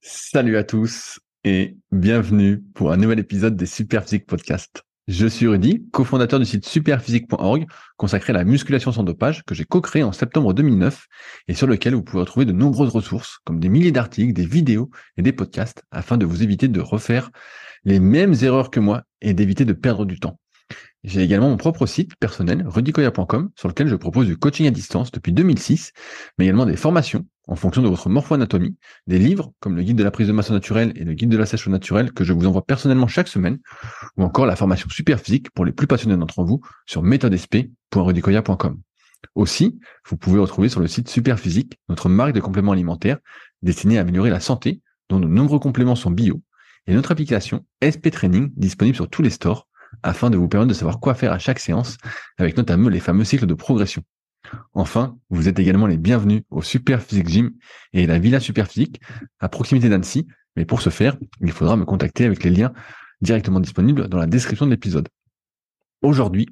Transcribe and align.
Salut 0.00 0.56
à 0.56 0.62
tous 0.62 1.18
et 1.42 1.76
bienvenue 1.90 2.62
pour 2.72 2.92
un 2.92 2.96
nouvel 2.96 3.18
épisode 3.18 3.56
des 3.56 3.66
Superphysique 3.66 4.26
Podcast. 4.26 4.84
Je 5.08 5.26
suis 5.26 5.48
Rudy, 5.48 5.88
cofondateur 5.90 6.38
du 6.38 6.44
site 6.46 6.64
superphysique.org 6.68 7.66
consacré 7.96 8.32
à 8.32 8.34
la 8.34 8.44
musculation 8.44 8.92
sans 8.92 9.02
dopage 9.02 9.42
que 9.44 9.56
j'ai 9.56 9.64
co-créé 9.64 10.04
en 10.04 10.12
septembre 10.12 10.54
2009 10.54 11.06
et 11.48 11.54
sur 11.54 11.66
lequel 11.66 11.96
vous 11.96 12.04
pouvez 12.04 12.20
retrouver 12.20 12.46
de 12.46 12.52
nombreuses 12.52 12.90
ressources 12.90 13.38
comme 13.44 13.58
des 13.58 13.68
milliers 13.68 13.90
d'articles, 13.90 14.32
des 14.32 14.46
vidéos 14.46 14.88
et 15.16 15.22
des 15.22 15.32
podcasts 15.32 15.82
afin 15.90 16.16
de 16.16 16.26
vous 16.26 16.44
éviter 16.44 16.68
de 16.68 16.80
refaire 16.80 17.30
les 17.84 17.98
mêmes 17.98 18.34
erreurs 18.40 18.70
que 18.70 18.78
moi 18.78 19.02
et 19.20 19.34
d'éviter 19.34 19.64
de 19.64 19.72
perdre 19.72 20.04
du 20.04 20.20
temps. 20.20 20.38
J'ai 21.02 21.22
également 21.22 21.48
mon 21.48 21.56
propre 21.56 21.86
site 21.86 22.14
personnel, 22.20 22.64
rudicoya.com, 22.66 23.50
sur 23.56 23.66
lequel 23.66 23.88
je 23.88 23.96
propose 23.96 24.26
du 24.26 24.36
coaching 24.36 24.68
à 24.68 24.70
distance 24.70 25.10
depuis 25.10 25.32
2006, 25.32 25.92
mais 26.38 26.44
également 26.44 26.66
des 26.66 26.76
formations 26.76 27.26
en 27.48 27.56
fonction 27.56 27.82
de 27.82 27.88
votre 27.88 28.08
morpho-anatomie, 28.10 28.76
des 29.06 29.18
livres 29.18 29.52
comme 29.58 29.74
le 29.74 29.82
guide 29.82 29.96
de 29.96 30.04
la 30.04 30.10
prise 30.10 30.28
de 30.28 30.32
masse 30.32 30.50
naturelle 30.50 30.92
et 30.96 31.04
le 31.04 31.14
guide 31.14 31.30
de 31.30 31.36
la 31.36 31.46
sèche 31.46 31.66
naturelle 31.66 32.12
que 32.12 32.22
je 32.22 32.32
vous 32.34 32.46
envoie 32.46 32.64
personnellement 32.64 33.08
chaque 33.08 33.28
semaine, 33.28 33.58
ou 34.16 34.22
encore 34.22 34.46
la 34.46 34.54
formation 34.54 34.88
super 34.90 35.18
physique 35.18 35.50
pour 35.50 35.64
les 35.64 35.72
plus 35.72 35.86
passionnés 35.86 36.16
d'entre 36.16 36.44
vous 36.44 36.60
sur 36.86 37.02
méthodesp.rudicoya.com. 37.02 38.80
Aussi, 39.34 39.80
vous 40.08 40.16
pouvez 40.16 40.38
retrouver 40.38 40.68
sur 40.68 40.80
le 40.80 40.86
site 40.86 41.08
Superphysique 41.08 41.78
notre 41.88 42.08
marque 42.08 42.32
de 42.32 42.40
compléments 42.40 42.72
alimentaires 42.72 43.18
destinée 43.62 43.98
à 43.98 44.02
améliorer 44.02 44.30
la 44.30 44.40
santé, 44.40 44.82
dont 45.08 45.18
de 45.18 45.26
nombreux 45.26 45.58
compléments 45.58 45.96
sont 45.96 46.10
bio, 46.10 46.42
et 46.86 46.94
notre 46.94 47.12
application 47.12 47.64
SP 47.82 48.10
Training 48.10 48.52
disponible 48.56 48.94
sur 48.94 49.08
tous 49.08 49.22
les 49.22 49.30
stores 49.30 49.66
afin 50.02 50.28
de 50.28 50.36
vous 50.36 50.48
permettre 50.48 50.68
de 50.68 50.74
savoir 50.74 51.00
quoi 51.00 51.14
faire 51.14 51.32
à 51.32 51.38
chaque 51.38 51.58
séance, 51.58 51.96
avec 52.36 52.58
notamment 52.58 52.90
les 52.90 53.00
fameux 53.00 53.24
cycles 53.24 53.46
de 53.46 53.54
progression. 53.54 54.02
Enfin, 54.72 55.16
vous 55.30 55.48
êtes 55.48 55.58
également 55.58 55.86
les 55.86 55.96
bienvenus 55.96 56.42
au 56.50 56.62
Super 56.62 57.02
Physique 57.02 57.28
Gym 57.28 57.52
et 57.92 58.06
la 58.06 58.18
Villa 58.18 58.40
Super 58.40 58.66
Physique 58.66 59.00
à 59.40 59.48
proximité 59.48 59.88
d'Annecy. 59.88 60.26
Mais 60.56 60.64
pour 60.64 60.80
ce 60.80 60.90
faire, 60.90 61.16
il 61.40 61.52
faudra 61.52 61.76
me 61.76 61.84
contacter 61.84 62.24
avec 62.24 62.42
les 62.44 62.50
liens 62.50 62.72
directement 63.20 63.60
disponibles 63.60 64.08
dans 64.08 64.18
la 64.18 64.26
description 64.26 64.66
de 64.66 64.70
l'épisode. 64.70 65.08
Aujourd'hui, 66.02 66.48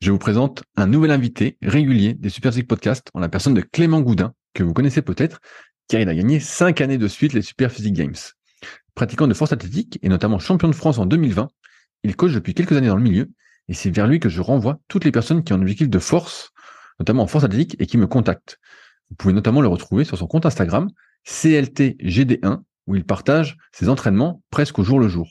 je 0.00 0.10
vous 0.10 0.18
présente 0.18 0.64
un 0.76 0.86
nouvel 0.86 1.12
invité 1.12 1.58
régulier 1.62 2.14
des 2.14 2.28
Super 2.28 2.52
Physique 2.52 2.68
Podcast 2.68 3.08
en 3.14 3.20
la 3.20 3.28
personne 3.28 3.54
de 3.54 3.60
Clément 3.60 4.00
Goudin, 4.00 4.34
que 4.54 4.64
vous 4.64 4.72
connaissez 4.72 5.02
peut-être, 5.02 5.40
car 5.88 6.00
il 6.00 6.08
a 6.08 6.14
gagné 6.14 6.40
cinq 6.40 6.80
années 6.80 6.98
de 6.98 7.08
suite 7.08 7.32
les 7.32 7.42
Super 7.42 7.70
Physique 7.70 7.94
Games. 7.94 8.16
Pratiquant 8.94 9.26
de 9.26 9.34
force 9.34 9.52
athlétique 9.52 9.98
et 10.02 10.08
notamment 10.08 10.38
champion 10.38 10.68
de 10.68 10.74
France 10.74 10.98
en 10.98 11.06
2020, 11.06 11.48
il 12.04 12.16
coach 12.16 12.32
depuis 12.32 12.54
quelques 12.54 12.72
années 12.72 12.88
dans 12.88 12.96
le 12.96 13.02
milieu 13.02 13.30
et 13.68 13.74
c'est 13.74 13.90
vers 13.90 14.06
lui 14.06 14.18
que 14.18 14.28
je 14.28 14.40
renvoie 14.40 14.80
toutes 14.88 15.04
les 15.04 15.12
personnes 15.12 15.44
qui 15.44 15.52
ont 15.52 15.56
un 15.56 15.62
objectif 15.62 15.88
de 15.88 15.98
force, 15.98 16.51
notamment 17.02 17.24
en 17.24 17.26
force 17.26 17.42
athlétique, 17.42 17.74
et 17.80 17.86
qui 17.86 17.98
me 17.98 18.06
contactent. 18.06 18.60
Vous 19.10 19.16
pouvez 19.16 19.34
notamment 19.34 19.60
le 19.60 19.66
retrouver 19.66 20.04
sur 20.04 20.16
son 20.16 20.28
compte 20.28 20.46
Instagram, 20.46 20.88
CLTGD1, 21.26 22.62
où 22.86 22.94
il 22.94 23.04
partage 23.04 23.56
ses 23.72 23.88
entraînements 23.88 24.42
presque 24.50 24.78
au 24.78 24.84
jour 24.84 25.00
le 25.00 25.08
jour. 25.08 25.28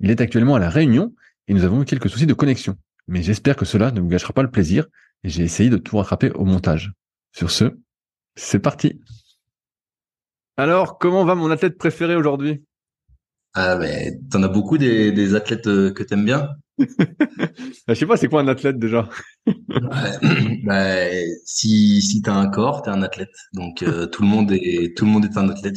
Il 0.00 0.10
est 0.10 0.20
actuellement 0.20 0.54
à 0.54 0.58
la 0.58 0.68
Réunion 0.68 1.14
et 1.48 1.54
nous 1.54 1.64
avons 1.64 1.80
eu 1.80 1.86
quelques 1.86 2.10
soucis 2.10 2.26
de 2.26 2.34
connexion. 2.34 2.76
Mais 3.08 3.22
j'espère 3.22 3.56
que 3.56 3.64
cela 3.64 3.90
ne 3.90 4.00
vous 4.00 4.08
gâchera 4.08 4.34
pas 4.34 4.42
le 4.42 4.50
plaisir 4.50 4.86
et 5.24 5.30
j'ai 5.30 5.44
essayé 5.44 5.70
de 5.70 5.78
tout 5.78 5.96
rattraper 5.96 6.30
au 6.32 6.44
montage. 6.44 6.92
Sur 7.32 7.50
ce, 7.50 7.78
c'est 8.34 8.58
parti. 8.58 9.00
Alors, 10.58 10.98
comment 10.98 11.24
va 11.24 11.34
mon 11.34 11.50
athlète 11.50 11.78
préféré 11.78 12.16
aujourd'hui? 12.16 12.62
Ah, 13.54 13.76
mais 13.76 14.12
t'en 14.30 14.42
as 14.42 14.48
beaucoup 14.48 14.76
des, 14.76 15.10
des 15.10 15.34
athlètes 15.34 15.68
euh, 15.68 15.90
que 15.90 16.02
t'aimes 16.02 16.26
bien? 16.26 16.50
Je 16.78 17.94
sais 17.94 18.06
pas, 18.06 18.16
c'est 18.16 18.28
quoi 18.28 18.40
un 18.40 18.48
athlète 18.48 18.78
déjà? 18.78 19.08
Bah, 20.64 21.06
Si 21.44 22.02
si 22.02 22.22
t'as 22.22 22.34
un 22.34 22.48
corps, 22.48 22.82
t'es 22.82 22.90
un 22.90 23.02
athlète. 23.02 23.34
Donc 23.52 23.82
euh, 23.82 24.06
tout 24.06 24.22
le 24.22 24.28
monde 24.28 24.52
est 24.52 24.96
tout 24.96 25.04
le 25.04 25.10
monde 25.10 25.24
est 25.24 25.36
un 25.36 25.48
athlète. 25.48 25.76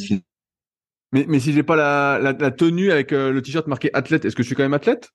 Mais 1.12 1.24
mais 1.28 1.40
si 1.40 1.52
j'ai 1.52 1.62
pas 1.62 1.76
la, 1.76 2.32
la, 2.32 2.50
tenue 2.50 2.90
avec 2.92 3.12
euh, 3.12 3.32
le 3.32 3.42
t-shirt 3.42 3.66
marqué 3.66 3.90
athlète, 3.94 4.24
est-ce 4.24 4.36
que 4.36 4.42
je 4.42 4.48
suis 4.48 4.56
quand 4.56 4.62
même 4.62 4.74
athlète? 4.74 5.10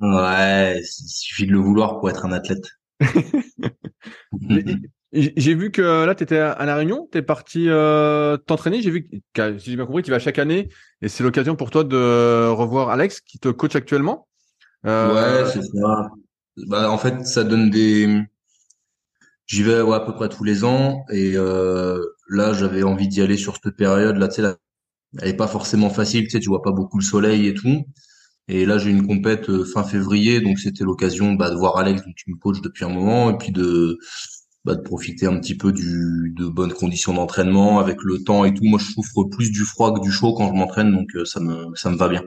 Ouais, 0.00 0.78
il 0.78 0.84
suffit 0.86 1.46
de 1.46 1.52
le 1.52 1.58
vouloir 1.58 1.98
pour 1.98 2.10
être 2.10 2.24
un 2.24 2.32
athlète. 2.32 2.68
J'ai 5.12 5.54
vu 5.54 5.70
que 5.70 6.04
là, 6.04 6.14
tu 6.14 6.22
étais 6.22 6.36
à 6.36 6.64
La 6.66 6.76
Réunion, 6.76 7.08
tu 7.10 7.18
es 7.18 7.22
parti 7.22 7.64
euh, 7.68 8.36
t'entraîner. 8.36 8.82
J'ai 8.82 8.90
vu, 8.90 9.08
que, 9.32 9.58
si 9.58 9.70
j'ai 9.70 9.76
bien 9.76 9.86
compris, 9.86 10.02
tu 10.02 10.10
vas 10.10 10.18
chaque 10.18 10.38
année 10.38 10.68
et 11.00 11.08
c'est 11.08 11.24
l'occasion 11.24 11.56
pour 11.56 11.70
toi 11.70 11.82
de 11.82 12.48
revoir 12.50 12.90
Alex 12.90 13.20
qui 13.22 13.38
te 13.38 13.48
coach 13.48 13.74
actuellement. 13.74 14.28
Euh... 14.86 15.44
Ouais, 15.44 15.50
c'est 15.50 15.62
ça. 15.62 16.10
Bah, 16.68 16.90
en 16.90 16.98
fait, 16.98 17.24
ça 17.26 17.44
donne 17.44 17.70
des. 17.70 18.22
J'y 19.46 19.62
vais 19.62 19.80
ouais, 19.80 19.94
à 19.96 20.00
peu 20.00 20.14
près 20.14 20.28
tous 20.28 20.44
les 20.44 20.64
ans 20.64 21.04
et 21.10 21.32
euh, 21.36 22.02
là, 22.28 22.52
j'avais 22.52 22.82
envie 22.82 23.08
d'y 23.08 23.22
aller 23.22 23.36
sur 23.36 23.56
cette 23.62 23.76
période. 23.76 24.16
Là, 24.16 24.28
tu 24.28 24.36
sais, 24.36 24.42
là, 24.42 24.56
elle 25.20 25.30
est 25.30 25.36
pas 25.36 25.48
forcément 25.48 25.90
facile. 25.90 26.24
Tu 26.24 26.30
sais, 26.30 26.40
tu 26.40 26.48
vois 26.48 26.62
pas 26.62 26.72
beaucoup 26.72 26.98
le 26.98 27.04
soleil 27.04 27.48
et 27.48 27.54
tout. 27.54 27.84
Et 28.48 28.66
là, 28.66 28.78
j'ai 28.78 28.90
une 28.90 29.06
compète 29.06 29.50
euh, 29.50 29.64
fin 29.64 29.84
février, 29.84 30.40
donc 30.40 30.58
c'était 30.58 30.84
l'occasion 30.84 31.34
bah, 31.34 31.50
de 31.50 31.56
voir 31.56 31.78
Alex, 31.78 32.02
donc 32.04 32.14
tu 32.16 32.30
me 32.30 32.36
coaches 32.36 32.62
depuis 32.62 32.84
un 32.84 32.90
moment, 32.90 33.30
et 33.30 33.38
puis 33.38 33.52
de 33.52 33.98
bah, 34.64 34.74
de 34.76 34.82
profiter 34.82 35.26
un 35.26 35.38
petit 35.40 35.56
peu 35.56 35.72
du, 35.72 36.34
de 36.36 36.46
bonnes 36.48 36.72
conditions 36.74 37.14
d'entraînement 37.14 37.80
avec 37.80 38.02
le 38.04 38.24
temps 38.24 38.44
et 38.46 38.54
tout. 38.54 38.64
Moi, 38.64 38.78
je 38.80 38.92
souffre 38.92 39.24
plus 39.24 39.50
du 39.52 39.64
froid 39.64 39.94
que 39.94 40.00
du 40.00 40.12
chaud 40.12 40.34
quand 40.34 40.48
je 40.48 40.54
m'entraîne, 40.54 40.92
donc 40.92 41.08
euh, 41.16 41.24
ça 41.26 41.40
me 41.40 41.74
ça 41.76 41.90
me 41.90 41.96
va 41.96 42.08
bien. 42.08 42.22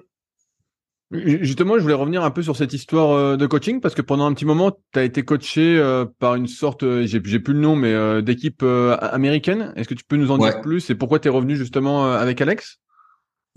Justement, 1.11 1.77
je 1.77 1.81
voulais 1.81 1.94
revenir 1.94 2.23
un 2.23 2.31
peu 2.31 2.41
sur 2.41 2.55
cette 2.55 2.73
histoire 2.73 3.11
euh, 3.11 3.35
de 3.38 3.45
coaching 3.45 3.81
parce 3.81 3.95
que 3.95 4.01
pendant 4.01 4.25
un 4.25 4.33
petit 4.33 4.45
moment, 4.45 4.72
tu 4.94 4.99
as 4.99 5.03
été 5.03 5.23
coaché 5.23 5.77
euh, 5.77 6.05
par 6.19 6.35
une 6.35 6.47
sorte, 6.47 6.85
j'ai 7.03 7.22
j'ai 7.23 7.39
plus 7.39 7.53
le 7.53 7.59
nom, 7.59 7.75
mais 7.75 8.22
d'équipe 8.22 8.63
américaine. 8.63 9.73
Est-ce 9.75 9.89
que 9.89 9.94
tu 9.94 10.05
peux 10.05 10.16
nous 10.16 10.31
en 10.31 10.38
dire 10.38 10.61
plus 10.61 10.89
et 10.89 10.95
pourquoi 10.95 11.19
tu 11.19 11.27
es 11.27 11.31
revenu 11.31 11.55
justement 11.55 12.11
avec 12.11 12.39
Alex? 12.41 12.79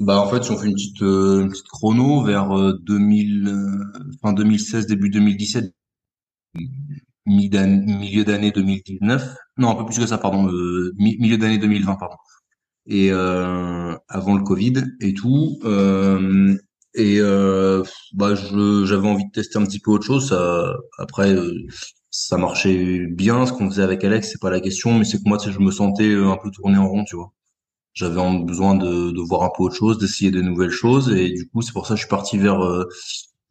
Bah 0.00 0.20
en 0.20 0.28
fait, 0.28 0.42
si 0.42 0.50
on 0.50 0.58
fait 0.58 0.66
une 0.66 0.74
petite, 0.74 1.00
une 1.00 1.50
petite 1.50 1.68
chrono 1.68 2.24
vers 2.24 2.74
2000, 2.80 3.54
fin 4.20 4.32
2016, 4.32 4.86
début 4.88 5.08
2017 5.10 5.72
milieu 7.26 8.24
d'année 8.24 8.50
2019, 8.50 9.36
non 9.58 9.70
un 9.70 9.74
peu 9.76 9.86
plus 9.86 9.98
que 9.98 10.06
ça 10.06 10.18
pardon, 10.18 10.48
euh, 10.48 10.92
milieu 10.98 11.38
d'année 11.38 11.58
2020 11.58 11.96
pardon. 11.96 12.16
Et 12.86 13.10
euh, 13.10 13.96
avant 14.08 14.36
le 14.36 14.42
Covid 14.42 14.74
et 15.00 15.14
tout. 15.14 15.58
Euh, 15.64 16.56
et 16.94 17.18
euh, 17.20 17.82
bah 18.12 18.34
j'avais 18.34 19.08
envie 19.08 19.26
de 19.26 19.30
tester 19.32 19.58
un 19.58 19.64
petit 19.64 19.80
peu 19.80 19.90
autre 19.92 20.04
chose. 20.04 20.28
Ça, 20.28 20.76
après 20.98 21.32
euh, 21.32 21.52
ça 22.10 22.36
marchait 22.36 23.06
bien 23.06 23.46
ce 23.46 23.52
qu'on 23.52 23.68
faisait 23.70 23.82
avec 23.82 24.04
Alex, 24.04 24.30
c'est 24.30 24.40
pas 24.40 24.50
la 24.50 24.60
question, 24.60 24.98
mais 24.98 25.04
c'est 25.04 25.18
que 25.18 25.28
moi 25.28 25.38
tu 25.38 25.48
sais, 25.48 25.52
je 25.52 25.60
me 25.60 25.70
sentais 25.70 26.08
euh, 26.08 26.30
un 26.30 26.36
peu 26.36 26.50
tourné 26.50 26.78
en 26.78 26.88
rond, 26.88 27.04
tu 27.04 27.16
vois. 27.16 27.32
J'avais 27.94 28.20
besoin 28.44 28.74
de, 28.74 29.12
de 29.12 29.20
voir 29.20 29.42
un 29.44 29.50
peu 29.56 29.64
autre 29.64 29.76
chose, 29.76 29.98
d'essayer 29.98 30.30
de 30.30 30.40
nouvelles 30.42 30.70
choses 30.70 31.10
et 31.10 31.30
du 31.30 31.48
coup 31.48 31.62
c'est 31.62 31.72
pour 31.72 31.86
ça 31.86 31.94
que 31.94 31.98
je 31.98 32.02
suis 32.02 32.10
parti 32.10 32.38
vers 32.38 32.60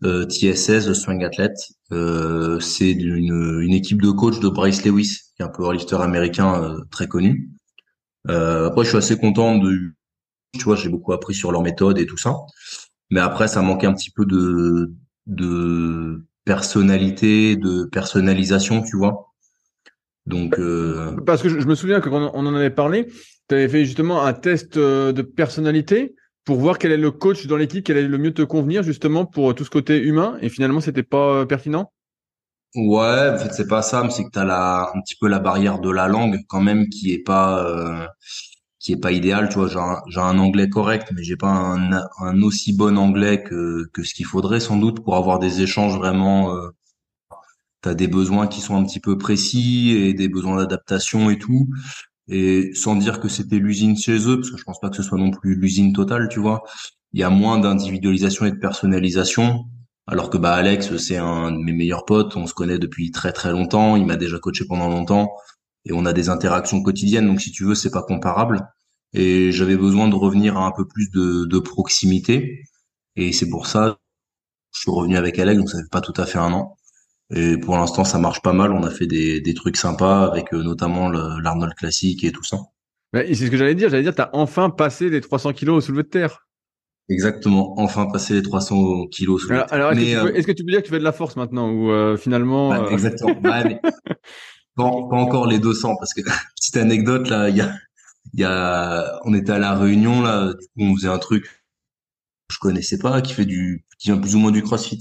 euh, 0.06 0.26
TSS, 0.26 0.88
The 0.88 0.94
Swing 0.94 1.24
Athlete. 1.24 1.58
Euh, 1.92 2.60
c'est 2.60 2.92
une, 2.92 3.62
une, 3.62 3.74
équipe 3.74 4.02
de 4.02 4.12
coach 4.12 4.40
de 4.40 4.50
Bryce 4.50 4.84
Lewis, 4.84 5.20
qui 5.36 5.42
est 5.42 5.46
un 5.46 5.50
powerlifter 5.50 5.98
américain 6.02 6.62
euh, 6.62 6.80
très 6.92 7.08
connu. 7.08 7.50
Après, 8.28 8.84
je 8.84 8.90
suis 8.90 8.98
assez 8.98 9.18
content 9.18 9.58
de, 9.58 9.94
tu 10.54 10.64
vois, 10.64 10.76
j'ai 10.76 10.90
beaucoup 10.90 11.14
appris 11.14 11.34
sur 11.34 11.52
leur 11.52 11.62
méthode 11.62 12.00
et 12.00 12.06
tout 12.06 12.18
ça. 12.18 12.38
Mais 13.14 13.20
après, 13.20 13.48
ça 13.48 13.62
manquait 13.62 13.86
un 13.86 13.94
petit 13.94 14.10
peu 14.10 14.26
de, 14.26 14.92
de 15.28 16.26
personnalité, 16.46 17.56
de 17.56 17.86
personnalisation, 17.86 18.82
tu 18.82 18.98
vois. 18.98 19.34
Donc, 20.26 20.58
euh... 20.58 21.16
parce 21.24 21.44
que 21.44 21.50
je, 21.50 21.60
je 21.60 21.68
me 21.68 21.76
souviens 21.76 22.02
que 22.02 22.10
quand 22.10 22.32
on 22.34 22.46
en 22.48 22.56
avait 22.56 22.72
parlé, 22.72 23.06
tu 23.48 23.54
avais 23.54 23.70
fait 23.70 23.86
justement 23.86 24.24
un 24.24 24.34
test 24.34 24.80
de 24.80 25.22
personnalité 25.22 26.16
pour 26.44 26.58
voir 26.58 26.80
quel 26.80 26.92
est 26.92 26.98
le 26.98 27.12
coach 27.12 27.46
dans 27.46 27.56
l'équipe, 27.56 27.86
quel 27.86 27.98
est 27.98 28.08
le 28.08 28.18
mieux 28.18 28.34
te 28.34 28.42
convenir 28.42 28.82
justement 28.82 29.28
pour 29.28 29.52
euh, 29.52 29.54
tout 29.54 29.64
ce 29.64 29.70
côté 29.70 30.00
humain 30.00 30.38
et 30.42 30.50
finalement 30.50 30.82
c'était 30.82 31.04
pas 31.04 31.36
euh, 31.36 31.46
pertinent? 31.46 31.92
Ouais, 32.76 33.30
en 33.30 33.38
fait 33.38 33.54
c'est 33.54 33.68
pas 33.68 33.84
ça, 33.84 34.04
mais 34.04 34.10
c'est 34.10 34.24
que 34.24 34.32
tu 34.32 34.40
as 34.40 34.44
la, 34.44 34.92
un 34.96 35.02
petit 35.02 35.16
peu 35.22 35.28
la 35.28 35.40
barrière 35.40 35.80
de 35.80 35.92
la 35.92 36.08
langue 36.08 36.40
quand 36.50 36.62
même 36.62 36.90
qui 36.90 37.14
est 37.14 37.24
pas 37.24 37.64
euh, 37.64 38.08
qui 38.84 38.94
est 38.94 38.98
pas 38.98 39.12
idéal, 39.14 39.50
tu 39.50 39.56
vois, 39.56 39.70
j'ai 39.70 39.80
un, 39.80 40.24
un 40.24 40.40
anglais 40.40 40.70
correct 40.70 41.08
mais 41.16 41.24
j'ai 41.24 41.38
pas 41.38 41.50
un, 41.50 41.92
un 42.20 42.42
aussi 42.44 42.74
bon 42.74 42.98
anglais 42.98 43.44
que 43.44 43.90
que 43.94 44.04
ce 44.04 44.14
qu'il 44.14 44.26
faudrait 44.26 44.60
sans 44.60 44.78
doute 44.78 45.04
pour 45.04 45.16
avoir 45.16 45.40
des 45.40 45.62
échanges 45.62 45.98
vraiment 45.98 46.56
euh, 46.56 46.70
tu 47.84 47.90
as 47.90 47.96
des 47.96 48.08
besoins 48.08 48.48
qui 48.48 48.62
sont 48.62 48.76
un 48.78 48.84
petit 48.86 49.00
peu 49.00 49.18
précis 49.18 49.92
et 49.92 50.14
des 50.14 50.30
besoins 50.30 50.58
d'adaptation 50.58 51.30
et 51.30 51.38
tout 51.38 51.68
et 52.28 52.72
sans 52.74 52.96
dire 52.96 53.20
que 53.20 53.28
c'était 53.28 53.58
l'usine 53.58 53.98
chez 53.98 54.28
eux, 54.30 54.38
parce 54.38 54.52
que 54.52 54.58
je 54.58 54.64
pense 54.64 54.80
pas 54.80 54.90
que 54.90 54.96
ce 54.96 55.04
soit 55.04 55.18
non 55.18 55.32
plus 55.32 55.56
l'usine 55.56 55.94
totale, 55.94 56.30
tu 56.30 56.40
vois. 56.40 56.64
Il 57.12 57.20
y 57.20 57.24
a 57.24 57.30
moins 57.30 57.60
d'individualisation 57.60 58.46
et 58.46 58.52
de 58.52 58.58
personnalisation, 58.58 59.66
alors 60.08 60.30
que 60.30 60.38
bah 60.38 60.54
Alex, 60.54 60.98
c'est 60.98 61.18
un 61.18 61.52
de 61.52 61.58
mes 61.58 61.74
meilleurs 61.74 62.06
potes, 62.06 62.36
on 62.36 62.48
se 62.48 62.54
connaît 62.54 62.80
depuis 62.80 63.12
très 63.12 63.34
très 63.34 63.52
longtemps, 63.52 63.96
il 63.98 64.06
m'a 64.06 64.16
déjà 64.16 64.40
coaché 64.40 64.66
pendant 64.66 64.90
longtemps, 64.90 65.32
et 65.86 65.94
on 65.94 66.06
a 66.06 66.14
des 66.14 66.30
interactions 66.30 66.82
quotidiennes, 66.82 67.28
donc 67.28 67.42
si 67.42 67.52
tu 67.52 67.66
veux, 67.66 67.76
c'est 67.76 67.92
pas 67.92 68.04
comparable. 68.04 68.68
Et 69.14 69.52
j'avais 69.52 69.78
besoin 69.78 70.08
de 70.08 70.16
revenir 70.16 70.58
à 70.58 70.66
un 70.66 70.72
peu 70.72 70.88
plus 70.88 71.10
de, 71.12 71.46
de 71.46 71.60
proximité, 71.60 72.64
et 73.16 73.32
c'est 73.32 73.50
pour 73.50 73.68
ça 73.68 74.00
je 74.74 74.82
suis 74.82 74.92
revenu 74.92 75.18
avec 75.18 75.40
Alex, 75.40 75.58
donc 75.58 75.70
ça 75.70 75.78
fait 75.78 75.90
pas 75.90 76.02
tout 76.02 76.14
à 76.18 76.26
fait 76.26 76.40
un 76.40 76.52
an. 76.52 76.78
Et 77.34 77.58
pour 77.58 77.78
l'instant, 77.78 78.04
ça 78.04 78.20
marche 78.20 78.42
pas 78.42 78.54
mal. 78.54 78.72
On 78.72 78.84
a 78.84 78.90
fait 78.90 79.08
des, 79.08 79.40
des 79.40 79.54
trucs 79.54 79.78
sympas 79.78 80.26
avec 80.26 80.54
euh, 80.54 80.62
notamment 80.62 81.10
l'Arnold 81.10 81.74
classique 81.76 82.24
et 82.24 82.32
tout 82.32 82.44
ça. 82.44 82.58
c'est 83.14 83.34
ce 83.34 83.50
que 83.50 83.58
j'allais 83.58 83.76
dire. 83.76 83.90
J'allais 83.90 84.04
dire, 84.04 84.16
t'as 84.16 84.30
enfin 84.34 84.70
passé 84.70 85.10
les 85.10 85.22
300 85.22 85.54
kilos 85.54 85.78
au 85.78 85.82
soulevé 85.82 86.04
de 86.04 86.10
terre. 86.10 86.48
Exactement, 87.10 87.78
enfin 87.80 88.08
passé 88.08 88.34
les 88.34 88.42
300 88.42 89.08
kilos. 89.08 89.44
Sous 89.44 89.52
alors, 89.52 89.66
alors 89.72 89.92
est-ce, 89.92 90.48
que 90.48 90.54
tu 90.54 90.64
peux 90.64 90.72
dire 90.72 90.80
que 90.80 90.86
tu 90.86 90.92
fais 90.92 91.00
de 91.00 91.04
la 91.04 91.12
force 91.12 91.36
maintenant 91.36 91.70
ou 91.70 91.92
euh, 91.92 92.16
finalement 92.16 92.70
bah, 92.70 92.88
Exactement. 92.92 93.36
bah, 93.42 93.64
mais, 93.66 93.82
pas, 94.76 94.84
encore 94.84 95.48
les 95.48 95.60
200 95.60 95.96
parce 95.98 96.14
que 96.14 96.22
petite 96.56 96.78
anecdote 96.78 97.30
là, 97.30 97.50
il 97.50 97.58
y 97.58 97.62
a, 97.62 97.76
y 98.34 98.44
a, 98.44 99.20
on 99.26 99.34
était 99.34 99.52
à 99.52 99.60
la 99.60 99.76
Réunion 99.76 100.22
là, 100.22 100.54
du 100.54 100.66
coup 100.68 100.92
on 100.92 100.96
faisait 100.96 101.08
un 101.10 101.20
truc 101.20 101.46
que 101.46 102.56
je 102.56 102.60
connaissais 102.60 103.00
pas, 103.00 103.22
qui 103.22 103.34
fait 103.34 103.46
du, 103.46 103.86
qui 104.00 104.10
vient 104.10 104.20
plus 104.20 104.36
ou 104.36 104.40
moins 104.40 104.52
du 104.52 104.64
CrossFit, 104.64 105.00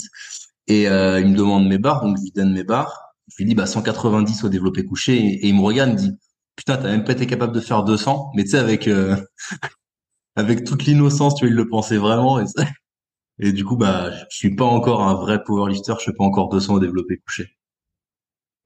et 0.69 0.89
euh, 0.89 1.21
il 1.21 1.29
me 1.29 1.37
demande 1.37 1.69
mes 1.69 1.79
barres, 1.79 2.03
donc 2.05 2.17
je 2.19 2.23
lui 2.23 2.33
donne 2.33 2.53
mes 2.53 2.65
barres, 2.65 3.15
je 3.29 3.37
lui 3.39 3.47
dis 3.47 3.55
bah 3.55 3.67
190 3.67 4.45
au 4.45 4.49
développé 4.49 4.85
couché, 4.85 5.17
et, 5.19 5.49
il 5.49 5.55
me 5.57 5.63
regarde, 5.63 5.91
il 5.91 5.95
me 5.95 5.99
dit 5.99 6.19
putain 6.57 6.77
t'as 6.77 6.91
même 6.91 7.05
pas 7.05 7.13
été 7.13 7.27
capable 7.27 7.55
de 7.55 7.61
faire 7.61 7.85
200, 7.85 8.33
mais 8.35 8.45
tu 8.45 8.51
sais 8.51 8.59
avec 8.59 8.89
euh, 8.89 9.17
avec 10.37 10.65
toute 10.65 10.87
l'innocence, 10.87 11.35
tu 11.37 11.45
vois, 11.45 11.51
il 11.51 11.57
le 11.57 11.69
pensait 11.69 11.99
vraiment, 11.99 12.41
et, 12.41 12.45
et 13.39 13.53
du 13.53 13.65
coup 13.65 13.77
bah 13.77 14.11
je 14.31 14.37
suis 14.37 14.55
pas 14.55 14.65
encore 14.65 15.03
un 15.03 15.15
vrai 15.15 15.43
powerlifter, 15.45 15.95
je 15.99 16.05
fais 16.05 16.13
pas 16.13 16.25
encore 16.25 16.49
200 16.49 16.75
au 16.75 16.81
développé 16.81 17.19
couché. 17.19 17.57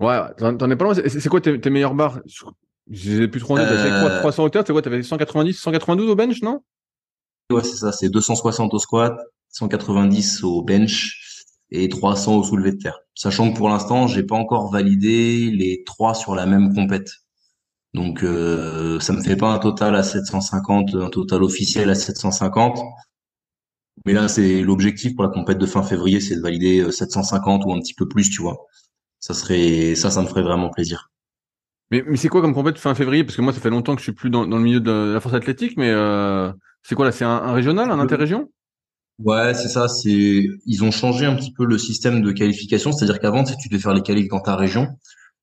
Ouais, 0.01 0.19
t'en 0.39 0.71
es 0.71 0.77
pas 0.77 0.85
loin. 0.85 0.95
C'est 0.95 1.29
quoi 1.29 1.41
tes, 1.41 1.71
meilleures 1.71 1.95
barres 1.95 2.21
J'ai 2.91 3.29
plus 3.29 3.41
trop 3.41 3.55
en 3.55 3.61
euh... 3.61 4.21
300 4.21 4.45
hauteurs, 4.45 4.65
c'est 4.67 4.73
quoi? 4.73 4.83
T'avais 4.83 5.03
190, 5.03 5.55
192 5.55 6.11
au 6.11 6.17
bench, 6.17 6.43
non? 6.43 6.61
Ouais, 7.51 7.63
c'est 7.63 7.77
ça, 7.77 7.93
c'est 7.93 8.09
260 8.11 8.75
au 8.75 8.79
squat, 8.79 9.17
190 9.51 10.43
au 10.45 10.63
bench 10.63 11.45
et 11.71 11.89
300 11.89 12.37
au 12.37 12.43
soulevé 12.43 12.73
de 12.73 12.79
terre. 12.79 12.99
Sachant 13.15 13.51
que 13.51 13.57
pour 13.57 13.69
l'instant, 13.69 14.07
j'ai 14.07 14.23
pas 14.23 14.37
encore 14.37 14.71
validé 14.71 15.51
les 15.51 15.83
trois 15.85 16.15
sur 16.15 16.35
la 16.35 16.45
même 16.45 16.75
compète. 16.75 17.11
Donc 17.95 18.23
euh, 18.23 19.01
ça 19.01 19.15
me 19.15 19.23
fait 19.23 19.37
pas 19.37 19.53
un 19.53 19.59
total 19.59 19.97
à 19.97 20.03
750, 20.03 20.95
un 20.97 21.09
total 21.09 21.43
officiel 21.43 21.89
à 21.89 21.95
750. 21.95 22.79
Mais 24.05 24.13
là, 24.13 24.29
c'est 24.29 24.61
l'objectif 24.61 25.15
pour 25.15 25.25
la 25.25 25.31
compète 25.31 25.59
de 25.59 25.67
fin 25.67 25.83
février, 25.83 26.21
c'est 26.21 26.37
de 26.37 26.43
valider 26.43 26.93
750 26.93 27.63
euh, 27.63 27.69
ou 27.69 27.73
un 27.73 27.81
petit 27.81 27.95
peu 27.95 28.07
plus, 28.07 28.29
tu 28.29 28.43
vois 28.43 28.67
ça 29.27 29.35
serait 29.35 29.95
ça, 29.97 30.11
ça 30.11 30.23
me 30.23 30.29
ferait 30.29 30.43
vraiment 30.43 30.71
plaisir. 30.71 31.11
Mais, 31.91 32.05
mais 32.07 32.17
c'est 32.17 32.29
quoi 32.29 32.41
comme 32.43 32.55
compète 32.55 32.79
fin 32.79 32.95
février? 32.95 33.25
Parce 33.25 33.37
que 33.37 33.43
moi, 33.43 33.53
ça 33.53 33.61
fait 33.61 33.71
longtemps 33.71 33.95
que 33.97 34.01
je 34.01 34.05
suis 34.05 34.13
plus 34.13 34.31
dans, 34.31 34.47
dans 34.47 34.59
le 34.59 34.63
milieu 34.63 34.81
de 34.81 35.13
la 35.15 35.21
force 35.21 35.35
athlétique, 35.35 35.77
mais 35.77 35.91
euh, 35.91 36.53
c'est 36.83 36.95
quoi 36.95 37.05
là? 37.05 37.13
C'est 37.13 37.25
un, 37.25 37.53
régional, 37.53 37.91
un 37.91 37.99
interrégion? 37.99 38.51
Ouais, 39.19 39.53
c'est 39.55 39.69
ça. 39.69 39.89
C'est 39.89 40.47
ils 40.67 40.85
ont 40.85 40.93
changé 40.93 41.27
un 41.27 41.35
petit 41.35 41.53
peu 41.53 41.65
le 41.65 41.79
système 41.79 42.23
de 42.23 42.33
qualification, 42.33 42.93
c'est-à-dire 42.93 43.19
qu'avant, 43.21 43.43
tu 43.45 43.69
devais 43.69 43.81
faire 43.81 43.95
les 43.95 44.03
qualifs 44.03 44.29
dans 44.29 44.41
ta 44.41 44.55
région. 44.57 44.87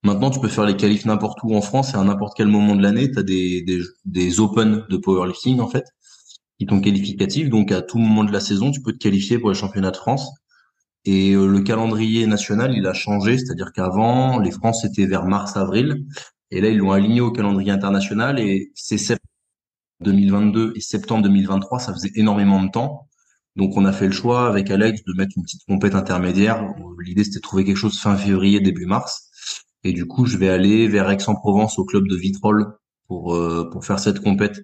Maintenant, 0.04 0.30
tu 0.32 0.40
peux 0.40 0.50
faire 0.50 0.66
les 0.66 0.78
qualifs 0.78 1.06
n'importe 1.06 1.40
où 1.44 1.56
en 1.56 1.62
France 1.62 1.94
et 1.94 1.98
à 1.98 2.04
n'importe 2.04 2.34
quel 2.38 2.48
moment 2.48 2.76
de 2.76 2.84
l'année. 2.84 3.12
Tu 3.12 3.20
as 3.20 3.24
des, 3.24 3.62
des, 3.64 3.82
des 4.06 4.40
open 4.40 4.86
de 4.90 4.98
powerlifting 4.98 5.60
en 5.60 5.68
fait 5.68 5.86
qui 6.60 6.68
sont 6.70 6.82
qualificatifs. 6.82 7.50
Donc 7.50 7.72
à 7.72 7.82
tout 7.82 7.98
moment 7.98 8.24
de 8.24 8.32
la 8.32 8.40
saison, 8.40 8.72
tu 8.72 8.82
peux 8.82 8.94
te 8.94 8.98
qualifier 8.98 9.40
pour 9.40 9.50
les 9.50 9.56
championnats 9.56 9.92
de 9.92 9.98
France. 9.98 10.30
Et 11.06 11.34
euh, 11.34 11.48
le 11.48 11.62
calendrier 11.62 12.28
national, 12.28 12.74
il 12.76 12.88
a 12.88 12.94
changé, 12.94 13.38
c'est-à-dire 13.38 13.72
qu'avant, 13.74 14.40
les 14.40 14.52
France 14.52 14.82
c'était 14.84 15.06
vers 15.06 15.26
mars-avril, 15.26 16.06
et 16.52 16.62
là 16.62 16.70
ils 16.70 16.78
l'ont 16.78 16.92
aligné 16.92 17.22
au 17.22 17.32
calendrier 17.32 17.72
international, 17.72 18.40
et 18.40 18.72
c'est 18.76 18.98
septembre 18.98 19.30
2022 20.02 20.74
et 20.76 20.82
septembre 20.82 21.24
2023, 21.24 21.80
ça 21.80 21.94
faisait 21.94 22.12
énormément 22.16 22.62
de 22.64 22.70
temps. 22.70 23.08
Donc 23.56 23.78
on 23.78 23.86
a 23.86 23.94
fait 23.94 24.08
le 24.08 24.12
choix 24.12 24.48
avec 24.48 24.72
Alex 24.72 25.04
de 25.06 25.14
mettre 25.14 25.34
une 25.38 25.44
petite 25.44 25.64
compète 25.66 25.96
intermédiaire. 25.96 26.74
L'idée 27.00 27.24
c'était 27.24 27.38
de 27.38 27.42
trouver 27.42 27.64
quelque 27.64 27.78
chose 27.78 28.00
fin 28.00 28.16
février, 28.18 28.60
début 28.60 28.86
mars. 28.86 29.30
Et 29.84 29.94
du 29.94 30.06
coup, 30.06 30.26
je 30.26 30.38
vais 30.38 30.50
aller 30.50 30.88
vers 30.88 31.10
Aix-en-Provence 31.10 31.78
au 31.78 31.86
club 31.86 32.08
de 32.08 32.16
Vitrolles 32.16 32.66
pour 33.08 33.36
euh, 33.36 33.70
pour 33.72 33.86
faire 33.86 34.00
cette 34.00 34.22
compète 34.22 34.62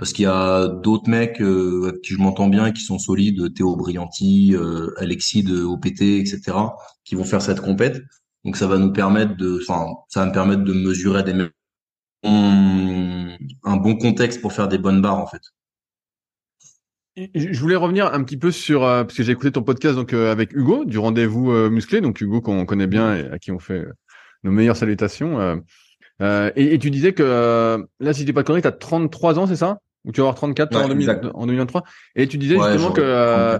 parce 0.00 0.14
qu'il 0.14 0.22
y 0.22 0.28
a 0.28 0.66
d'autres 0.66 1.10
mecs 1.10 1.42
euh, 1.42 1.88
avec 1.88 2.00
qui 2.00 2.14
je 2.14 2.18
m'entends 2.18 2.48
bien 2.48 2.72
qui 2.72 2.82
sont 2.82 2.98
solides, 2.98 3.52
Théo 3.52 3.76
Brianti, 3.76 4.54
euh, 4.54 4.94
Alexis 4.96 5.42
de 5.42 5.62
OPT, 5.62 6.00
etc., 6.00 6.56
qui 7.04 7.16
vont 7.16 7.24
faire 7.24 7.42
cette 7.42 7.60
compète. 7.60 8.00
Donc 8.46 8.56
ça 8.56 8.66
va 8.66 8.78
nous 8.78 8.94
permettre 8.94 9.36
de, 9.36 9.60
enfin, 9.60 9.88
ça 10.08 10.20
va 10.20 10.26
me 10.26 10.32
permettre 10.32 10.64
de 10.64 10.72
mesurer 10.72 11.22
des 11.22 11.34
un 12.22 13.76
bon 13.76 13.94
contexte 13.96 14.40
pour 14.40 14.54
faire 14.54 14.68
des 14.68 14.78
bonnes 14.78 15.02
barres 15.02 15.18
en 15.18 15.26
fait. 15.26 15.42
Je 17.34 17.60
voulais 17.60 17.76
revenir 17.76 18.06
un 18.06 18.24
petit 18.24 18.38
peu 18.38 18.50
sur 18.50 18.84
euh, 18.84 19.04
parce 19.04 19.18
que 19.18 19.22
j'ai 19.22 19.32
écouté 19.32 19.52
ton 19.52 19.62
podcast 19.62 19.96
donc 19.96 20.14
avec 20.14 20.54
Hugo 20.54 20.86
du 20.86 20.96
rendez-vous 20.96 21.52
musclé, 21.68 22.00
donc 22.00 22.22
Hugo 22.22 22.40
qu'on 22.40 22.64
connaît 22.64 22.86
bien 22.86 23.16
et 23.16 23.30
à 23.30 23.38
qui 23.38 23.52
on 23.52 23.58
fait 23.58 23.84
nos 24.44 24.50
meilleures 24.50 24.78
salutations. 24.78 25.60
Et, 26.20 26.78
tu 26.78 26.90
disais 26.90 27.12
que 27.12 27.86
là, 28.00 28.14
si 28.14 28.20
tu 28.20 28.24
dis 28.24 28.32
pas 28.32 28.40
de 28.40 28.46
conneries, 28.46 28.66
as 28.66 28.72
33 28.72 29.38
ans, 29.38 29.46
c'est 29.46 29.56
ça? 29.56 29.78
Ou 30.04 30.12
tu 30.12 30.20
vas 30.20 30.28
avoir 30.28 30.34
34 30.36 30.76
en, 30.76 30.88
2023. 30.88 31.84
Et 32.16 32.26
tu 32.26 32.38
disais 32.38 32.56
justement 32.56 32.92
que 32.92 33.00
euh, 33.02 33.58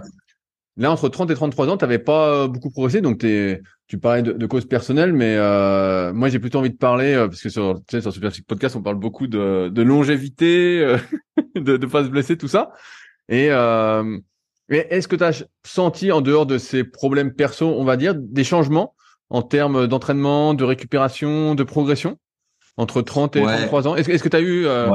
là, 0.77 0.91
entre 0.91 1.09
30 1.09 1.29
et 1.31 1.35
33 1.35 1.69
ans, 1.69 1.77
tu 1.77 1.83
n'avais 1.83 1.99
pas 1.99 2.29
euh, 2.29 2.47
beaucoup 2.47 2.69
progressé. 2.69 3.01
Donc, 3.01 3.19
tu 3.19 3.97
parlais 3.99 4.21
de, 4.21 4.31
de 4.31 4.45
causes 4.45 4.67
personnelles, 4.67 5.13
mais 5.13 5.35
euh, 5.37 6.13
moi, 6.13 6.29
j'ai 6.29 6.39
plutôt 6.39 6.59
envie 6.59 6.71
de 6.71 6.77
parler, 6.77 7.15
parce 7.15 7.41
que 7.41 7.49
sur, 7.49 7.75
tu 7.87 7.97
sais, 7.97 8.01
sur 8.01 8.11
Super 8.11 8.31
Podcast, 8.47 8.75
on 8.75 8.81
parle 8.81 8.97
beaucoup 8.97 9.27
de, 9.27 9.69
de 9.69 9.81
longévité, 9.81 10.97
de 11.55 11.77
ne 11.77 11.85
pas 11.85 12.03
se 12.03 12.09
blesser, 12.09 12.37
tout 12.37 12.47
ça. 12.47 12.71
Et 13.29 13.47
est-ce 13.47 15.07
que 15.07 15.15
tu 15.15 15.23
as 15.23 15.43
senti, 15.63 16.11
en 16.11 16.21
dehors 16.21 16.45
de 16.45 16.57
ces 16.57 16.83
problèmes 16.83 17.33
perso, 17.33 17.67
on 17.67 17.83
va 17.83 17.97
dire, 17.97 18.15
des 18.15 18.43
changements 18.43 18.95
en 19.29 19.43
termes 19.43 19.87
d'entraînement, 19.87 20.53
de 20.53 20.63
récupération, 20.63 21.55
de 21.55 21.63
progression? 21.63 22.17
Entre 22.77 23.01
30 23.01 23.35
et 23.35 23.41
33 23.41 23.87
ans. 23.87 23.95
Est-ce, 23.95 24.23
que 24.23 24.29
tu 24.29 24.35
as 24.35 24.41
eu 24.41 24.65
euh, 24.65 24.89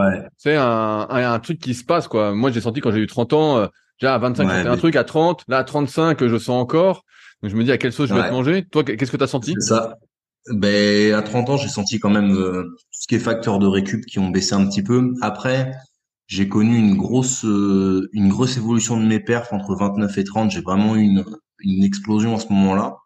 un, 0.46 1.06
un, 1.10 1.38
truc 1.38 1.58
qui 1.58 1.74
se 1.74 1.84
passe 1.84 2.08
quoi? 2.08 2.32
Moi, 2.32 2.50
j'ai 2.50 2.60
senti 2.60 2.80
quand 2.80 2.90
j'ai 2.90 3.00
eu 3.00 3.06
30 3.06 3.32
ans, 3.32 3.58
euh, 3.58 3.66
déjà 4.00 4.14
à 4.14 4.18
25, 4.18 4.48
c'était 4.48 4.68
un 4.68 4.76
truc, 4.76 4.96
à 4.96 5.04
30, 5.04 5.44
là 5.48 5.58
à 5.58 5.64
35, 5.64 6.26
je 6.26 6.38
sens 6.38 6.60
encore. 6.60 7.04
Donc 7.42 7.50
je 7.50 7.56
me 7.56 7.64
dis 7.64 7.72
à 7.72 7.78
quelle 7.78 7.92
sauce 7.92 8.08
je 8.08 8.14
vais 8.14 8.28
te 8.28 8.32
manger. 8.32 8.64
Toi, 8.70 8.82
qu'est-ce 8.84 9.10
que 9.10 9.16
tu 9.16 9.24
as 9.24 9.28
senti? 9.28 9.54
C'est 9.58 9.68
ça. 9.68 9.98
Ben 10.52 11.12
à 11.14 11.22
30 11.22 11.50
ans, 11.50 11.56
j'ai 11.56 11.68
senti 11.68 11.98
quand 11.98 12.10
même 12.10 12.32
euh, 12.32 12.62
tout 12.62 13.00
ce 13.00 13.06
qui 13.08 13.16
est 13.16 13.18
facteurs 13.18 13.58
de 13.58 13.66
récup 13.66 14.06
qui 14.06 14.18
ont 14.18 14.28
baissé 14.28 14.54
un 14.54 14.66
petit 14.66 14.82
peu. 14.82 15.12
Après, 15.20 15.72
j'ai 16.28 16.48
connu 16.48 16.76
une 16.76 16.96
grosse 16.96 17.44
euh, 17.44 18.08
une 18.12 18.28
grosse 18.28 18.56
évolution 18.56 18.96
de 18.98 19.04
mes 19.04 19.20
perfs 19.20 19.52
entre 19.52 19.74
29 19.74 20.16
et 20.18 20.24
30. 20.24 20.50
J'ai 20.50 20.60
vraiment 20.60 20.94
eu 20.96 21.00
une 21.00 21.24
une 21.60 21.84
explosion 21.84 22.36
à 22.36 22.40
ce 22.40 22.48
moment-là. 22.52 22.96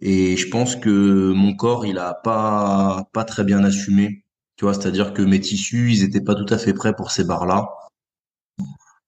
Et 0.00 0.36
je 0.36 0.48
pense 0.48 0.76
que 0.76 1.32
mon 1.32 1.54
corps, 1.54 1.86
il 1.86 1.98
a 1.98 2.14
pas 2.14 3.08
pas 3.12 3.24
très 3.24 3.44
bien 3.44 3.64
assumé. 3.64 4.24
Tu 4.56 4.64
vois, 4.64 4.74
c'est-à-dire 4.74 5.12
que 5.12 5.22
mes 5.22 5.40
tissus, 5.40 5.92
ils 5.92 6.04
étaient 6.04 6.20
pas 6.20 6.34
tout 6.34 6.52
à 6.52 6.58
fait 6.58 6.74
prêts 6.74 6.94
pour 6.94 7.10
ces 7.10 7.24
barres-là. 7.24 7.68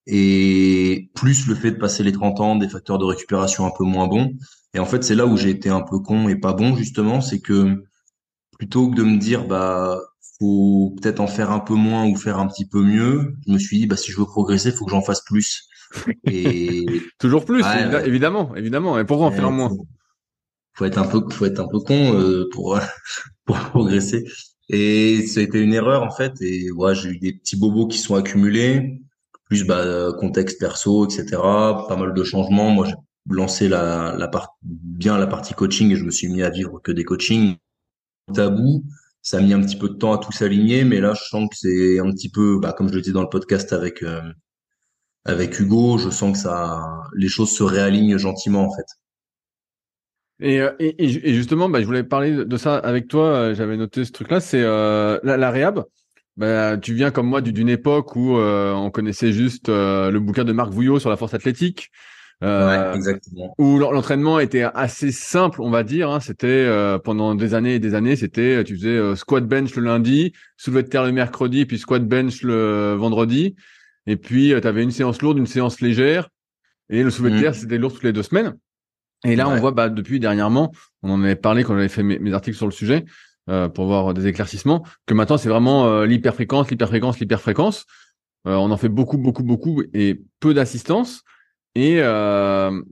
Et 0.06 1.10
plus 1.14 1.46
le 1.46 1.54
fait 1.54 1.72
de 1.72 1.76
passer 1.76 2.02
les 2.02 2.12
30 2.12 2.40
ans, 2.40 2.56
des 2.56 2.68
facteurs 2.68 2.98
de 2.98 3.04
récupération 3.04 3.66
un 3.66 3.70
peu 3.76 3.84
moins 3.84 4.08
bons. 4.08 4.32
Et 4.74 4.78
en 4.78 4.86
fait, 4.86 5.04
c'est 5.04 5.14
là 5.14 5.26
où 5.26 5.36
j'ai 5.36 5.50
été 5.50 5.68
un 5.68 5.82
peu 5.82 5.98
con 5.98 6.28
et 6.28 6.36
pas 6.36 6.54
bon, 6.54 6.74
justement, 6.76 7.20
c'est 7.20 7.40
que 7.40 7.84
plutôt 8.58 8.90
que 8.90 8.96
de 8.96 9.02
me 9.02 9.18
dire, 9.18 9.46
bah, 9.46 9.98
faut 10.38 10.94
peut-être 11.00 11.20
en 11.20 11.26
faire 11.26 11.50
un 11.50 11.60
peu 11.60 11.74
moins 11.74 12.06
ou 12.06 12.16
faire 12.16 12.38
un 12.38 12.46
petit 12.46 12.66
peu 12.66 12.82
mieux, 12.82 13.36
je 13.46 13.52
me 13.52 13.58
suis 13.58 13.78
dit, 13.78 13.86
bah, 13.86 13.96
si 13.96 14.10
je 14.12 14.18
veux 14.18 14.26
progresser, 14.26 14.72
faut 14.72 14.86
que 14.86 14.92
j'en 14.92 15.02
fasse 15.02 15.22
plus. 15.24 15.68
Et 16.24 16.86
toujours 17.18 17.44
plus, 17.44 17.64
évidemment, 18.06 18.54
évidemment. 18.56 18.98
Et 18.98 19.04
pourquoi 19.04 19.26
en 19.26 19.30
faire 19.30 19.50
moins? 19.50 19.68
faut 19.68 19.86
être 20.86 20.98
un 20.98 21.06
peu 21.06 21.22
faut 21.30 21.46
être 21.46 21.60
un 21.60 21.68
peu 21.68 21.80
con 21.80 22.14
euh, 22.14 22.48
pour 22.52 22.78
pour 23.44 23.58
progresser. 23.70 24.24
Et 24.70 25.14
été 25.18 25.60
une 25.60 25.72
erreur 25.74 26.02
en 26.02 26.10
fait. 26.10 26.32
Et 26.42 26.70
ouais 26.72 26.94
j'ai 26.94 27.10
eu 27.10 27.18
des 27.18 27.32
petits 27.34 27.56
bobos 27.56 27.88
qui 27.88 27.98
sont 27.98 28.14
accumulés 28.16 29.00
plus 29.46 29.64
bah 29.64 30.12
contexte 30.20 30.60
perso 30.60 31.06
etc 31.06 31.26
pas 31.40 31.96
mal 31.98 32.14
de 32.14 32.24
changements. 32.24 32.70
Moi 32.70 32.86
j'ai 32.86 32.94
lancé 33.30 33.68
la 33.68 34.14
la 34.18 34.28
part 34.28 34.58
bien 34.62 35.18
la 35.18 35.26
partie 35.26 35.54
coaching 35.54 35.90
et 35.92 35.96
je 35.96 36.04
me 36.04 36.10
suis 36.10 36.28
mis 36.28 36.42
à 36.42 36.50
vivre 36.50 36.80
que 36.82 36.92
des 36.92 37.04
coachings. 37.04 37.56
Tabou 38.34 38.84
ça 39.22 39.38
a 39.38 39.40
mis 39.40 39.52
un 39.52 39.60
petit 39.62 39.76
peu 39.76 39.88
de 39.88 39.94
temps 39.94 40.12
à 40.14 40.18
tout 40.18 40.32
s'aligner 40.32 40.84
mais 40.84 41.00
là 41.00 41.14
je 41.14 41.24
sens 41.24 41.48
que 41.50 41.56
c'est 41.56 41.98
un 42.00 42.10
petit 42.12 42.30
peu 42.30 42.58
bah 42.60 42.72
comme 42.72 42.88
je 42.88 42.94
le 42.94 43.00
disais 43.02 43.12
dans 43.14 43.22
le 43.22 43.28
podcast 43.28 43.72
avec 43.72 44.02
euh, 44.02 44.22
avec 45.24 45.58
Hugo 45.60 45.98
je 45.98 46.10
sens 46.10 46.32
que 46.32 46.38
ça 46.38 47.02
les 47.14 47.28
choses 47.28 47.50
se 47.52 47.62
réalignent 47.62 48.18
gentiment 48.18 48.64
en 48.66 48.70
fait. 48.74 48.86
euh, 48.86 49.07
et, 50.40 50.60
et, 50.78 51.04
et, 51.04 51.34
justement, 51.34 51.68
bah, 51.68 51.80
je 51.80 51.86
voulais 51.86 52.04
parler 52.04 52.44
de 52.44 52.56
ça 52.56 52.76
avec 52.76 53.08
toi. 53.08 53.24
Euh, 53.24 53.54
j'avais 53.54 53.76
noté 53.76 54.04
ce 54.04 54.12
truc-là. 54.12 54.40
C'est 54.40 54.62
euh, 54.62 55.18
la, 55.24 55.36
la 55.36 55.50
réhab. 55.50 55.84
Bah, 56.36 56.76
tu 56.76 56.94
viens 56.94 57.10
comme 57.10 57.26
moi 57.26 57.40
d'une 57.40 57.68
époque 57.68 58.14
où 58.14 58.36
on 58.36 58.90
connaissait 58.90 59.32
juste 59.32 59.68
le 59.68 60.18
bouquin 60.18 60.44
de 60.44 60.52
Marc 60.52 60.70
Vouillot 60.70 61.00
sur 61.00 61.10
la 61.10 61.16
force 61.16 61.34
athlétique. 61.34 61.90
ouais, 62.40 62.92
exactement. 62.94 63.56
Où 63.58 63.80
l'entraînement 63.80 64.38
était 64.38 64.62
assez 64.62 65.10
simple, 65.10 65.60
on 65.60 65.70
va 65.70 65.82
dire. 65.82 66.10
Hein. 66.10 66.20
C'était 66.20 66.70
pendant 67.02 67.34
des 67.34 67.54
années 67.54 67.74
et 67.74 67.78
des 67.80 67.96
années, 67.96 68.14
c'était 68.14 68.62
tu 68.62 68.76
faisais 68.76 69.16
squat 69.16 69.44
bench 69.48 69.74
le 69.74 69.82
lundi, 69.82 70.32
soulevé 70.56 70.84
de 70.84 70.88
terre 70.88 71.04
le 71.04 71.10
mercredi, 71.10 71.66
puis 71.66 71.76
squat 71.76 72.06
bench 72.06 72.42
le 72.42 72.94
vendredi. 72.94 73.56
Et 74.06 74.14
puis 74.14 74.54
tu 74.62 74.68
avais 74.68 74.84
une 74.84 74.92
séance 74.92 75.20
lourde, 75.20 75.38
une 75.38 75.46
séance 75.46 75.80
légère. 75.80 76.28
Et 76.88 77.02
le 77.02 77.10
soulevé 77.10 77.34
de 77.34 77.38
mmh. 77.38 77.42
terre, 77.42 77.54
c'était 77.56 77.78
lourd 77.78 77.92
toutes 77.92 78.04
les 78.04 78.12
deux 78.12 78.22
semaines. 78.22 78.54
Et 79.24 79.36
là, 79.36 79.48
on 79.48 79.56
voit 79.56 79.72
bah, 79.72 79.88
depuis 79.88 80.20
dernièrement, 80.20 80.72
on 81.02 81.10
en 81.10 81.22
avait 81.22 81.36
parlé 81.36 81.64
quand 81.64 81.74
j'avais 81.74 81.88
fait 81.88 82.02
mes, 82.02 82.32
articles 82.32 82.56
sur 82.56 82.66
le 82.66 82.72
sujet, 82.72 83.04
pour 83.74 83.86
voir 83.86 84.12
des 84.12 84.26
éclaircissements, 84.26 84.84
que 85.06 85.14
maintenant 85.14 85.38
c'est 85.38 85.48
vraiment 85.48 86.02
l'hyperfréquence, 86.02 86.70
l'hyperfréquence, 86.70 87.18
l'hyperfréquence. 87.18 87.86
on 88.44 88.70
en 88.70 88.76
fait 88.76 88.90
beaucoup, 88.90 89.18
beaucoup, 89.18 89.42
beaucoup 89.42 89.82
et 89.94 90.20
peu 90.38 90.54
d'assistance. 90.54 91.22
Et 91.74 91.96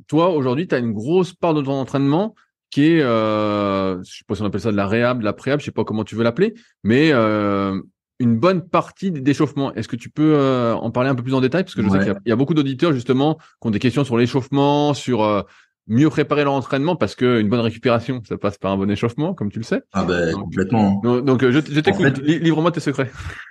toi, 0.09 0.31
aujourd'hui, 0.31 0.67
tu 0.67 0.75
as 0.75 0.79
une 0.79 0.93
grosse 0.93 1.33
part 1.33 1.55
de 1.55 1.63
ton 1.63 1.73
entraînement 1.73 2.35
qui 2.71 2.97
est, 2.97 3.03
euh, 3.03 4.03
je 4.03 4.19
sais 4.19 4.25
pas 4.27 4.35
si 4.35 4.43
on 4.43 4.47
appelle 4.47 4.61
ça 4.61 4.71
de 4.71 4.77
la 4.77 4.87
réhab, 4.87 5.21
de 5.21 5.25
la 5.25 5.33
préhab, 5.33 5.61
je 5.61 5.65
sais 5.65 5.71
pas 5.71 5.85
comment 5.85 6.05
tu 6.05 6.15
veux 6.15 6.25
l'appeler, 6.25 6.55
mais 6.83 7.11
euh, 7.13 7.81
une 8.19 8.39
bonne 8.39 8.67
partie 8.69 9.11
d'échauffement. 9.11 9.73
Est-ce 9.75 9.89
que 9.89 9.97
tu 9.97 10.11
peux 10.11 10.35
euh, 10.35 10.75
en 10.75 10.91
parler 10.91 11.09
un 11.09 11.15
peu 11.15 11.23
plus 11.23 11.35
en 11.35 11.41
détail? 11.41 11.65
Parce 11.65 11.75
que 11.75 11.83
je 11.83 11.89
sais 11.89 11.99
qu'il 11.99 12.15
y, 12.27 12.33
a 12.33 12.37
beaucoup 12.37 12.55
d'auditeurs 12.55 12.93
justement 12.93 13.37
qui 13.61 13.69
ont 13.69 13.71
des 13.71 13.79
questions 13.79 14.05
sur 14.05 14.17
l'échauffement, 14.17 14.95
sur 14.95 15.23
euh, 15.23 15.43
mieux 15.87 16.11
préparer 16.11 16.45
leur 16.45 16.53
entraînement, 16.53 16.97
parce 16.97 17.15
qu'une 17.15 17.49
bonne 17.49 17.61
récupération, 17.61 18.23
ça 18.29 18.37
passe 18.37 18.59
par 18.59 18.73
un 18.73 18.77
bon 18.77 18.91
échauffement, 18.91 19.35
comme 19.35 19.51
tu 19.51 19.59
le 19.59 19.65
sais. 19.65 19.83
Ah 19.93 20.05
ben 20.05 20.33
complètement. 20.33 21.01
Donc, 21.03 21.43
je, 21.43 21.61
je 21.61 21.81
t'écoute, 21.81 22.19
livre-moi 22.19 22.73
tes 22.73 22.81
secrets. 22.81 23.11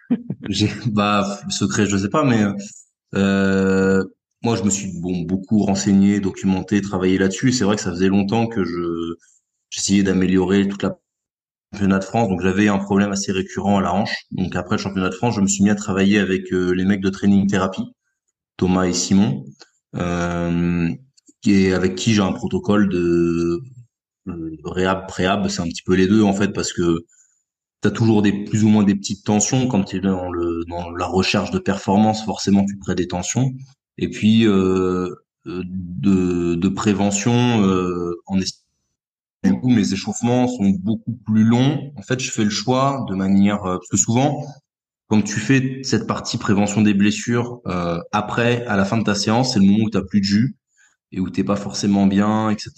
bah, 0.87 1.39
secret, 1.49 1.85
je 1.85 1.97
sais 1.97 2.09
pas, 2.09 2.23
mais 2.23 2.43
euh, 3.15 4.03
moi, 4.43 4.55
je 4.55 4.63
me 4.63 4.69
suis 4.69 4.99
bon 5.01 5.21
beaucoup 5.21 5.63
renseigné, 5.63 6.19
documenté, 6.19 6.81
travaillé 6.81 7.17
là-dessus. 7.17 7.51
C'est 7.51 7.63
vrai 7.63 7.75
que 7.75 7.81
ça 7.81 7.91
faisait 7.91 8.09
longtemps 8.09 8.47
que 8.47 8.63
je 8.63 9.15
j'essayais 9.69 10.03
d'améliorer 10.03 10.67
toute 10.67 10.83
la 10.83 10.97
championnat 11.73 11.99
de 11.99 12.03
France. 12.03 12.29
Donc 12.29 12.41
j'avais 12.41 12.67
un 12.67 12.77
problème 12.77 13.11
assez 13.11 13.31
récurrent 13.31 13.79
à 13.79 13.81
la 13.81 13.93
hanche. 13.93 14.25
Donc 14.31 14.55
après 14.55 14.77
le 14.77 14.81
championnat 14.81 15.09
de 15.09 15.15
France, 15.15 15.35
je 15.35 15.41
me 15.41 15.47
suis 15.47 15.63
mis 15.63 15.69
à 15.69 15.75
travailler 15.75 16.19
avec 16.19 16.51
euh, 16.53 16.71
les 16.71 16.85
mecs 16.85 17.01
de 17.01 17.09
training 17.09 17.47
thérapie, 17.47 17.85
Thomas 18.57 18.85
et 18.85 18.93
Simon, 18.93 19.43
euh, 19.95 20.89
et 21.47 21.73
avec 21.73 21.95
qui 21.95 22.13
j'ai 22.13 22.21
un 22.21 22.31
protocole 22.31 22.89
de 22.89 23.61
euh, 24.27 24.57
réhab 24.63 25.07
préhab. 25.07 25.47
C'est 25.47 25.61
un 25.61 25.67
petit 25.67 25.83
peu 25.83 25.95
les 25.95 26.07
deux 26.07 26.23
en 26.23 26.33
fait 26.33 26.49
parce 26.49 26.73
que 26.73 27.05
tu 27.81 27.87
as 27.87 27.91
toujours 27.91 28.21
des 28.21 28.31
plus 28.45 28.63
ou 28.63 28.69
moins 28.69 28.83
des 28.83 28.95
petites 28.95 29.25
tensions 29.25 29.67
quand 29.67 29.83
tu 29.83 29.97
es 29.97 29.99
dans 29.99 30.31
le 30.31 30.63
la 30.97 31.05
recherche 31.05 31.51
de 31.51 31.59
performance. 31.59 32.25
Forcément, 32.25 32.65
tu 32.65 32.77
crées 32.79 32.95
des 32.95 33.07
tensions 33.07 33.51
et 33.97 34.09
puis 34.09 34.45
euh, 34.47 35.09
euh, 35.47 35.63
de, 35.65 36.69
prévention 36.69 37.63
euh, 37.63 38.15
en 38.25 38.37
du 38.37 39.53
coup 39.59 39.69
mes 39.69 39.93
échauffements 39.93 40.47
sont 40.47 40.69
beaucoup 40.69 41.13
plus 41.25 41.43
longs. 41.43 41.91
En 41.95 42.01
fait, 42.01 42.19
je 42.19 42.31
fais 42.31 42.43
le 42.43 42.49
choix 42.49 43.05
de 43.09 43.15
manière 43.15 43.61
parce 43.61 43.87
que 43.89 43.97
souvent 43.97 44.43
quand 45.07 45.21
tu 45.21 45.39
fais 45.39 45.81
cette 45.83 46.07
partie 46.07 46.37
prévention 46.37 46.81
des 46.81 46.93
blessures 46.93 47.61
euh, 47.67 47.99
après 48.11 48.65
à 48.65 48.75
la 48.75 48.85
fin 48.85 48.97
de 48.97 49.03
ta 49.03 49.15
séance, 49.15 49.53
c'est 49.53 49.59
le 49.59 49.65
moment 49.65 49.85
où 49.85 49.89
tu 49.89 50.03
plus 50.05 50.19
de 50.19 50.25
jus 50.25 50.55
et 51.11 51.19
où 51.19 51.29
t'es 51.29 51.43
pas 51.43 51.55
forcément 51.55 52.07
bien, 52.07 52.49
etc. 52.49 52.71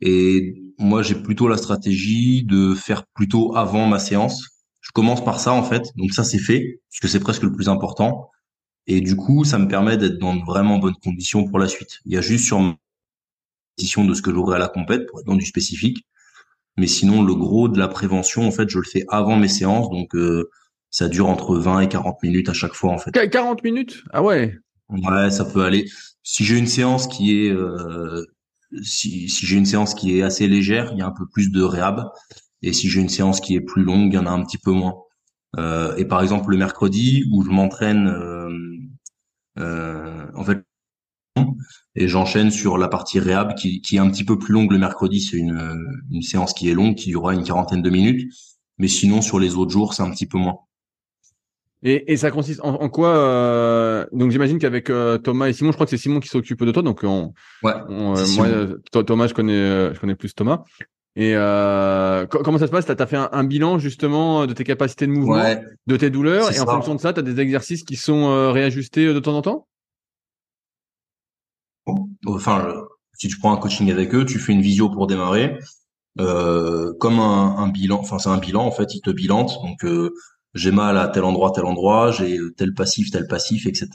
Et 0.00 0.54
moi, 0.78 1.02
j'ai 1.02 1.14
plutôt 1.14 1.48
la 1.48 1.56
stratégie 1.56 2.44
de 2.44 2.74
faire 2.74 3.06
plutôt 3.14 3.56
avant 3.56 3.86
ma 3.86 3.98
séance. 3.98 4.64
Je 4.80 4.90
commence 4.92 5.24
par 5.24 5.40
ça 5.40 5.52
en 5.52 5.62
fait, 5.62 5.90
donc 5.96 6.12
ça 6.12 6.22
c'est 6.22 6.38
fait, 6.38 6.80
puisque 6.90 7.08
c'est 7.08 7.20
presque 7.20 7.42
le 7.42 7.52
plus 7.52 7.68
important. 7.68 8.30
Et 8.86 9.00
du 9.00 9.16
coup, 9.16 9.44
ça 9.44 9.58
me 9.58 9.66
permet 9.66 9.96
d'être 9.96 10.18
dans 10.18 10.38
vraiment 10.44 10.78
bonnes 10.78 10.96
conditions 11.02 11.44
pour 11.44 11.58
la 11.58 11.66
suite. 11.66 11.98
Il 12.04 12.12
y 12.12 12.16
a 12.16 12.20
juste 12.20 12.44
sur 12.44 12.60
ma 12.60 12.76
position 13.76 14.04
de 14.04 14.14
ce 14.14 14.22
que 14.22 14.32
j'aurai 14.32 14.56
à 14.56 14.58
la 14.58 14.68
compète 14.68 15.06
pour 15.06 15.20
être 15.20 15.26
dans 15.26 15.34
du 15.34 15.44
spécifique. 15.44 16.06
Mais 16.76 16.86
sinon, 16.86 17.22
le 17.22 17.34
gros 17.34 17.68
de 17.68 17.78
la 17.78 17.88
prévention, 17.88 18.46
en 18.46 18.50
fait, 18.50 18.68
je 18.68 18.78
le 18.78 18.84
fais 18.84 19.04
avant 19.08 19.36
mes 19.36 19.48
séances. 19.48 19.90
Donc, 19.90 20.14
euh, 20.14 20.50
ça 20.90 21.08
dure 21.08 21.28
entre 21.28 21.56
20 21.56 21.80
et 21.80 21.88
40 21.88 22.22
minutes 22.22 22.48
à 22.48 22.52
chaque 22.52 22.74
fois, 22.74 22.92
en 22.92 22.98
fait. 22.98 23.10
40 23.10 23.64
minutes? 23.64 24.04
Ah 24.12 24.22
ouais 24.22 24.56
Ouais, 24.88 25.30
ça 25.30 25.44
peut 25.44 25.64
aller. 25.64 25.86
Si 26.26 26.44
j'ai 26.44 26.58
une 26.58 26.66
séance 26.66 27.06
qui 27.06 27.38
est... 27.38 27.50
Euh, 27.50 28.26
si, 28.82 29.28
si 29.28 29.46
j'ai 29.46 29.56
une 29.56 29.64
séance 29.64 29.94
qui 29.94 30.18
est 30.18 30.22
assez 30.22 30.48
légère, 30.48 30.90
il 30.92 30.98
y 30.98 31.02
a 31.02 31.06
un 31.06 31.12
peu 31.12 31.24
plus 31.32 31.52
de 31.52 31.62
réhab. 31.62 32.10
Et 32.62 32.72
si 32.72 32.88
j'ai 32.90 33.00
une 33.00 33.08
séance 33.08 33.40
qui 33.40 33.54
est 33.54 33.60
plus 33.60 33.84
longue, 33.84 34.12
il 34.12 34.16
y 34.16 34.18
en 34.18 34.26
a 34.26 34.30
un 34.30 34.44
petit 34.44 34.58
peu 34.58 34.72
moins. 34.72 34.96
Euh, 35.56 35.94
et 35.96 36.04
par 36.04 36.20
exemple 36.22 36.50
le 36.50 36.56
mercredi 36.56 37.24
où 37.30 37.44
je 37.44 37.50
m'entraîne 37.50 38.08
euh, 38.08 38.50
euh, 39.60 40.26
en 40.34 40.44
fait 40.44 40.64
et 41.94 42.08
j'enchaîne 42.08 42.50
sur 42.50 42.76
la 42.76 42.88
partie 42.88 43.20
réhab 43.20 43.54
qui, 43.54 43.80
qui, 43.80 43.96
est 43.96 44.00
un 44.00 44.10
petit 44.10 44.24
peu 44.24 44.36
plus 44.36 44.52
longue 44.52 44.72
le 44.72 44.78
mercredi. 44.78 45.20
C'est 45.20 45.36
une, 45.36 46.02
une 46.10 46.22
séance 46.22 46.54
qui 46.54 46.68
est 46.68 46.74
longue, 46.74 46.96
qui 46.96 47.10
durera 47.10 47.34
une 47.34 47.44
quarantaine 47.44 47.82
de 47.82 47.90
minutes. 47.90 48.32
Mais 48.78 48.88
sinon, 48.88 49.22
sur 49.22 49.38
les 49.38 49.54
autres 49.54 49.70
jours, 49.70 49.94
c'est 49.94 50.02
un 50.02 50.10
petit 50.10 50.26
peu 50.26 50.38
moins. 50.38 50.56
Et, 51.82 52.12
et 52.12 52.16
ça 52.16 52.30
consiste 52.30 52.60
en, 52.64 52.88
quoi 52.88 53.16
euh... 53.16 54.06
Donc 54.12 54.30
j'imagine 54.30 54.58
qu'avec 54.58 54.90
euh, 54.90 55.18
Thomas 55.18 55.48
et 55.48 55.52
Simon, 55.52 55.70
je 55.70 55.76
crois 55.76 55.86
que 55.86 55.90
c'est 55.90 55.98
Simon 55.98 56.20
qui 56.20 56.28
s'occupe 56.28 56.64
de 56.64 56.72
toi. 56.72 56.82
Donc 56.82 57.00
on, 57.04 57.32
ouais, 57.62 57.74
moi, 57.88 58.16
Thomas, 59.04 59.26
je 59.26 59.34
connais, 59.34 59.94
je 59.94 60.00
connais 60.00 60.14
plus 60.14 60.34
Thomas. 60.34 60.64
Et 61.16 61.32
euh, 61.34 62.26
comment 62.26 62.58
ça 62.58 62.66
se 62.66 62.70
passe? 62.70 62.84
Tu 62.84 62.92
as, 62.92 63.06
fait 63.06 63.16
un, 63.16 63.44
bilan 63.44 63.78
justement 63.78 64.46
de 64.46 64.52
tes 64.52 64.64
capacités 64.64 65.06
de 65.06 65.12
mouvement, 65.12 65.42
de 65.86 65.96
tes 65.96 66.10
douleurs, 66.10 66.54
et 66.54 66.60
en 66.60 66.66
fonction 66.66 66.94
de 66.94 67.00
ça, 67.00 67.14
tu 67.14 67.20
as 67.20 67.22
des 67.22 67.40
exercices 67.40 67.84
qui 67.84 67.96
sont 67.96 68.28
euh, 68.28 68.50
réajustés 68.50 69.06
euh, 69.06 69.14
de 69.14 69.20
temps 69.20 69.34
en 69.34 69.40
temps? 69.40 69.66
Enfin, 72.26 72.70
si 73.14 73.28
tu 73.28 73.38
prends 73.38 73.54
un 73.54 73.56
coaching 73.56 73.90
avec 73.90 74.14
eux, 74.14 74.26
tu 74.26 74.38
fais 74.38 74.52
une 74.52 74.60
visio 74.60 74.90
pour 74.90 75.06
démarrer, 75.06 75.58
euh, 76.20 76.92
comme 77.00 77.18
un, 77.18 77.56
un, 77.56 77.68
bilan. 77.68 77.98
Enfin, 77.98 78.18
c'est 78.18 78.28
un 78.28 78.36
bilan 78.36 78.66
en 78.66 78.70
fait, 78.70 78.94
ils 78.94 79.00
te 79.00 79.10
bilantent. 79.10 79.58
Donc, 79.62 79.84
euh, 79.84 80.12
j'ai 80.56 80.70
mal 80.72 80.96
à 80.98 81.08
tel 81.08 81.24
endroit, 81.24 81.52
tel 81.54 81.64
endroit, 81.64 82.10
j'ai 82.10 82.38
tel 82.56 82.74
passif, 82.74 83.10
tel 83.10 83.26
passif, 83.26 83.66
etc. 83.66 83.88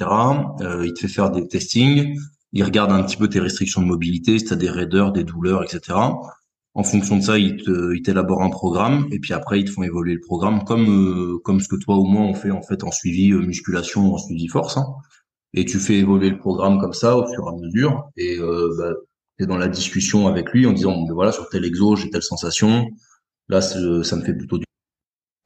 Euh, 0.62 0.86
il 0.86 0.94
te 0.94 1.00
fait 1.01 1.08
faire 1.08 1.32
des 1.32 1.48
testings, 1.48 2.18
il 2.53 2.63
regarde 2.63 2.91
un 2.91 3.03
petit 3.03 3.18
peu 3.18 3.27
tes 3.27 3.39
restrictions 3.39 3.82
de 3.82 3.88
mobilité, 3.88 4.38
si 4.39 4.46
tu 4.46 4.53
as 4.53 4.56
des 4.56 4.70
raideurs, 4.70 5.12
des 5.12 5.24
douleurs, 5.24 5.63
etc. 5.63 5.98
En 6.74 6.84
fonction 6.84 7.18
de 7.18 7.22
ça, 7.22 7.38
ils 7.38 8.01
t'élaborent 8.03 8.44
un 8.44 8.50
programme 8.50 9.08
et 9.12 9.20
puis 9.20 9.34
après 9.34 9.60
ils 9.60 9.65
te 9.65 9.72
font 9.72 9.84
évoluer 9.84 10.13
le 10.13 10.22
programme 10.22 10.63
comme 10.63 10.88
euh, 10.89 11.38
comme 11.44 11.60
ce 11.60 11.68
que 11.68 11.75
toi 11.75 11.98
ou 11.98 12.06
moi 12.06 12.22
on 12.22 12.34
fait 12.34 12.51
en 12.51 12.62
fait 12.62 12.84
en 12.84 12.91
suivi 12.91 13.32
euh, 13.34 13.41
musculation, 13.41 14.13
en 14.13 14.18
suivi 14.18 14.48
force. 14.48 14.77
Hein. 14.77 14.86
Et 15.53 15.65
tu 15.65 15.80
fais 15.80 15.96
évoluer 15.96 16.30
le 16.30 16.38
programme 16.38 16.80
comme 16.80 16.94
ça 16.94 17.18
au 17.18 17.27
fur 17.27 17.46
et 17.46 17.50
à 17.50 17.58
mesure 17.58 18.10
et 18.15 18.38
euh, 18.39 18.74
bah, 18.77 18.94
es 19.39 19.46
dans 19.48 19.58
la 19.58 19.68
discussion 19.68 20.27
avec 20.27 20.51
lui 20.51 20.65
en 20.65 20.72
disant 20.72 20.94
bon, 20.94 21.13
voilà 21.13 21.32
sur 21.34 21.50
tel 21.50 21.65
exo 21.65 21.96
j'ai 21.98 22.10
telle 22.10 22.24
sensation, 22.24 22.88
là 23.50 23.62
ça 23.62 23.80
me 23.80 24.22
fait 24.24 24.34
plutôt 24.34 24.58
du 24.58 24.63
euh, 24.63 24.71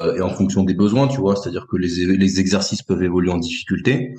et 0.01 0.21
en 0.21 0.29
fonction 0.29 0.63
des 0.63 0.73
besoins, 0.73 1.07
tu 1.07 1.19
vois, 1.19 1.35
c'est-à-dire 1.35 1.67
que 1.67 1.77
les 1.77 2.39
exercices 2.39 2.81
peuvent 2.83 3.03
évoluer 3.03 3.31
en 3.31 3.37
difficulté. 3.37 4.15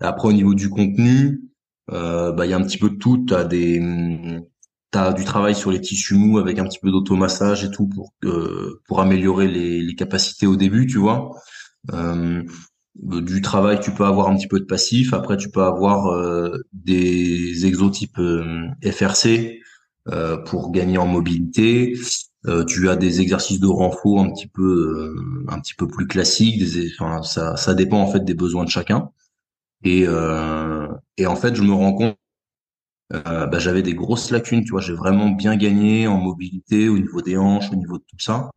après 0.00 0.28
au 0.28 0.32
niveau 0.32 0.54
du 0.54 0.68
contenu, 0.68 1.42
euh, 1.92 2.32
bah 2.32 2.46
il 2.46 2.50
y 2.50 2.52
a 2.52 2.56
un 2.56 2.62
petit 2.62 2.78
peu 2.78 2.90
de 2.90 2.96
tout. 2.96 3.24
T'as 3.26 3.44
des 3.44 3.80
T'as 4.90 5.12
du 5.12 5.24
travail 5.24 5.56
sur 5.56 5.72
les 5.72 5.80
tissus 5.80 6.14
mous 6.14 6.38
avec 6.38 6.58
un 6.60 6.64
petit 6.64 6.78
peu 6.78 6.90
d'automassage 6.92 7.64
et 7.64 7.70
tout 7.70 7.88
pour 7.88 8.12
euh, 8.24 8.80
pour 8.86 9.00
améliorer 9.00 9.48
les, 9.48 9.94
capacités 9.96 10.46
au 10.46 10.54
début, 10.54 10.86
tu 10.86 10.98
vois. 10.98 11.30
Euh, 11.92 12.44
du 12.94 13.42
travail, 13.42 13.80
tu 13.80 13.90
peux 13.90 14.04
avoir 14.04 14.28
un 14.28 14.36
petit 14.36 14.46
peu 14.46 14.60
de 14.60 14.64
passif. 14.66 15.12
Après, 15.12 15.36
tu 15.36 15.50
peux 15.50 15.62
avoir 15.64 16.06
euh, 16.12 16.58
des 16.72 17.66
exotypes 17.66 18.18
euh, 18.20 18.68
FRC 18.84 19.58
euh, 20.08 20.36
pour 20.44 20.70
gagner 20.70 20.98
en 20.98 21.06
mobilité. 21.06 21.94
Tu 22.66 22.88
as 22.88 22.96
des 22.96 23.20
exercices 23.20 23.60
de 23.60 23.66
renfort 23.66 24.20
un 24.20 24.30
petit 24.30 24.48
peu 24.48 25.14
un 25.48 25.60
petit 25.60 25.74
peu 25.74 25.86
plus 25.86 26.06
classiques. 26.06 26.58
Des, 26.58 26.90
enfin, 26.98 27.22
ça 27.22 27.56
ça 27.56 27.74
dépend 27.74 28.00
en 28.00 28.06
fait 28.06 28.24
des 28.24 28.34
besoins 28.34 28.64
de 28.64 28.70
chacun. 28.70 29.10
Et 29.84 30.06
et 31.16 31.26
en 31.26 31.36
fait, 31.36 31.54
je 31.54 31.62
me 31.62 31.72
rends 31.72 31.94
compte 31.94 32.16
euh, 33.12 33.46
bah, 33.46 33.58
j'avais 33.58 33.82
des 33.82 33.94
grosses 33.94 34.30
lacunes, 34.30 34.64
tu 34.64 34.70
vois, 34.70 34.80
j'ai 34.80 34.94
vraiment 34.94 35.28
bien 35.28 35.56
gagné 35.56 36.06
en 36.06 36.16
mobilité 36.16 36.88
au 36.88 36.98
niveau 36.98 37.20
des 37.20 37.36
hanches, 37.36 37.70
au 37.70 37.76
niveau 37.76 37.98
de 37.98 38.04
tout 38.08 38.18
ça. 38.18 38.50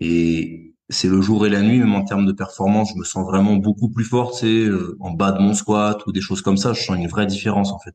Et 0.00 0.74
c'est 0.88 1.08
le 1.08 1.20
jour 1.20 1.46
et 1.46 1.48
la 1.48 1.62
nuit, 1.62 1.78
même 1.78 1.94
en 1.94 2.04
termes 2.04 2.26
de 2.26 2.32
performance, 2.32 2.90
je 2.92 2.98
me 2.98 3.04
sens 3.04 3.24
vraiment 3.24 3.56
beaucoup 3.56 3.88
plus 3.88 4.04
fort, 4.04 4.32
tu 4.32 4.38
sais, 4.40 4.68
euh, 4.68 4.96
en 5.00 5.12
bas 5.12 5.32
de 5.32 5.38
mon 5.40 5.54
squat 5.54 6.04
ou 6.06 6.12
des 6.12 6.20
choses 6.20 6.42
comme 6.42 6.56
ça, 6.56 6.72
je 6.72 6.82
sens 6.82 6.96
une 6.96 7.08
vraie 7.08 7.26
différence 7.26 7.72
en 7.72 7.78
fait. 7.78 7.94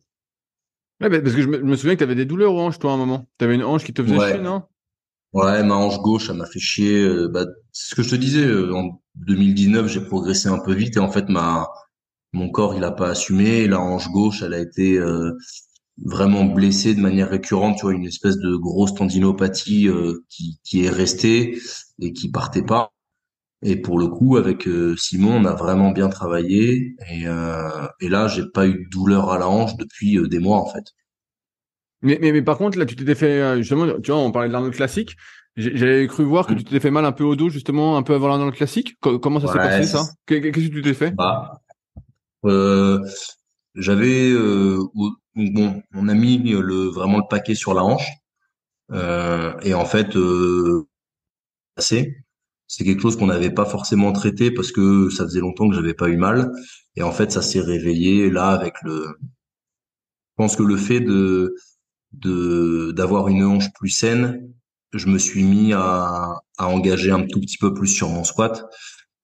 Ouais, 1.01 1.09
parce 1.09 1.35
que 1.35 1.41
je 1.41 1.47
me, 1.47 1.75
souviens 1.75 1.95
que 1.95 1.99
tu 1.99 2.03
avais 2.03 2.15
des 2.15 2.25
douleurs 2.25 2.53
aux 2.53 2.59
hanches, 2.59 2.79
toi, 2.79 2.91
à 2.91 2.93
un 2.95 2.97
moment. 2.97 3.27
Tu 3.37 3.45
avais 3.45 3.55
une 3.55 3.63
hanche 3.63 3.83
qui 3.83 3.93
te 3.93 4.03
faisait 4.03 4.19
chier, 4.19 4.39
non? 4.39 4.63
Ouais, 5.33 5.63
ma 5.63 5.75
hanche 5.75 5.99
gauche, 6.01 6.29
elle 6.29 6.37
m'a 6.37 6.45
fait 6.45 6.59
chier. 6.59 7.01
Euh, 7.03 7.27
bah, 7.31 7.45
c'est 7.71 7.91
ce 7.91 7.95
que 7.95 8.03
je 8.03 8.09
te 8.11 8.15
disais. 8.15 8.45
en 8.73 9.01
2019, 9.15 9.87
j'ai 9.87 10.01
progressé 10.01 10.47
un 10.49 10.59
peu 10.59 10.73
vite 10.73 10.97
et 10.97 10.99
en 10.99 11.11
fait, 11.11 11.29
ma 11.29 11.67
mon 12.33 12.49
corps, 12.51 12.75
il 12.75 12.83
a 12.83 12.91
pas 12.91 13.09
assumé. 13.09 13.67
La 13.67 13.79
hanche 13.81 14.09
gauche, 14.11 14.41
elle 14.43 14.53
a 14.53 14.59
été 14.59 14.99
vraiment 16.05 16.45
blessé 16.45 16.95
de 16.95 17.01
manière 17.01 17.29
récurrente, 17.29 17.77
tu 17.77 17.83
vois, 17.83 17.93
une 17.93 18.05
espèce 18.05 18.37
de 18.37 18.55
grosse 18.55 18.93
tendinopathie 18.95 19.87
euh, 19.87 20.23
qui, 20.29 20.59
qui 20.63 20.85
est 20.85 20.89
restée 20.89 21.59
et 21.99 22.13
qui 22.13 22.31
partait 22.31 22.63
pas. 22.63 22.91
Et 23.63 23.77
pour 23.77 23.99
le 23.99 24.07
coup, 24.07 24.37
avec 24.37 24.67
euh, 24.67 24.95
Simon, 24.97 25.37
on 25.41 25.45
a 25.45 25.55
vraiment 25.55 25.91
bien 25.91 26.09
travaillé. 26.09 26.95
Et, 27.11 27.27
euh, 27.27 27.87
et 28.01 28.09
là, 28.09 28.27
j'ai 28.27 28.43
pas 28.53 28.67
eu 28.67 28.85
de 28.85 28.89
douleur 28.89 29.31
à 29.31 29.39
la 29.39 29.49
hanche 29.49 29.77
depuis 29.77 30.17
euh, 30.17 30.27
des 30.27 30.39
mois, 30.39 30.57
en 30.59 30.67
fait. 30.67 30.85
Mais, 32.01 32.17
mais, 32.21 32.31
mais, 32.31 32.41
par 32.41 32.57
contre, 32.57 32.77
là, 32.77 32.85
tu 32.85 32.95
t'étais 32.95 33.15
fait, 33.15 33.57
justement, 33.57 33.99
tu 33.99 34.11
vois, 34.11 34.19
on 34.19 34.31
parlait 34.31 34.47
de 34.47 34.53
l'Arnold 34.53 34.75
classique. 34.75 35.15
J'avais 35.57 36.07
cru 36.07 36.23
voir 36.23 36.47
que 36.47 36.53
mm. 36.53 36.57
tu 36.57 36.63
t'étais 36.63 36.79
fait 36.79 36.91
mal 36.91 37.05
un 37.05 37.11
peu 37.11 37.23
au 37.23 37.35
dos, 37.35 37.49
justement, 37.49 37.97
un 37.97 38.03
peu 38.03 38.13
avant 38.13 38.27
l'Arnold 38.29 38.55
classique. 38.55 38.95
Comment 39.01 39.39
ça 39.39 39.47
s'est 39.47 39.57
passé, 39.57 39.83
ça 39.85 40.09
Qu'est-ce 40.25 40.49
que 40.49 40.73
tu 40.73 40.81
t'es 40.81 40.93
fait? 40.93 41.11
Bah, 41.11 41.61
euh, 42.45 42.99
J'avais 43.75 44.33
bon, 45.35 45.81
on 45.93 46.07
a 46.07 46.13
mis 46.13 46.37
le 46.37 46.85
vraiment 46.85 47.17
le 47.17 47.27
paquet 47.29 47.55
sur 47.55 47.73
la 47.73 47.83
hanche 47.83 48.09
euh, 48.91 49.53
et 49.61 49.73
en 49.73 49.85
fait 49.85 50.15
euh, 50.15 50.87
c'est 51.77 52.13
quelque 52.77 53.01
chose 53.01 53.17
qu'on 53.17 53.27
n'avait 53.27 53.51
pas 53.53 53.65
forcément 53.65 54.11
traité 54.11 54.51
parce 54.51 54.71
que 54.71 55.09
ça 55.09 55.23
faisait 55.23 55.39
longtemps 55.39 55.69
que 55.69 55.75
j'avais 55.75 55.93
pas 55.93 56.09
eu 56.09 56.17
mal. 56.17 56.51
Et 56.95 57.03
en 57.03 57.11
fait, 57.11 57.31
ça 57.31 57.41
s'est 57.41 57.61
réveillé 57.61 58.29
là 58.29 58.49
avec 58.49 58.73
le. 58.83 59.17
Je 59.21 60.43
pense 60.43 60.55
que 60.55 60.63
le 60.63 60.77
fait 60.77 60.99
de 60.99 61.55
de 62.13 62.91
d'avoir 62.91 63.27
une 63.27 63.43
hanche 63.43 63.71
plus 63.73 63.89
saine, 63.89 64.51
je 64.93 65.07
me 65.07 65.17
suis 65.19 65.43
mis 65.43 65.73
à, 65.73 66.41
à 66.57 66.67
engager 66.67 67.11
un 67.11 67.25
tout 67.25 67.39
petit 67.39 67.57
peu 67.57 67.73
plus 67.73 67.87
sur 67.87 68.09
mon 68.09 68.23
squat 68.23 68.65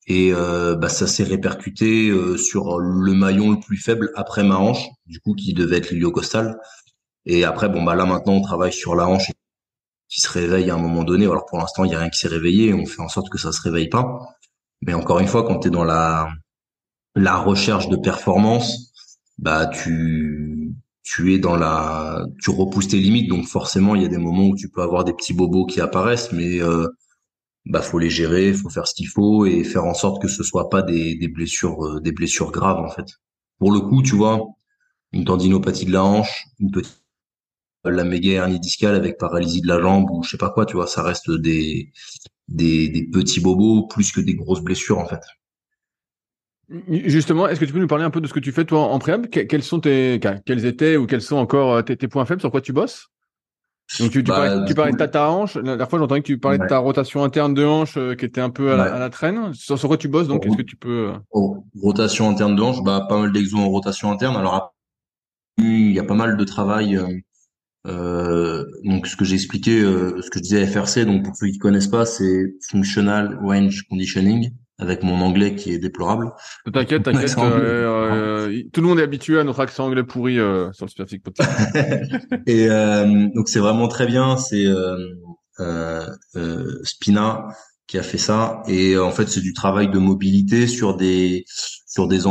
et 0.08 0.32
euh, 0.34 0.76
bah, 0.76 0.90
ça 0.90 1.08
s'est 1.08 1.24
répercuté 1.24 2.10
euh, 2.10 2.38
sur 2.38 2.80
le 2.80 3.14
maillon 3.14 3.52
le 3.52 3.60
plus 3.60 3.78
faible 3.78 4.12
après 4.16 4.44
ma 4.44 4.58
hanche, 4.58 4.88
du 5.08 5.20
coup 5.20 5.34
qui 5.34 5.54
devait 5.54 5.78
être 5.78 5.90
l'iliocostal. 5.92 6.60
Et 7.26 7.44
après, 7.44 7.70
bon 7.70 7.84
bah 7.84 7.96
là 7.96 8.06
maintenant 8.06 8.34
on 8.34 8.42
travaille 8.42 8.74
sur 8.74 8.96
la 8.96 9.08
hanche 9.08 9.32
qui 10.10 10.22
se 10.22 10.30
réveille 10.32 10.70
à 10.70 10.76
un 10.76 10.80
moment 10.80 11.04
donné. 11.04 11.26
Alors 11.26 11.46
pour 11.48 11.58
l'instant 11.58 11.86
il 11.86 11.92
y 11.92 11.96
a 11.96 12.00
rien 12.00 12.10
qui 12.10 12.20
s'est 12.20 12.28
réveillé, 12.28 12.74
on 12.74 12.86
fait 12.86 13.02
en 13.02 13.10
sorte 13.10 13.30
que 13.30 13.40
ça 13.40 13.52
se 13.52 13.62
réveille 13.62 13.90
pas. 13.90 14.20
Mais 14.82 14.94
encore 14.94 15.20
une 15.20 15.28
fois, 15.28 15.44
quand 15.44 15.60
tu 15.60 15.70
es 15.70 15.72
dans 15.72 15.84
la 15.86 16.30
la 17.16 17.38
recherche 17.38 17.90
de 17.90 17.96
performance, 17.98 18.94
bah 19.40 19.66
tu 19.68 20.45
tu 21.06 21.34
es 21.34 21.40
dans 21.40 21.56
la 21.56 22.26
tu 22.42 22.50
repousses 22.50 22.90
tes 22.90 23.00
limites 23.00 23.30
donc 23.30 23.46
forcément 23.46 23.96
il 23.96 24.02
y 24.02 24.06
a 24.06 24.10
des 24.10 24.18
moments 24.18 24.48
où 24.48 24.56
tu 24.56 24.70
peux 24.70 24.82
avoir 24.82 25.06
des 25.06 25.14
petits 25.14 25.34
bobos 25.34 25.66
qui 25.66 25.80
apparaissent 25.80 26.34
mais 26.34 26.62
euh, 26.62 26.88
bah 27.66 27.82
faut 27.82 28.00
les 28.00 28.10
gérer, 28.10 28.54
faut 28.54 28.70
faire 28.70 28.88
ce 28.88 28.94
qu'il 28.96 29.08
faut 29.08 29.46
et 29.46 29.64
faire 29.64 29.86
en 29.86 29.94
sorte 29.94 30.22
que 30.22 30.28
ce 30.28 30.44
soit 30.44 30.70
pas 30.70 30.82
des, 30.82 31.28
blessures 31.28 31.84
euh, 31.86 32.00
des 32.02 32.12
blessures 32.12 32.52
graves 32.52 32.80
en 32.80 32.90
fait. 32.90 33.08
Pour 33.60 33.72
le 33.72 33.80
coup, 33.82 34.04
tu 34.04 34.16
vois, 34.16 34.42
une 35.14 35.26
tendinopathie 35.26 35.86
de 35.86 35.92
la 35.94 36.04
hanche, 36.04 36.46
une 36.60 36.72
petite 36.72 37.02
la 37.86 38.04
méga 38.04 38.32
hernie 38.34 38.60
discale 38.60 38.96
avec 38.96 39.18
paralysie 39.20 39.62
de 39.62 39.68
la 39.68 39.80
jambe 39.80 40.10
ou 40.12 40.24
je 40.24 40.32
sais 40.32 40.38
pas 40.38 40.50
quoi, 40.50 40.66
tu 40.66 40.76
vois, 40.76 40.88
ça 40.88 41.04
reste 41.04 41.32
des 41.32 41.92
des, 42.48 42.90
des 42.90 43.08
petits 43.08 43.40
bobos 43.42 43.88
plus 43.88 44.12
que 44.12 44.22
des 44.22 44.36
grosses 44.36 44.62
blessures 44.62 45.00
en 45.00 45.08
fait. 45.08 45.22
Justement, 46.90 47.48
est-ce 47.48 47.60
que 47.60 47.66
tu 47.66 47.74
peux 47.74 47.80
nous 47.80 47.88
parler 47.88 48.06
un 48.06 48.10
peu 48.10 48.22
de 48.22 48.28
ce 48.28 48.34
que 48.34 48.40
tu 48.40 48.52
fais 48.52 48.66
toi 48.66 48.82
en 48.82 48.98
préhab? 48.98 49.28
Quels 49.28 49.64
sont 49.64 49.80
tes 49.80 50.20
quels 50.46 50.66
étaient 50.66 50.98
ou 50.98 51.06
quels 51.06 51.22
sont 51.22 51.38
encore 51.38 51.76
euh, 51.76 51.82
tes, 51.82 51.96
tes 51.96 52.08
points 52.08 52.26
faibles? 52.26 52.42
Sur 52.42 52.52
quoi 52.52 52.62
tu 52.62 52.74
bosses? 52.74 53.10
Donc 54.00 54.12
tu, 54.12 54.24
tu 54.24 54.24
bah, 54.24 54.36
parlais, 54.36 54.66
tu 54.66 54.74
parlais 54.74 54.92
de 54.92 55.06
ta, 55.06 55.30
hanche. 55.30 55.56
La 55.56 55.62
dernière 55.62 55.90
fois, 55.90 56.00
j'entendais 56.00 56.22
que 56.22 56.26
tu 56.26 56.40
parlais 56.40 56.58
de 56.58 56.66
ta 56.66 56.80
rotation 56.80 57.24
interne 57.24 57.54
de 57.54 57.64
hanche 57.64 57.98
euh, 57.98 58.16
qui 58.16 58.26
était 58.26 58.42
un 58.42 58.50
peu 58.50 58.74
à, 58.74 58.78
la, 58.78 58.84
à 58.96 59.00
la, 59.00 59.10
traîne. 59.12 59.54
Sur, 59.54 59.80
quoi 59.80 59.98
tu 59.98 60.08
bosses 60.08 60.28
donc? 60.28 60.46
Est-ce 60.46 60.58
que 60.58 60.64
tu 60.64 60.76
peux 60.76 61.10
euh, 61.10 61.18
oh, 61.32 61.64
Rotation 61.80 62.30
interne 62.30 62.56
de 62.56 62.62
hanche, 62.62 62.84
bah 62.84 63.06
pas 63.08 63.20
mal 63.20 63.32
d'exos 63.32 63.60
en 63.60 63.70
rotation 63.70 64.12
interne. 64.12 64.36
Alors 64.36 64.74
il 65.60 65.92
y 65.92 66.00
a 66.00 66.04
pas 66.04 66.16
mal 66.16 66.36
de 66.36 66.44
travail. 66.44 66.98
Euh, 66.98 67.08
euh 67.88 68.66
donc 68.84 69.06
ce 69.06 69.16
que 69.16 69.24
j'ai 69.24 69.36
expliqué, 69.36 69.82
ce 69.82 70.30
que 70.32 70.40
je 70.40 70.44
disais 70.44 70.64
à 70.64 70.68
FRC. 70.68 71.06
Donc 71.06 71.24
pour 71.24 71.36
ceux 71.36 71.48
qui 71.48 71.60
connaissent 71.60 71.88
pas, 71.88 72.08
c'est 72.08 72.56
Functional 72.68 73.40
Range 73.44 73.84
Conditioning 73.88 74.52
avec 74.78 75.04
mon 75.04 75.22
anglais 75.22 75.56
qui 75.56 75.72
est 75.72 75.80
déplorable. 75.80 76.32
T'inquiète, 76.72 77.04
t'inquiète. 77.04 77.38
Euh, 77.38 78.48
euh, 78.48 78.64
tout 78.74 78.82
le 78.82 78.88
monde 78.88 79.00
est 79.00 79.04
habitué 79.04 79.40
à 79.40 79.44
notre 79.44 79.62
accent 79.62 79.86
anglais 79.86 80.04
pourri 80.04 80.38
euh, 80.38 80.72
sur 80.74 80.86
le 80.86 80.90
Superphysique 80.90 81.24
Podcast. 81.24 81.52
et 82.46 82.70
euh, 82.70 83.28
donc 83.34 83.48
c'est 83.48 83.60
vraiment 83.60 83.88
très 83.88 84.06
bien. 84.06 84.38
C'est 84.38 84.66
euh, 85.60 86.06
Spina 86.84 87.48
qui 87.88 87.98
a 87.98 88.04
fait 88.04 88.18
ça. 88.18 88.64
Et 88.68 88.98
en 88.98 89.12
fait, 89.12 89.28
c'est 89.28 89.42
du 89.42 89.54
travail 89.54 89.90
de 89.90 90.00
mobilité 90.00 90.68
sur 90.68 90.98
des 90.98 91.46
sur 91.48 92.08
des 92.08 92.24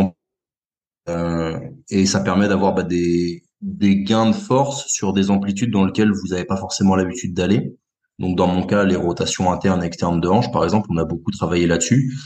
et 1.90 2.06
ça 2.06 2.20
permet 2.20 2.48
d'avoir 2.48 2.74
bah, 2.74 2.82
des 2.82 3.42
des 3.62 4.02
gains 4.02 4.28
de 4.28 4.34
force 4.34 4.86
sur 4.88 5.14
des 5.14 5.30
amplitudes 5.30 5.70
dans 5.70 5.86
lesquelles 5.86 6.12
vous 6.12 6.28
n'avez 6.28 6.44
pas 6.44 6.58
forcément 6.58 6.96
l'habitude 6.96 7.32
d'aller. 7.32 7.74
Donc 8.18 8.36
dans 8.36 8.46
mon 8.46 8.64
cas, 8.64 8.84
les 8.84 8.96
rotations 8.96 9.52
internes 9.52 9.82
et 9.82 9.86
externes 9.86 10.20
de 10.20 10.28
hanche, 10.28 10.50
par 10.52 10.64
exemple, 10.64 10.88
on 10.90 10.96
a 10.98 11.04
beaucoup 11.04 11.30
travaillé 11.30 11.66
là-dessus. 11.66 12.16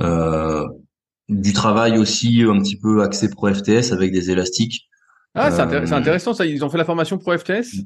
Euh, 0.00 0.66
du 1.28 1.52
travail 1.52 1.98
aussi 1.98 2.42
un 2.42 2.60
petit 2.60 2.78
peu 2.78 3.02
axé 3.02 3.30
pro 3.30 3.52
FTS 3.52 3.92
avec 3.92 4.12
des 4.12 4.30
élastiques. 4.30 4.88
Ah, 5.34 5.50
c'est 5.50 5.60
euh, 5.60 5.92
intéressant 5.92 6.34
ça. 6.34 6.44
Ils 6.44 6.64
ont 6.64 6.70
fait 6.70 6.78
la 6.78 6.84
formation 6.84 7.18
pro 7.18 7.36
FTS. 7.36 7.84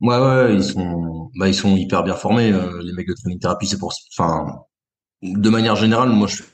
Ouais, 0.00 0.18
ouais, 0.18 0.54
ils 0.54 0.64
sont, 0.64 1.30
bah, 1.36 1.48
ils 1.48 1.54
sont 1.54 1.76
hyper 1.76 2.02
bien 2.02 2.16
formés. 2.16 2.52
Euh, 2.52 2.82
les 2.82 2.92
mecs 2.92 3.06
de 3.06 3.14
training 3.14 3.38
thérapie, 3.38 3.68
c'est 3.68 3.78
pour, 3.78 3.94
enfin, 4.16 4.64
de 5.22 5.48
manière 5.48 5.76
générale, 5.76 6.08
moi, 6.10 6.26
je 6.26 6.36
suis 6.36 6.44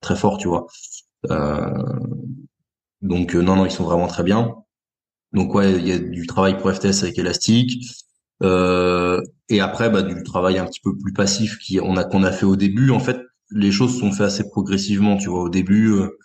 très 0.00 0.14
fort, 0.14 0.36
tu 0.36 0.46
vois. 0.46 0.66
Euh, 1.30 1.72
donc 3.00 3.34
non, 3.34 3.56
non, 3.56 3.64
ils 3.64 3.70
sont 3.70 3.84
vraiment 3.84 4.06
très 4.06 4.22
bien. 4.22 4.54
Donc 5.32 5.54
ouais, 5.54 5.72
il 5.72 5.86
y 5.86 5.92
a 5.92 5.98
du 5.98 6.26
travail 6.26 6.56
pro 6.58 6.72
FTS 6.72 7.02
avec 7.02 7.18
élastique. 7.18 7.82
Euh, 8.42 9.20
et 9.48 9.60
après, 9.60 9.90
bah, 9.90 10.02
du 10.02 10.22
travail 10.22 10.58
un 10.58 10.66
petit 10.66 10.80
peu 10.80 10.96
plus 10.96 11.12
passif 11.12 11.58
qui 11.58 11.80
on 11.80 11.96
a 11.96 12.04
qu'on 12.04 12.22
a 12.22 12.32
fait 12.32 12.46
au 12.46 12.56
début. 12.56 12.90
En 12.90 13.00
fait, 13.00 13.18
les 13.50 13.72
choses 13.72 13.98
sont 13.98 14.12
faites 14.12 14.26
assez 14.26 14.48
progressivement. 14.48 15.16
Tu 15.16 15.28
vois, 15.28 15.42
au 15.42 15.48
début, 15.48 15.92
euh, 15.92 16.18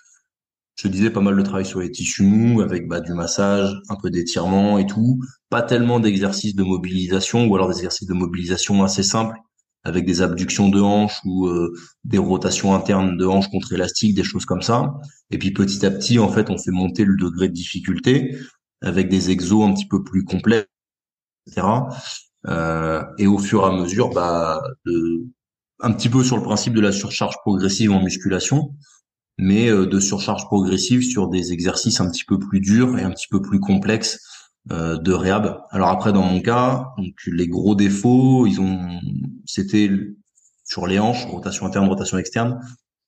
je 0.75 0.87
disais 0.87 1.09
pas 1.11 1.21
mal 1.21 1.37
de 1.37 1.41
travail 1.43 1.65
sur 1.65 1.79
les 1.79 1.91
tissus 1.91 2.23
mous 2.23 2.61
avec 2.61 2.87
bah, 2.87 3.01
du 3.01 3.13
massage, 3.13 3.73
un 3.89 3.95
peu 3.95 4.09
d'étirement 4.09 4.77
et 4.79 4.87
tout. 4.87 5.19
Pas 5.49 5.61
tellement 5.61 5.99
d'exercices 5.99 6.55
de 6.55 6.63
mobilisation 6.63 7.47
ou 7.47 7.55
alors 7.55 7.69
des 7.69 7.77
exercices 7.77 8.07
de 8.07 8.13
mobilisation 8.13 8.83
assez 8.83 9.03
simples 9.03 9.37
avec 9.83 10.05
des 10.05 10.21
abductions 10.21 10.69
de 10.69 10.79
hanches 10.79 11.19
ou 11.25 11.47
euh, 11.47 11.73
des 12.03 12.17
rotations 12.19 12.75
internes 12.75 13.17
de 13.17 13.25
hanches 13.25 13.49
contre 13.49 13.73
élastique, 13.73 14.15
des 14.15 14.23
choses 14.23 14.45
comme 14.45 14.61
ça. 14.61 14.93
Et 15.31 15.37
puis 15.39 15.51
petit 15.51 15.85
à 15.85 15.91
petit, 15.91 16.19
en 16.19 16.29
fait, 16.29 16.49
on 16.49 16.57
fait 16.57 16.71
monter 16.71 17.03
le 17.05 17.15
degré 17.17 17.47
de 17.47 17.53
difficulté 17.53 18.35
avec 18.81 19.09
des 19.09 19.31
exos 19.31 19.67
un 19.67 19.73
petit 19.73 19.87
peu 19.87 20.03
plus 20.03 20.23
complets 20.23 20.67
etc. 21.47 21.67
Euh, 22.47 23.03
et 23.17 23.27
au 23.27 23.37
fur 23.37 23.61
et 23.63 23.65
à 23.65 23.71
mesure, 23.71 24.09
bah, 24.09 24.61
de, 24.85 25.25
un 25.79 25.91
petit 25.91 26.09
peu 26.09 26.23
sur 26.23 26.37
le 26.37 26.43
principe 26.43 26.73
de 26.73 26.81
la 26.81 26.91
surcharge 26.91 27.35
progressive 27.43 27.91
en 27.91 28.01
musculation, 28.01 28.75
mais 29.37 29.69
euh, 29.69 29.85
de 29.85 29.99
surcharge 29.99 30.45
progressive 30.45 31.03
sur 31.03 31.27
des 31.27 31.51
exercices 31.53 31.99
un 31.99 32.09
petit 32.09 32.25
peu 32.25 32.39
plus 32.39 32.59
durs 32.59 32.97
et 32.97 33.03
un 33.03 33.11
petit 33.11 33.27
peu 33.29 33.41
plus 33.41 33.59
complexes 33.59 34.19
euh, 34.71 34.97
de 34.97 35.11
réhab. 35.11 35.61
Alors 35.71 35.89
après, 35.89 36.13
dans 36.13 36.21
mon 36.21 36.41
cas, 36.41 36.89
donc 36.97 37.15
les 37.25 37.47
gros 37.47 37.75
défauts, 37.75 38.45
ils 38.45 38.61
ont, 38.61 38.79
c'était 39.45 39.89
sur 40.63 40.85
les 40.85 40.99
hanches, 40.99 41.25
rotation 41.25 41.65
interne, 41.65 41.87
rotation 41.87 42.17
externe, 42.17 42.59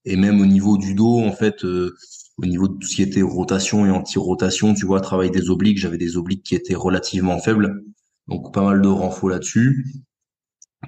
et 0.06 0.16
même 0.16 0.42
au 0.42 0.46
niveau 0.46 0.78
du 0.78 0.96
dos, 0.96 1.20
en 1.20 1.32
fait, 1.32 1.64
euh, 1.64 1.96
au 2.38 2.46
niveau 2.46 2.68
de 2.68 2.74
tout 2.74 2.88
ce 2.88 2.96
qui 2.96 3.04
était 3.04 3.22
rotation 3.22 3.86
et 3.86 3.92
anti-rotation, 3.92 4.74
tu 4.74 4.86
vois, 4.86 5.00
travail 5.00 5.30
des 5.30 5.50
obliques, 5.52 5.78
j'avais 5.78 6.00
des 6.00 6.18
obliques 6.18 6.44
qui 6.44 6.56
étaient 6.56 6.76
relativement 6.76 7.40
faibles. 7.40 7.84
Donc 8.28 8.54
pas 8.54 8.64
mal 8.64 8.82
de 8.82 8.88
renfort 8.88 9.30
là-dessus 9.30 9.86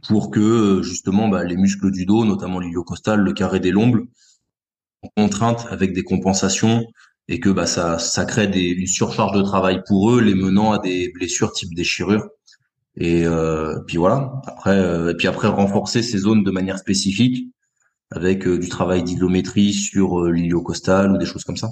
pour 0.08 0.30
que 0.30 0.82
justement 0.84 1.28
bah, 1.28 1.44
les 1.44 1.58
muscles 1.58 1.92
du 1.92 2.06
dos, 2.06 2.26
notamment 2.26 2.60
l'iliocostal, 2.60 3.20
le 3.22 3.34
carré 3.34 3.60
des 3.60 3.72
lombes, 3.72 4.06
en 5.02 5.10
contrainte 5.24 5.68
avec 5.70 5.94
des 5.94 6.04
compensations 6.04 6.86
et 7.28 7.40
que 7.40 7.50
bah, 7.50 7.66
ça, 7.66 8.26
crée 8.26 8.46
une 8.46 8.88
surcharge 8.88 9.36
de 9.38 9.42
travail 9.42 9.82
pour 9.88 10.12
eux, 10.12 10.22
les 10.22 10.36
menant 10.36 10.72
à 10.72 10.80
des 10.80 11.12
blessures 11.14 11.52
type 11.54 11.74
déchirure. 11.74 12.28
Et 12.98 13.26
euh, 13.26 13.80
puis 13.88 13.98
voilà. 13.98 14.42
Après, 14.46 14.78
euh, 14.78 15.12
et 15.12 15.16
puis 15.16 15.28
après 15.28 15.48
renforcer 15.48 16.02
ces 16.04 16.20
zones 16.20 16.44
de 16.44 16.52
manière 16.52 16.78
spécifique 16.78 17.50
avec 18.12 18.48
euh, 18.48 18.58
du 18.58 18.70
travail 18.70 19.04
d'hylométrie 19.04 19.74
sur 19.74 20.22
euh, 20.22 20.32
l'iliocostal 20.32 21.12
ou 21.12 21.18
des 21.18 21.26
choses 21.26 21.44
comme 21.44 21.58
ça. 21.58 21.70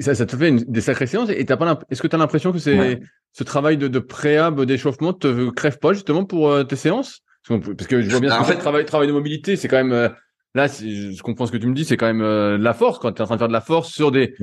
Ça, 0.00 0.14
ça, 0.14 0.26
te 0.26 0.36
fait 0.36 0.48
une, 0.48 0.58
des 0.58 0.80
sacrées 0.80 1.06
séances. 1.06 1.30
Et 1.30 1.44
t'as 1.44 1.56
pas 1.56 1.78
est-ce 1.90 2.02
que 2.02 2.08
tu 2.08 2.16
as 2.16 2.18
l'impression 2.18 2.52
que 2.52 2.58
c'est 2.58 3.00
ce 3.32 3.44
travail 3.44 3.76
de, 3.76 3.88
de 3.88 3.98
préhab 3.98 4.60
d'échauffement 4.64 5.12
te 5.12 5.50
crève 5.50 5.78
pas 5.78 5.92
justement 5.92 6.24
pour 6.24 6.50
euh, 6.50 6.64
tes 6.64 6.76
séances? 6.76 7.20
Parce 7.48 7.86
que 7.86 8.00
je 8.00 8.10
vois 8.10 8.20
bien 8.20 8.30
bah, 8.30 8.40
en 8.40 8.44
fait, 8.44 8.56
travail, 8.56 8.84
travail 8.86 9.06
de 9.06 9.12
mobilité, 9.12 9.56
c'est 9.56 9.68
quand 9.68 9.76
même 9.76 9.92
euh, 9.92 10.08
là, 10.54 10.66
je 10.66 11.20
comprends 11.22 11.46
ce 11.46 11.52
que 11.52 11.58
tu 11.58 11.66
me 11.66 11.74
dis, 11.74 11.84
c'est 11.84 11.96
quand 11.96 12.06
même 12.06 12.22
euh, 12.22 12.56
la 12.56 12.72
force 12.72 12.98
quand 12.98 13.12
tu 13.12 13.18
es 13.18 13.22
en 13.22 13.26
train 13.26 13.36
de 13.36 13.40
faire 13.40 13.48
de 13.48 13.52
la 13.52 13.60
force 13.60 13.92
sur 13.92 14.10
des 14.10 14.34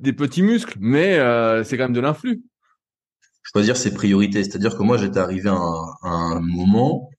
des 0.00 0.12
petits 0.12 0.42
muscles, 0.42 0.76
mais 0.80 1.18
c'est 1.64 1.76
quand 1.76 1.84
même 1.84 1.92
de 1.92 2.00
l'influx. 2.00 2.42
Je 3.42 3.50
peux 3.52 3.62
dire 3.62 3.76
c'est 3.76 3.92
priorité, 3.92 4.42
c'est-à-dire 4.44 4.76
que 4.76 4.82
moi 4.82 4.96
j'étais 4.96 5.18
arrivé 5.18 5.48
à 5.48 5.56
un, 6.02 6.40
moment 6.40 7.10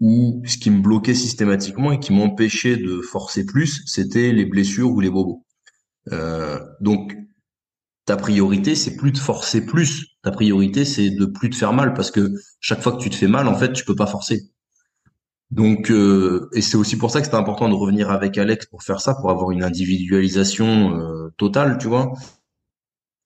où 0.00 0.42
ce 0.46 0.56
qui 0.56 0.70
me 0.70 0.80
bloquait 0.80 1.14
systématiquement 1.14 1.92
et 1.92 2.00
qui 2.00 2.12
m'empêchait 2.12 2.76
de 2.76 3.00
forcer 3.00 3.44
plus, 3.44 3.82
c'était 3.86 4.32
les 4.32 4.44
blessures 4.44 4.90
ou 4.90 5.00
les 5.00 5.10
bobos. 5.10 5.44
Donc 6.80 7.16
ta 8.06 8.16
priorité, 8.16 8.74
c'est 8.74 8.96
plus 8.96 9.12
de 9.12 9.18
forcer 9.18 9.64
plus. 9.64 10.06
Ta 10.22 10.30
priorité, 10.30 10.84
c'est 10.84 11.10
de 11.10 11.24
plus 11.24 11.50
te 11.50 11.56
faire 11.56 11.72
mal 11.72 11.94
parce 11.94 12.10
que 12.10 12.34
chaque 12.60 12.82
fois 12.82 12.92
que 12.92 13.02
tu 13.02 13.10
te 13.10 13.14
fais 13.14 13.28
mal, 13.28 13.48
en 13.48 13.54
fait, 13.54 13.72
tu 13.72 13.84
peux 13.84 13.96
pas 13.96 14.06
forcer. 14.06 14.50
Donc, 15.50 15.90
euh, 15.90 16.48
et 16.52 16.60
c'est 16.60 16.76
aussi 16.76 16.96
pour 16.96 17.10
ça 17.10 17.20
que 17.20 17.26
c'était 17.26 17.36
important 17.36 17.68
de 17.68 17.74
revenir 17.74 18.10
avec 18.10 18.36
Alex 18.38 18.66
pour 18.66 18.82
faire 18.82 19.00
ça, 19.00 19.14
pour 19.14 19.30
avoir 19.30 19.52
une 19.52 19.62
individualisation 19.62 20.98
euh, 20.98 21.28
totale, 21.36 21.78
tu 21.78 21.88
vois. 21.88 22.12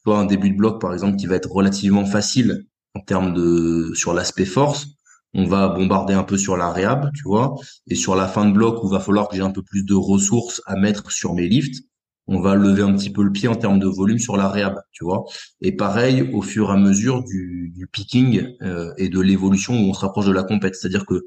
Toi, 0.05 0.19
un 0.19 0.25
début 0.27 0.51
de 0.51 0.57
bloc, 0.57 0.81
par 0.81 0.93
exemple, 0.93 1.17
qui 1.17 1.27
va 1.27 1.37
être 1.37 1.51
relativement 1.51 2.05
facile 2.05 2.67
en 2.95 3.01
termes 3.01 3.35
de 3.35 3.93
sur 3.95 4.15
l'aspect 4.15 4.45
force, 4.45 4.87
on 5.35 5.45
va 5.45 5.69
bombarder 5.69 6.15
un 6.15 6.23
peu 6.23 6.37
sur 6.37 6.57
la 6.57 6.73
réhab, 6.73 7.11
tu 7.15 7.23
vois, 7.25 7.55
et 7.87 7.95
sur 7.95 8.15
la 8.15 8.29
fin 8.29 8.45
de 8.45 8.53
bloc 8.53 8.83
où 8.83 8.89
va 8.89 9.01
falloir 9.01 9.29
que 9.29 9.37
j'ai 9.37 9.43
un 9.43 9.51
peu 9.51 9.63
plus 9.63 9.85
de 9.85 9.95
ressources 9.95 10.63
à 10.67 10.77
mettre 10.77 11.11
sur 11.11 11.35
mes 11.35 11.49
lifts, 11.49 11.88
on 12.29 12.41
va 12.41 12.55
lever 12.55 12.83
un 12.83 12.95
petit 12.95 13.11
peu 13.11 13.23
le 13.23 13.33
pied 13.33 13.49
en 13.49 13.57
termes 13.57 13.79
de 13.79 13.87
volume 13.87 14.19
sur 14.19 14.37
la 14.37 14.53
tu 14.93 15.05
vois. 15.05 15.25
Et 15.63 15.73
pareil 15.73 16.31
au 16.33 16.43
fur 16.43 16.69
et 16.69 16.73
à 16.73 16.77
mesure 16.77 17.25
du, 17.25 17.73
du 17.75 17.87
picking 17.87 18.55
euh, 18.63 18.93
et 18.99 19.09
de 19.09 19.21
l'évolution 19.21 19.75
où 19.75 19.91
on 19.91 19.95
se 19.95 20.01
rapproche 20.01 20.27
de 20.27 20.33
la 20.33 20.43
compète. 20.43 20.75
C'est-à-dire 20.75 21.07
que 21.07 21.25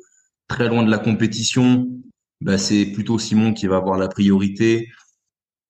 très 0.47 0.69
loin 0.69 0.83
de 0.83 0.91
la 0.91 0.99
compétition, 0.99 1.87
bah, 2.41 2.57
c'est 2.57 2.85
plutôt 2.85 3.17
Simon 3.17 3.53
qui 3.53 3.67
va 3.67 3.77
avoir 3.77 3.97
la 3.97 4.07
priorité, 4.07 4.89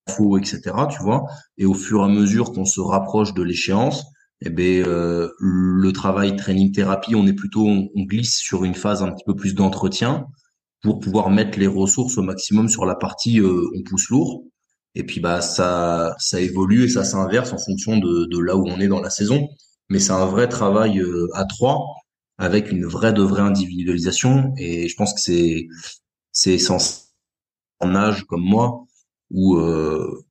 faux, 0.10 0.38
etc. 0.38 0.62
Tu 0.89 1.02
vois. 1.02 1.26
Et 1.58 1.65
au 1.65 1.74
fur 1.74 2.02
et 2.02 2.04
à 2.04 2.08
mesure 2.08 2.52
qu'on 2.52 2.65
se 2.65 2.82
rapproche 2.82 3.34
de 3.34 3.44
l'échéance, 3.44 4.04
eh 4.41 4.50
ben 4.50 4.84
euh, 4.86 5.30
le 5.39 5.91
travail 5.91 6.36
training 6.36 6.72
thérapie, 6.72 7.15
on 7.15 7.28
est 7.28 7.34
plutôt 7.34 7.67
on, 7.67 7.89
glisse 7.96 8.38
sur 8.38 8.63
une 8.63 8.74
phase 8.74 9.04
un 9.04 9.12
petit 9.12 9.24
peu 9.26 9.36
plus 9.36 9.54
d'entretien 9.54 10.26
pour 10.82 11.00
pouvoir 11.00 11.30
mettre 11.30 11.60
les 11.60 11.67
ressources 11.67 12.17
au 12.17 12.24
maximum 12.24 12.67
sur 12.67 12.86
la 12.86 12.96
partie 12.96 13.39
euh, 13.39 13.70
on 13.76 13.84
pousse 13.84 14.10
lourd. 14.10 14.44
Et 14.95 15.04
puis 15.06 15.19
bah 15.21 15.41
ça 15.41 16.15
ça 16.19 16.39
évolue 16.41 16.84
et 16.86 16.89
ça 16.89 17.04
s'inverse 17.04 17.54
en 17.54 17.58
fonction 17.58 17.97
de, 17.97 18.25
de 18.25 18.39
là 18.39 18.58
où 18.58 18.67
on 18.67 18.80
est 18.80 18.88
dans 18.88 19.01
la 19.01 19.10
saison. 19.10 19.47
Mais 19.89 19.99
c'est 19.99 20.12
un 20.13 20.25
vrai 20.25 20.47
travail 20.49 20.99
euh, 20.99 21.27
à 21.34 21.45
trois 21.45 21.86
avec 22.38 22.71
une 22.71 22.86
vraie 22.86 23.13
de 23.13 23.21
vraie 23.21 23.41
individualisation. 23.43 24.54
Et 24.58 24.88
je 24.89 24.95
pense 24.95 25.13
que 25.13 25.21
c'est 25.21 25.67
c'est 26.32 26.54
essentiel 26.56 27.06
en 27.80 27.95
âge 27.95 28.23
comme 28.25 28.41
moi 28.43 28.86
où 29.32 29.58
euh, 29.58 30.23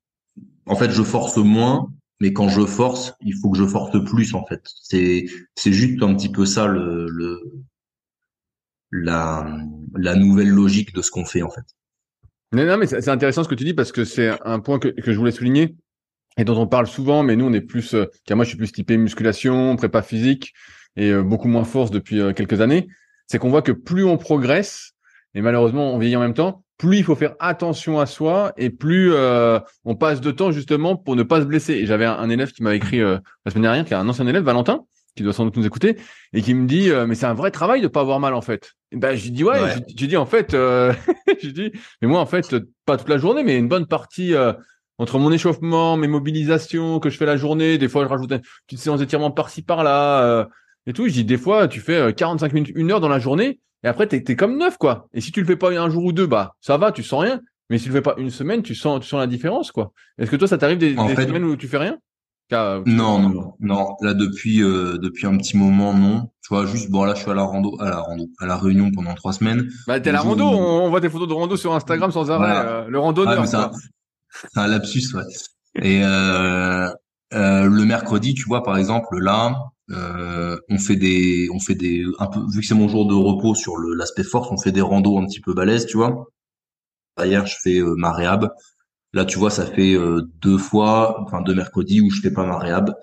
en 0.67 0.77
fait 0.77 0.91
je 0.91 1.03
force 1.03 1.37
moins 1.39 1.89
mais 2.21 2.33
quand 2.33 2.49
je 2.49 2.67
force 2.67 3.15
il 3.23 3.35
faut 3.37 3.51
que 3.51 3.59
je 3.59 3.67
force 3.67 3.97
plus 4.05 4.35
en 4.35 4.45
fait. 4.47 4.63
C'est 4.83 5.27
c'est 5.57 5.73
juste 5.73 6.03
un 6.03 6.15
petit 6.15 6.31
peu 6.31 6.47
ça 6.47 6.67
le, 6.67 7.09
le 7.09 7.41
la 8.93 9.45
la 9.97 10.15
nouvelle 10.15 10.51
logique 10.51 10.95
de 10.95 11.03
ce 11.03 11.11
qu'on 11.11 11.25
fait 11.25 11.43
en 11.43 11.51
fait 11.51 11.65
non, 12.53 12.65
non 12.65 12.77
mais 12.77 12.87
c'est 12.87 13.09
intéressant 13.09 13.45
ce 13.45 13.49
que 13.49 13.55
tu 13.55 13.65
dis 13.65 13.75
parce 13.75 13.93
que 13.93 14.05
c'est 14.05 14.31
un 14.45 14.59
point 14.61 14.79
que, 14.79 14.93
je 14.97 15.13
voulais 15.13 15.31
souligner 15.31 15.77
et 16.37 16.45
dont 16.45 16.57
on 16.61 16.67
parle 16.67 16.87
souvent 16.87 17.23
mais 17.23 17.37
nous 17.37 17.47
on 17.47 17.53
est 17.53 17.61
plus 17.61 17.95
euh, 17.95 18.07
car 18.27 18.37
moi 18.37 18.45
je 18.45 18.51
suis 18.51 18.59
plus 18.59 18.73
typé 18.73 18.97
musculation 18.97 19.77
prépa 19.77 20.03
physique 20.03 20.53
et 20.97 21.11
euh, 21.11 21.23
beaucoup 21.23 21.49
moins 21.49 21.65
force 21.65 21.91
depuis 21.91 22.21
euh, 22.21 22.33
quelques 22.33 22.61
années, 22.61 22.89
c'est 23.27 23.39
qu'on 23.39 23.51
voit 23.51 23.63
que 23.63 23.73
plus 23.73 24.05
on 24.05 24.17
progresse, 24.17 24.93
et 25.35 25.41
malheureusement 25.41 25.95
on 25.95 25.99
vieillit 25.99 26.17
en 26.17 26.21
même 26.21 26.35
temps, 26.35 26.65
plus 26.77 26.99
il 26.99 27.05
faut 27.05 27.15
faire 27.15 27.37
attention 27.39 28.01
à 28.01 28.07
soi 28.07 28.53
et 28.57 28.71
plus 28.71 29.13
on 29.85 29.95
passe 29.95 30.23
de 30.23 30.31
temps 30.31 30.51
justement 30.51 30.97
pour 30.97 31.15
ne 31.15 31.23
pas 31.23 31.41
se 31.41 31.45
blesser. 31.45 31.75
Et 31.75 31.87
j'avais 31.87 32.07
un, 32.07 32.31
élève 32.31 32.53
qui 32.53 32.63
m'a 32.63 32.75
écrit 32.75 33.01
la 33.01 33.21
semaine 33.51 33.65
dernière, 33.65 33.85
qui 33.85 33.93
est 33.93 33.99
un 33.99 34.09
ancien 34.09 34.27
élève, 34.27 34.43
Valentin, 34.45 34.87
qui 35.17 35.23
doit 35.23 35.33
sans 35.33 35.45
doute 35.45 35.57
nous 35.57 35.67
écouter, 35.67 35.97
et 36.33 36.43
qui 36.43 36.55
me 36.55 36.67
dit 36.67 36.91
mais 37.07 37.15
c'est 37.15 37.27
un 37.27 37.35
vrai 37.35 37.51
travail 37.51 37.81
de 37.81 37.89
pas 37.89 38.01
avoir 38.01 38.21
mal 38.21 38.35
en 38.35 38.43
fait. 38.43 38.73
Et 38.93 38.97
ben 38.97 39.17
je 39.17 39.29
dis 39.31 39.45
ouais, 39.45 39.61
ouais. 39.61 39.75
Je, 39.97 40.07
dis 40.07 40.17
en 40.17 40.27
fait, 40.27 40.53
je 40.53 41.49
dis 41.49 41.73
mais 42.03 42.09
moi 42.09 42.21
en 42.21 42.27
fait 42.27 42.55
pas 42.87 42.97
toute 42.97 43.09
la 43.09 43.19
journée, 43.19 43.43
mais 43.43 43.57
une 43.57 43.69
bonne 43.69 43.87
partie 43.87 44.35
entre 44.99 45.19
mon 45.19 45.33
échauffement, 45.33 45.97
mes 45.97 46.09
mobilisations 46.09 47.01
que 47.01 47.11
je 47.11 47.17
fais 47.17 47.27
la 47.27 47.37
journée, 47.37 47.79
des 47.79 47.89
fois 47.89 48.05
je 48.05 48.09
rajoute 48.09 48.33
une 48.33 48.41
petite 48.67 48.81
séance 48.81 49.01
d'étirement 49.01 49.31
par-ci 49.31 49.63
par-là, 49.63 50.49
et 50.87 50.93
tout. 50.93 51.07
Je 51.07 51.13
dis, 51.13 51.25
des 51.25 51.39
fois, 51.39 51.69
tu 51.69 51.81
fais 51.81 52.13
45 52.15 52.47
euh, 52.47 52.55
minutes, 52.55 52.73
une 52.75 52.91
heure 52.91 53.01
dans 53.01 53.09
la 53.09 53.19
journée, 53.19 53.61
et 53.83 53.89
après, 53.89 54.07
t'es 54.07 54.23
es 54.27 54.37
comme 54.37 54.59
neuf, 54.59 54.77
quoi. 54.77 55.09
Et 55.15 55.21
si 55.21 55.33
tu 55.33 55.41
le 55.41 55.47
fais 55.47 55.57
pas 55.57 55.71
un 55.71 55.91
jour 55.91 56.05
ou 56.05 56.13
deux, 56.13 56.27
bah, 56.27 56.55
ça 56.61 56.77
va, 56.77 56.93
tu 56.93 57.03
sens 57.03 57.23
rien. 57.23 57.41
Mais 57.69 57.79
si 57.79 57.85
tu 57.85 57.91
le 57.91 57.97
fais 57.97 58.03
pas 58.03 58.15
une 58.19 58.31
semaine, 58.31 58.63
tu 58.63 58.75
sens, 58.75 59.01
tu 59.01 59.09
sens 59.09 59.21
la 59.21 59.27
différence, 59.27 59.71
quoi. 59.71 59.93
Est-ce 60.19 60.31
que 60.31 60.37
toi, 60.37 60.49
ça 60.49 60.59
t'arrive 60.59 60.79
des, 60.79 60.95
semaines 60.95 61.45
où 61.45 61.57
tu 61.57 61.69
fais 61.69 61.79
rien? 61.79 61.99
Non, 62.51 63.19
non, 63.19 63.55
non. 63.61 63.97
Là, 64.01 64.15
depuis, 64.15 64.63
euh, 64.63 64.99
depuis 64.99 65.27
un 65.27 65.37
petit 65.37 65.57
moment, 65.57 65.95
non. 65.95 66.31
Tu 66.43 66.55
vois, 66.55 66.67
juste, 66.67 66.91
bon, 66.91 67.05
là, 67.05 67.15
je 67.15 67.23
suis 67.23 67.31
à 67.31 67.35
la 67.35 67.43
rando, 67.43 67.77
à 67.81 67.91
la 67.91 67.99
rando, 67.99 68.29
à 68.39 68.47
la 68.47 68.57
réunion 68.57 68.91
pendant 68.91 69.15
trois 69.15 69.33
semaines. 69.33 69.69
Bah, 69.87 70.01
t'es 70.01 70.11
à 70.11 70.13
la 70.13 70.21
rando, 70.21 70.45
on, 70.45 70.89
voit 70.91 71.01
tes 71.01 71.09
photos 71.09 71.29
de 71.29 71.35
rando 71.35 71.57
sur 71.57 71.75
Instagram 71.75 72.11
sans 72.11 72.31
arrêt, 72.31 72.67
euh, 72.67 72.89
le 72.89 72.99
randonneur. 72.99 73.45
Ah, 73.55 73.71
c'est 74.53 74.61
un, 74.61 74.67
lapsus, 74.67 75.15
ouais. 75.15 75.23
Et, 75.83 76.03
euh, 76.05 76.91
le 77.33 77.85
mercredi, 77.85 78.35
tu 78.35 78.45
vois, 78.45 78.63
par 78.63 78.77
exemple, 78.77 79.19
là, 79.21 79.55
euh, 79.93 80.57
on 80.69 80.79
fait 80.79 80.97
des, 80.97 81.49
on 81.53 81.59
fait 81.59 81.75
des, 81.75 82.05
un 82.19 82.27
peu, 82.27 82.41
vu 82.53 82.61
que 82.61 82.67
c'est 82.67 82.75
mon 82.75 82.89
jour 82.89 83.07
de 83.07 83.15
repos 83.15 83.55
sur 83.55 83.77
l'aspect 83.79 84.23
force, 84.23 84.49
on 84.51 84.57
fait 84.57 84.73
des 84.73 84.81
randos 84.81 85.19
un 85.19 85.27
petit 85.27 85.41
peu 85.41 85.55
balèzes, 85.55 85.87
tu 85.87 85.97
vois. 85.97 86.27
Hier, 87.23 87.47
je 87.47 87.57
fais 87.63 87.79
euh, 87.79 87.95
ma 87.97 88.13
réhab. 88.13 88.51
Là, 89.13 89.25
tu 89.25 89.39
vois, 89.39 89.51
ça 89.51 89.67
fait 89.67 89.95
euh, 89.95 90.23
deux 90.41 90.59
fois, 90.59 91.23
enfin 91.23 91.43
deux 91.43 91.55
mercredis 91.55 92.01
où 92.01 92.11
je 92.11 92.21
fais 92.21 92.33
pas 92.33 92.47
ma 92.47 92.59
réhab. 92.59 92.95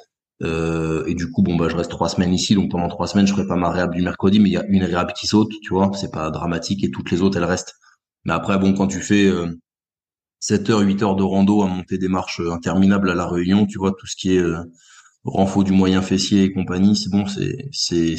Euh, 0.44 1.04
et 1.08 1.16
du 1.16 1.32
coup, 1.32 1.42
bon 1.44 1.56
bah, 1.56 1.68
je 1.70 1.76
reste 1.76 1.90
trois 1.90 2.10
semaines 2.10 2.34
ici, 2.34 2.56
donc 2.56 2.72
pendant 2.72 2.88
trois 2.88 3.08
semaines, 3.08 3.28
je 3.28 3.34
ferai 3.34 3.48
pas 3.48 3.56
ma 3.56 3.72
réhab 3.72 3.94
du 3.94 4.02
mercredi, 4.02 4.40
mais 4.40 4.50
il 4.50 4.54
y 4.54 4.58
a 4.58 4.66
une 4.68 4.84
réhab 4.84 5.12
qui 5.14 5.28
saute, 5.28 5.52
tu 5.64 5.74
vois. 5.74 5.92
C'est 5.96 6.12
pas 6.12 6.30
dramatique 6.32 6.84
et 6.84 6.92
toutes 6.92 7.12
les 7.12 7.22
autres, 7.22 7.38
elles 7.38 7.44
restent. 7.44 7.76
Mais 8.26 8.34
après, 8.34 8.58
bon, 8.60 8.74
quand 8.74 8.88
tu 8.88 9.02
fais 9.02 9.32
7 10.40 10.70
heures, 10.70 10.82
8 10.82 11.02
heures 11.04 11.16
de 11.16 11.24
rando 11.24 11.64
à 11.64 11.68
monter 11.68 11.98
des 11.98 12.10
marches 12.10 12.42
interminables 12.52 13.10
à 13.10 13.16
la 13.16 13.28
Réunion, 13.28 13.66
tu 13.66 13.78
vois, 13.80 13.92
tout 13.98 14.08
ce 14.08 14.16
qui 14.16 14.36
est 14.36 14.44
renfort 15.24 15.64
du 15.64 15.72
moyen 15.72 16.02
fessier 16.02 16.44
et 16.44 16.54
compagnie, 16.54 16.96
c'est 16.96 17.10
bon, 17.10 17.26
c'est 17.26 17.68
c'est 17.72 18.16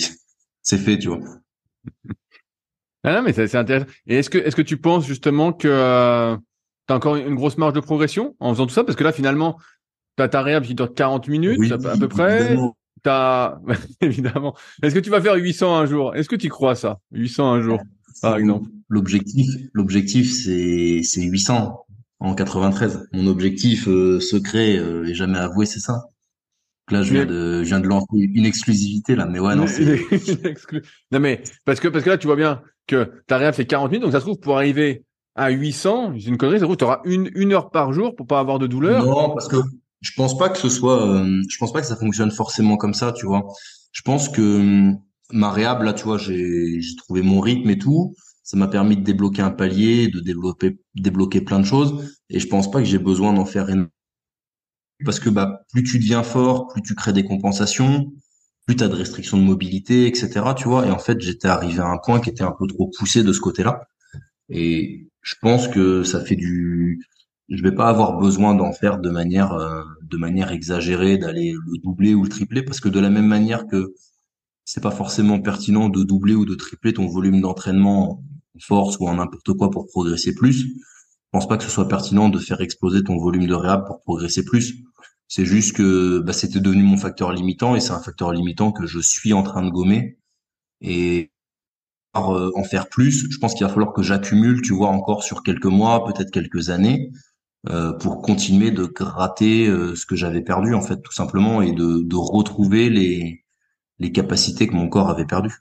c'est 0.62 0.79
fait, 0.79 0.98
tu 0.98 1.09
vois. 1.09 1.20
Ah 3.05 3.14
non, 3.14 3.22
mais 3.22 3.33
c'est 3.33 3.55
intéressant. 3.55 3.87
Et 4.07 4.16
est-ce 4.16 4.31
que 4.31 4.38
est-ce 4.38 4.57
que 4.57 4.62
tu 4.62 4.77
penses 4.77 5.07
justement 5.07 5.53
que 5.53 5.68
euh, 5.68 6.37
tu 6.88 6.92
as 6.92 6.96
encore 6.96 7.16
une 7.16 7.35
grosse 7.35 7.59
marge 7.59 7.74
de 7.74 7.81
progression 7.81 8.35
en 8.40 8.53
faisant 8.53 8.66
tout 8.66 8.74
ça? 8.74 8.85
Parce 8.85 8.96
que 8.96 9.05
là 9.05 9.12
finalement 9.12 9.59
tu 10.16 10.22
as 10.22 10.29
ta 10.29 10.42
réhab 10.42 10.64
qui 10.64 10.74
dure 10.74 10.92
40 10.92 11.29
minutes 11.29 11.72
à, 11.72 11.96
peu 11.96 12.09
près. 12.09 12.57
T'as 13.05 13.59
évidemment. 14.01 14.57
Est-ce 14.83 14.94
que 14.94 15.01
tu 15.01 15.11
vas 15.11 15.20
faire 15.20 15.37
800 15.37 15.77
un 15.77 15.87
jour? 15.87 16.16
Est-ce 16.16 16.29
que 16.29 16.37
tu 16.37 16.48
crois 16.48 16.74
ça 16.74 16.98
800 17.12 17.53
un 17.53 17.61
jour 17.61 17.81
par 18.20 18.37
exemple? 18.37 18.68
L'objectif 18.88 19.46
l'objectif 19.72 20.33
c'est 20.33 21.03
c'est 21.05 21.22
800 21.22 21.85
en 22.20 22.35
93. 22.35 23.09
Mon 23.12 23.29
objectif 23.29 23.87
euh, 23.87 24.18
secret 24.18 24.77
euh, 24.77 25.05
et 25.07 25.14
jamais 25.14 25.38
avoué, 25.38 25.66
c'est 25.66 25.79
ça 25.79 26.09
là, 26.90 27.03
je 27.03 27.12
viens, 27.12 27.27
de, 27.27 27.62
je 27.62 27.68
viens 27.68 27.81
de 27.81 27.87
lancer 27.87 28.07
une 28.12 28.46
exclusivité 28.46 29.16
là, 29.16 29.27
mais 29.27 29.38
ouais, 29.38 29.55
non, 29.55 29.66
c'est. 29.66 30.01
non, 31.12 31.20
mais 31.20 31.42
parce 31.64 31.81
que 31.81 31.88
parce 31.88 32.05
que 32.05 32.11
là, 32.11 32.18
tu 32.18 32.27
vois 32.27 32.37
bien 32.37 32.62
que 32.87 33.22
ta 33.27 33.38
réa 33.38 33.53
fait 33.53 33.66
40 33.66 33.90
minutes, 33.90 34.03
donc 34.05 34.12
ça 34.12 34.20
se 34.20 34.24
trouve 34.24 34.40
pour 34.40 34.57
arriver 34.57 35.05
à 35.38 35.51
800, 35.51 36.14
c'est 36.18 36.29
une 36.29 36.37
connerie, 36.37 36.59
tu 36.59 36.85
auras 36.85 37.01
une 37.05 37.31
une 37.35 37.53
heure 37.53 37.70
par 37.70 37.92
jour 37.92 38.14
pour 38.16 38.27
pas 38.27 38.40
avoir 38.40 38.59
de 38.59 38.66
douleur. 38.66 39.07
Non, 39.07 39.31
parce 39.31 39.48
que 39.48 39.57
je 40.01 40.11
pense 40.16 40.37
pas 40.37 40.48
que 40.48 40.59
ce 40.59 40.68
soit, 40.68 41.07
euh, 41.07 41.42
je 41.48 41.57
pense 41.59 41.72
pas 41.72 41.81
que 41.81 41.87
ça 41.87 41.96
fonctionne 41.96 42.31
forcément 42.31 42.77
comme 42.77 42.94
ça, 42.94 43.12
tu 43.12 43.27
vois. 43.27 43.46
Je 43.92 44.03
pense 44.03 44.29
que 44.29 44.42
hum, 44.42 44.98
ma 45.31 45.51
réhab 45.51 45.83
là, 45.83 45.92
tu 45.92 46.05
vois, 46.05 46.18
j'ai 46.18 46.81
trouvé 46.98 47.22
mon 47.22 47.40
rythme 47.40 47.70
et 47.70 47.79
tout. 47.79 48.14
Ça 48.42 48.57
m'a 48.57 48.68
permis 48.68 48.96
de 48.96 49.03
débloquer 49.03 49.42
un 49.42 49.51
palier, 49.51 50.09
de 50.09 50.20
développer, 50.20 50.79
débloquer 50.94 51.40
plein 51.40 51.61
de 51.61 51.66
choses. 51.66 52.16
Et 52.31 52.40
je 52.40 52.48
pense 52.48 52.70
pas 52.70 52.79
que 52.79 52.87
j'ai 52.87 52.98
besoin 52.98 53.33
d'en 53.33 53.44
faire 53.44 53.68
une 53.68 53.88
parce 55.05 55.20
que 55.20 55.31
bah, 55.31 55.61
plus 55.72 55.85
tu 55.85 55.98
deviens 55.98 56.24
fort, 56.24 56.66
plus 56.68 56.83
tu 56.83 56.94
crées 56.94 57.12
des 57.12 57.24
compensations, 57.24 58.11
plus 58.66 58.77
tu 58.77 58.83
as 58.83 58.88
de 58.88 58.94
restrictions 58.94 59.37
de 59.37 59.42
mobilité, 59.42 60.07
etc. 60.07 60.29
Tu 60.57 60.64
vois. 60.64 60.87
Et 60.87 60.90
en 60.90 60.98
fait, 60.98 61.20
j'étais 61.20 61.48
arrivé 61.48 61.79
à 61.81 61.87
un 61.87 61.98
point 61.98 62.20
qui 62.20 62.31
était 62.31 62.42
un 62.42 62.55
peu 62.59 62.66
trop 62.66 62.90
poussé 62.98 63.22
de 63.22 63.33
ce 63.33 63.40
côté-là. 63.40 63.87
Et 64.48 65.08
je 65.22 65.35
pense 65.40 65.68
que 65.68 66.02
ça 66.02 66.20
fait 66.24 66.37
du. 66.37 67.04
Je 67.48 67.62
vais 67.62 67.74
pas 67.74 67.88
avoir 67.88 68.18
besoin 68.18 68.54
d'en 68.54 68.72
faire 68.72 68.98
de 68.98 69.11
manière 69.11 69.52
euh, 69.52 69.83
de 70.02 70.16
manière 70.16 70.52
exagérée, 70.52 71.18
d'aller 71.18 71.52
le 71.52 71.78
doubler 71.83 72.14
ou 72.14 72.24
le 72.24 72.28
tripler, 72.28 72.62
parce 72.62 72.81
que 72.81 72.88
de 72.88 73.00
la 73.00 73.11
même 73.11 73.26
manière 73.26 73.66
que 73.66 73.94
c'est 74.64 74.83
pas 74.83 74.90
forcément 74.90 75.40
pertinent 75.40 75.88
de 75.88 76.02
doubler 76.02 76.35
ou 76.35 76.44
de 76.44 76.54
tripler 76.54 76.92
ton 76.92 77.07
volume 77.07 77.40
d'entraînement 77.40 78.11
en 78.12 78.59
force 78.61 78.98
ou 78.98 79.09
en 79.09 79.14
n'importe 79.14 79.54
quoi 79.54 79.70
pour 79.70 79.87
progresser 79.87 80.35
plus. 80.35 80.59
Je 81.28 81.31
pense 81.33 81.48
pas 81.48 81.57
que 81.57 81.64
ce 81.64 81.70
soit 81.70 81.88
pertinent 81.88 82.28
de 82.28 82.38
faire 82.38 82.61
exploser 82.61 83.02
ton 83.02 83.18
volume 83.18 83.46
de 83.46 83.54
réhab 83.54 83.87
pour 83.87 84.02
progresser 84.02 84.44
plus. 84.44 84.85
C'est 85.26 85.44
juste 85.44 85.76
que 85.76 86.20
bah, 86.20 86.33
c'était 86.33 86.61
devenu 86.61 86.83
mon 86.83 86.96
facteur 86.96 87.33
limitant 87.33 87.76
et 87.76 87.81
c'est 87.81 87.92
un 87.92 88.00
facteur 88.00 88.33
limitant 88.33 88.72
que 88.72 88.87
je 88.87 88.98
suis 88.98 89.33
en 89.33 89.42
train 89.42 89.62
de 89.62 89.70
gommer. 89.70 90.18
Et 90.81 91.33
en 92.26 92.64
faire 92.64 92.88
plus, 92.88 93.31
je 93.31 93.38
pense 93.38 93.54
qu'il 93.54 93.66
va 93.66 93.72
falloir 93.72 93.92
que 93.92 94.02
j'accumule, 94.02 94.62
tu 94.62 94.72
vois, 94.72 94.88
encore 94.88 95.22
sur 95.22 95.42
quelques 95.42 95.66
mois, 95.66 96.04
peut-être 96.04 96.31
quelques 96.31 96.70
années, 96.70 97.11
euh, 97.68 97.92
pour 97.92 98.22
continuer 98.22 98.70
de 98.70 98.85
gratter 98.85 99.66
euh, 99.66 99.96
ce 99.96 100.07
que 100.07 100.14
j'avais 100.14 100.42
perdu, 100.42 100.74
en 100.74 100.81
fait, 100.81 101.02
tout 101.02 101.12
simplement, 101.12 101.61
et 101.61 101.72
de, 101.72 102.02
de 102.02 102.16
retrouver 102.16 102.88
les, 102.88 103.44
les 103.98 104.12
capacités 104.12 104.68
que 104.68 104.74
mon 104.74 104.88
corps 104.88 105.11
avait 105.11 105.24
perdues. 105.24 105.57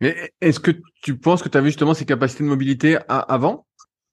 Mais 0.00 0.32
est-ce 0.40 0.60
que 0.60 0.70
tu 1.02 1.18
penses 1.18 1.42
que 1.42 1.48
tu 1.48 1.58
avais 1.58 1.68
justement 1.68 1.94
ces 1.94 2.04
capacités 2.04 2.44
de 2.44 2.48
mobilité 2.48 2.98
avant? 3.08 3.66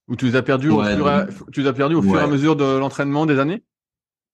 Ou 0.07 0.15
tu 0.15 0.25
les 0.25 0.35
as 0.35 0.41
perdues 0.41 0.69
au, 0.69 0.83
fur, 0.83 1.09
et, 1.09 1.25
tu 1.51 1.61
les 1.61 1.67
as 1.67 1.73
perdues 1.73 1.95
au 1.95 2.01
fur 2.01 2.19
et 2.19 2.23
à 2.23 2.27
mesure 2.27 2.55
de 2.55 2.65
l'entraînement 2.65 3.27
des 3.27 3.37
années? 3.37 3.63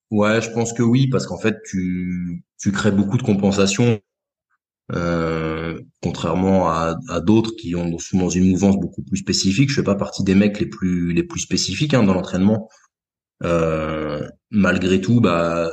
Ouais, 0.09 0.41
je 0.41 0.49
pense 0.51 0.71
que 0.71 0.83
oui, 0.83 1.07
parce 1.07 1.27
qu'en 1.27 1.37
fait, 1.37 1.57
tu, 1.65 2.45
tu 2.57 2.71
crées 2.71 2.91
beaucoup 2.91 3.17
de 3.17 3.23
compensations, 3.23 3.99
euh, 4.93 5.79
contrairement 6.01 6.69
à, 6.69 6.95
à 7.09 7.19
d'autres 7.19 7.51
qui 7.57 7.75
ont 7.75 7.97
sont 7.97 8.19
dans 8.19 8.29
une 8.29 8.49
mouvance 8.51 8.77
beaucoup 8.79 9.01
plus 9.03 9.17
spécifique. 9.17 9.69
Je 9.69 9.75
fais 9.75 9.83
pas 9.83 9.95
partie 9.95 10.23
des 10.23 10.35
mecs 10.35 10.59
les 10.59 10.67
plus 10.67 11.13
les 11.13 11.23
plus 11.23 11.39
spécifiques 11.39 11.93
hein, 11.93 12.03
dans 12.03 12.13
l'entraînement. 12.13 12.69
Euh, 13.43 14.27
malgré 14.51 15.01
tout, 15.01 15.21
bah 15.21 15.71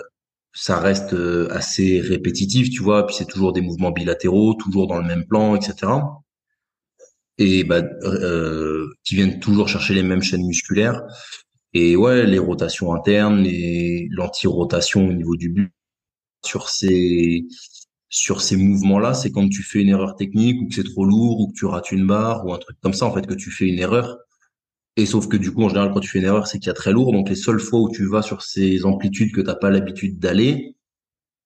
ça 0.55 0.79
reste 0.81 1.15
euh, 1.15 1.49
assez 1.51 2.01
répétitif, 2.01 2.71
tu 2.71 2.83
vois. 2.83 3.07
Puis 3.07 3.17
c'est 3.17 3.27
toujours 3.27 3.53
des 3.53 3.61
mouvements 3.63 3.91
bilatéraux, 3.93 4.55
toujours 4.55 4.87
dans 4.87 4.99
le 4.99 5.07
même 5.07 5.27
plan, 5.27 5.57
etc. 5.57 5.93
Et 7.39 7.65
bah 7.65 7.83
euh, 8.05 8.87
qui 9.05 9.15
viennent 9.17 9.41
toujours 9.41 9.69
chercher 9.69 9.95
les 9.95 10.03
mêmes 10.03 10.23
chaînes 10.23 10.47
musculaires. 10.47 11.03
Et 11.75 11.97
ouais, 11.97 12.27
les 12.27 12.39
rotations 12.39 12.95
internes, 12.95 13.47
et 13.47 14.09
l'anti-rotation 14.11 15.09
au 15.09 15.13
niveau 15.13 15.37
du 15.37 15.49
but 15.51 15.73
sur 16.45 16.69
ces 16.69 17.47
sur 18.13 18.43
ces 18.43 18.57
mouvements-là, 18.57 19.15
c'est 19.15 19.33
quand 19.33 19.49
tu 19.49 19.63
fais 19.63 19.81
une 19.81 19.89
erreur 19.89 20.17
technique 20.17 20.61
ou 20.61 20.69
que 20.69 20.75
c'est 20.75 20.85
trop 20.85 21.07
lourd 21.07 21.41
ou 21.41 21.49
que 21.49 21.55
tu 21.55 21.65
rates 21.65 21.91
une 21.93 22.07
barre 22.07 22.45
ou 22.45 22.53
un 22.53 22.59
truc 22.59 22.77
comme 22.83 22.93
ça, 22.93 23.07
en 23.07 23.13
fait, 23.13 23.27
que 23.27 23.35
tu 23.35 23.51
fais 23.51 23.67
une 23.67 23.79
erreur. 23.79 24.19
Et 24.99 25.07
sauf 25.07 25.29
que 25.29 25.39
du 25.39 25.51
coup, 25.51 25.65
en 25.65 25.71
général, 25.71 25.93
quand 25.95 26.01
tu 26.01 26.11
fais 26.11 26.19
une 26.19 26.27
erreur, 26.27 26.47
c'est 26.47 26.59
qu'il 26.59 26.67
y 26.67 26.71
a 26.71 26.75
très 26.75 26.93
lourd. 26.93 27.13
Donc, 27.13 27.31
les 27.31 27.35
seules 27.37 27.59
fois 27.59 27.81
où 27.81 27.91
tu 27.91 28.07
vas 28.07 28.21
sur 28.21 28.43
ces 28.43 28.85
amplitudes 28.85 29.33
que 29.33 29.41
t'as 29.41 29.55
pas 29.55 29.71
l'habitude 29.71 30.19
d'aller, 30.19 30.77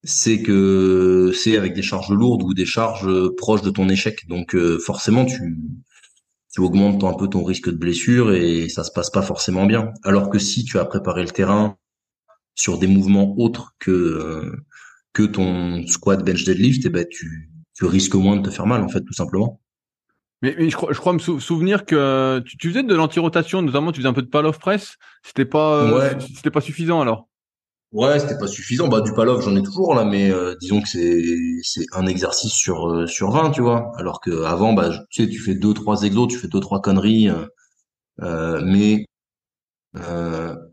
c'est 0.02 0.42
que 0.42 1.30
c'est 1.32 1.56
avec 1.56 1.72
des 1.72 1.82
charges 1.82 2.10
lourdes 2.10 2.42
ou 2.42 2.52
des 2.52 2.66
charges 2.66 3.08
proches 3.36 3.62
de 3.62 3.70
ton 3.70 3.88
échec. 3.88 4.26
Donc, 4.28 4.56
euh, 4.56 4.80
forcément, 4.80 5.24
tu, 5.24 5.56
tu 6.52 6.60
augmentes 6.60 7.04
un 7.04 7.14
peu 7.14 7.28
ton 7.28 7.44
risque 7.44 7.70
de 7.70 7.76
blessure 7.76 8.32
et 8.32 8.68
ça 8.68 8.82
se 8.82 8.90
passe 8.90 9.10
pas 9.10 9.22
forcément 9.22 9.66
bien. 9.66 9.92
Alors 10.02 10.30
que 10.30 10.40
si 10.40 10.64
tu 10.64 10.80
as 10.80 10.84
préparé 10.84 11.22
le 11.22 11.30
terrain 11.30 11.76
sur 12.56 12.78
des 12.78 12.88
mouvements 12.88 13.38
autres 13.38 13.76
que 13.78 13.92
euh, 13.92 14.65
que 15.16 15.22
ton 15.22 15.86
squat 15.86 16.22
bench 16.22 16.44
deadlift, 16.44 16.84
et 16.84 16.88
eh 16.88 16.90
ben 16.90 17.06
tu 17.10 17.50
tu 17.72 17.86
risques 17.86 18.14
moins 18.14 18.36
de 18.36 18.42
te 18.42 18.50
faire 18.50 18.66
mal 18.66 18.82
en 18.82 18.88
fait 18.88 19.00
tout 19.00 19.14
simplement. 19.14 19.62
Mais, 20.42 20.68
je, 20.68 20.76
crois, 20.76 20.92
je 20.92 20.98
crois 20.98 21.14
me 21.14 21.18
souvenir 21.18 21.86
que 21.86 22.40
tu, 22.40 22.58
tu 22.58 22.68
faisais 22.68 22.82
de 22.82 22.94
l'anti-rotation, 22.94 23.62
notamment 23.62 23.92
tu 23.92 24.00
faisais 24.00 24.08
un 24.08 24.12
peu 24.12 24.20
de 24.20 24.28
pal-off 24.28 24.58
press. 24.58 24.96
C'était 25.22 25.46
pas, 25.46 25.82
euh, 25.82 26.14
c'était 26.34 26.50
pas 26.50 26.60
suffisant 26.60 27.00
alors. 27.00 27.28
Ouais, 27.92 28.18
c'était 28.18 28.36
pas 28.36 28.46
suffisant. 28.46 28.88
Bah 28.88 29.00
du 29.00 29.14
pal-off, 29.14 29.42
j'en 29.42 29.56
ai 29.56 29.62
toujours 29.62 29.94
là, 29.94 30.04
mais 30.04 30.30
euh, 30.30 30.54
disons 30.60 30.82
que 30.82 30.88
c'est 30.88 31.24
c'est 31.62 31.86
un 31.92 32.04
exercice 32.04 32.52
sur 32.52 32.90
euh, 32.90 33.06
sur 33.06 33.30
20, 33.30 33.52
tu 33.52 33.62
vois. 33.62 33.92
Alors 33.96 34.20
que 34.20 34.44
avant, 34.44 34.74
bah 34.74 34.90
tu 35.08 35.22
sais, 35.22 35.30
tu 35.30 35.38
fais 35.38 35.54
deux 35.54 35.72
trois 35.72 36.02
exos, 36.02 36.28
tu 36.28 36.36
fais 36.36 36.48
deux 36.48 36.60
trois 36.60 36.82
conneries, 36.82 37.30
mais 38.20 39.06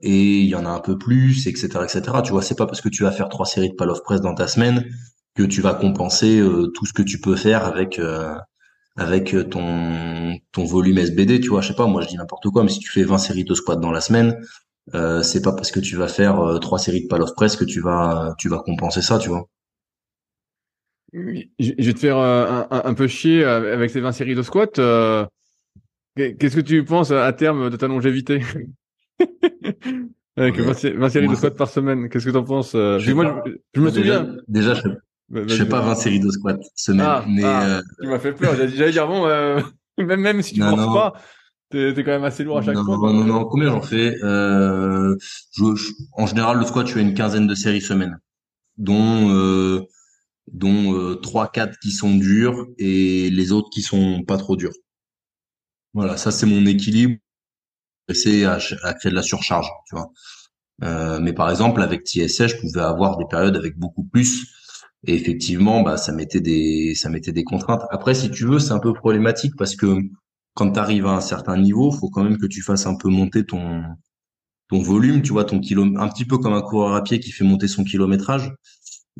et 0.01 0.39
il 0.41 0.47
y 0.47 0.55
en 0.55 0.65
a 0.65 0.69
un 0.69 0.79
peu 0.79 0.97
plus, 0.97 1.47
etc., 1.47 1.67
etc. 1.83 2.01
Tu 2.23 2.31
vois, 2.31 2.41
c'est 2.41 2.57
pas 2.57 2.65
parce 2.65 2.81
que 2.81 2.89
tu 2.89 3.03
vas 3.03 3.12
faire 3.12 3.29
trois 3.29 3.45
séries 3.45 3.69
de 3.69 3.75
pal-off 3.75 4.03
press 4.03 4.21
dans 4.21 4.36
ta 4.36 4.47
semaine 4.47 4.86
que 5.36 5.43
tu 5.43 5.62
vas 5.62 5.73
compenser 5.73 6.41
tout 6.73 6.86
ce 6.86 6.93
que 6.93 7.01
tu 7.01 7.19
peux 7.19 7.36
faire 7.36 7.65
avec 7.65 7.99
avec 8.95 9.33
euh, 9.33 9.43
ton 9.43 10.38
ton 10.51 10.65
volume 10.65 10.97
SBD, 10.97 11.39
tu 11.39 11.49
vois, 11.49 11.62
je 11.62 11.69
sais 11.69 11.75
pas, 11.75 11.88
moi 11.88 12.01
je 12.01 12.07
dis 12.07 12.17
n'importe 12.17 12.49
quoi, 12.49 12.63
mais 12.63 12.69
si 12.69 12.79
tu 12.79 12.91
fais 12.91 13.03
20 13.03 13.17
séries 13.17 13.43
de 13.43 13.53
squat 13.53 13.79
dans 13.79 13.91
la 13.91 14.01
semaine, 14.01 14.39
euh, 14.93 15.23
c'est 15.23 15.41
pas 15.41 15.53
parce 15.53 15.71
que 15.71 15.79
tu 15.79 15.95
vas 15.95 16.07
faire 16.07 16.39
euh, 16.39 16.59
trois 16.59 16.79
séries 16.79 17.03
de 17.03 17.07
pal 17.07 17.21
of 17.21 17.33
press 17.36 17.55
que 17.55 17.65
tu 17.65 17.81
vas 17.81 18.36
tu 18.38 18.49
vas 18.49 18.59
compenser 18.59 19.01
ça, 19.01 19.19
tu 19.19 19.29
vois. 19.29 19.47
Je 21.13 21.73
vais 21.77 21.93
te 21.93 21.99
faire 21.99 22.17
un, 22.17 22.67
un, 22.71 22.93
peu 22.95 23.07
chier 23.07 23.43
avec 23.43 23.91
ces 23.91 24.01
20 24.01 24.13
séries 24.13 24.33
de 24.33 24.41
squat. 24.41 24.79
Qu'est-ce 26.15 26.55
que 26.55 26.62
tu 26.62 26.83
penses 26.83 27.12
à 27.12 27.31
terme 27.33 27.69
de 27.69 27.77
ta 27.77 27.88
longévité? 27.88 28.41
Avec 30.36 30.59
20, 30.59 31.09
séries 31.09 31.27
de 31.27 31.36
squat 31.36 31.55
par 31.55 31.69
semaine, 31.69 32.09
qu'est-ce 32.09 32.25
que 32.25 32.31
tu 32.31 32.38
en 32.38 32.43
penses 32.43 32.71
je, 32.71 33.12
moi, 33.12 33.43
je, 33.75 33.81
me 33.81 33.91
souviens. 33.91 34.36
Déjà, 34.47 34.73
je, 34.73 34.81
bah, 35.29 35.41
je 35.47 35.55
fais 35.55 35.65
pas 35.65 35.81
20 35.81 35.95
séries 35.95 36.19
de 36.19 36.29
squat 36.29 36.59
semaine. 36.75 37.05
Ah, 37.07 37.25
mais 37.27 37.43
ah, 37.43 37.65
euh... 37.65 37.81
Tu 38.01 38.07
m'as 38.07 38.19
fait 38.19 38.33
peur. 38.33 38.55
J'allais 38.55 38.91
dire 38.91 39.07
bon, 39.07 39.25
euh... 39.25 39.59
même 39.97 40.21
même 40.21 40.41
si 40.41 40.53
tu 40.53 40.59
ne 40.59 40.69
penses 40.69 40.93
pas, 40.93 41.13
t'es 41.69 41.89
es 41.89 42.03
quand 42.03 42.12
même 42.12 42.23
assez 42.23 42.43
lourd 42.43 42.59
à 42.59 42.62
chaque 42.62 42.77
fois. 42.77 42.97
Non 42.97 43.13
non 43.13 43.25
non. 43.25 43.45
Combien 43.45 43.69
j'en 43.69 43.81
fais 43.81 44.15
euh, 44.23 45.15
je, 45.53 45.63
En 46.13 46.27
général, 46.27 46.59
le 46.59 46.65
squat, 46.65 46.86
tu 46.86 46.97
as 46.97 47.01
une 47.01 47.13
quinzaine 47.13 47.47
de 47.47 47.55
séries 47.55 47.81
semaine, 47.81 48.19
dont 48.77 49.29
euh, 49.31 49.81
dont 50.51 50.93
euh, 50.93 51.15
trois 51.15 51.47
quatre 51.51 51.77
qui 51.79 51.91
sont 51.91 52.15
durs 52.15 52.67
et 52.77 53.29
les 53.29 53.51
autres 53.51 53.69
qui 53.71 53.81
sont 53.81 54.23
pas 54.23 54.38
trop 54.38 54.55
durs. 54.55 54.73
Voilà, 55.93 56.17
ça 56.17 56.31
c'est 56.31 56.45
mon 56.45 56.65
équilibre. 56.65 57.15
À, 58.45 58.93
créer 58.93 59.12
de 59.12 59.15
la 59.15 59.23
surcharge, 59.23 59.67
tu 59.88 59.95
vois. 59.95 60.12
Euh, 60.84 61.19
mais 61.19 61.34
par 61.34 61.49
exemple, 61.49 61.82
avec 61.82 62.06
TSS, 62.06 62.47
je 62.47 62.58
pouvais 62.58 62.82
avoir 62.82 63.17
des 63.17 63.26
périodes 63.30 63.56
avec 63.56 63.78
beaucoup 63.78 64.04
plus 64.04 64.47
et 65.06 65.15
effectivement, 65.15 65.82
bah, 65.82 65.97
ça 65.97 66.13
mettait 66.13 66.39
des, 66.39 66.93
ça 66.95 67.10
mettait 67.10 67.34
des 67.34 67.43
contraintes. 67.43 67.82
Après, 67.91 68.13
si 68.13 68.32
tu 68.32 68.45
veux, 68.45 68.60
c'est 68.60 68.71
un 68.71 68.80
peu 68.80 68.93
problématique 68.93 69.54
parce 69.58 69.76
que 69.76 69.97
quand 70.54 70.71
tu 70.71 70.80
arrives 70.80 71.06
à 71.08 71.12
un 71.12 71.21
certain 71.21 71.58
niveau, 71.58 71.91
faut 71.91 72.10
quand 72.10 72.23
même 72.23 72.38
que 72.38 72.45
tu 72.45 72.62
fasses 72.62 72.86
un 72.86 72.95
peu 72.95 73.10
monter 73.10 73.45
ton, 73.45 73.84
ton 74.69 74.82
volume, 74.82 75.21
tu 75.21 75.34
vois, 75.34 75.45
ton 75.45 75.60
kilo, 75.60 75.84
un 75.97 76.08
petit 76.10 76.26
peu 76.26 76.38
comme 76.38 76.54
un 76.54 76.62
coureur 76.62 76.95
à 76.95 77.04
pied 77.04 77.19
qui 77.19 77.32
fait 77.32 77.43
monter 77.43 77.67
son 77.67 77.84
kilométrage. 77.84 78.54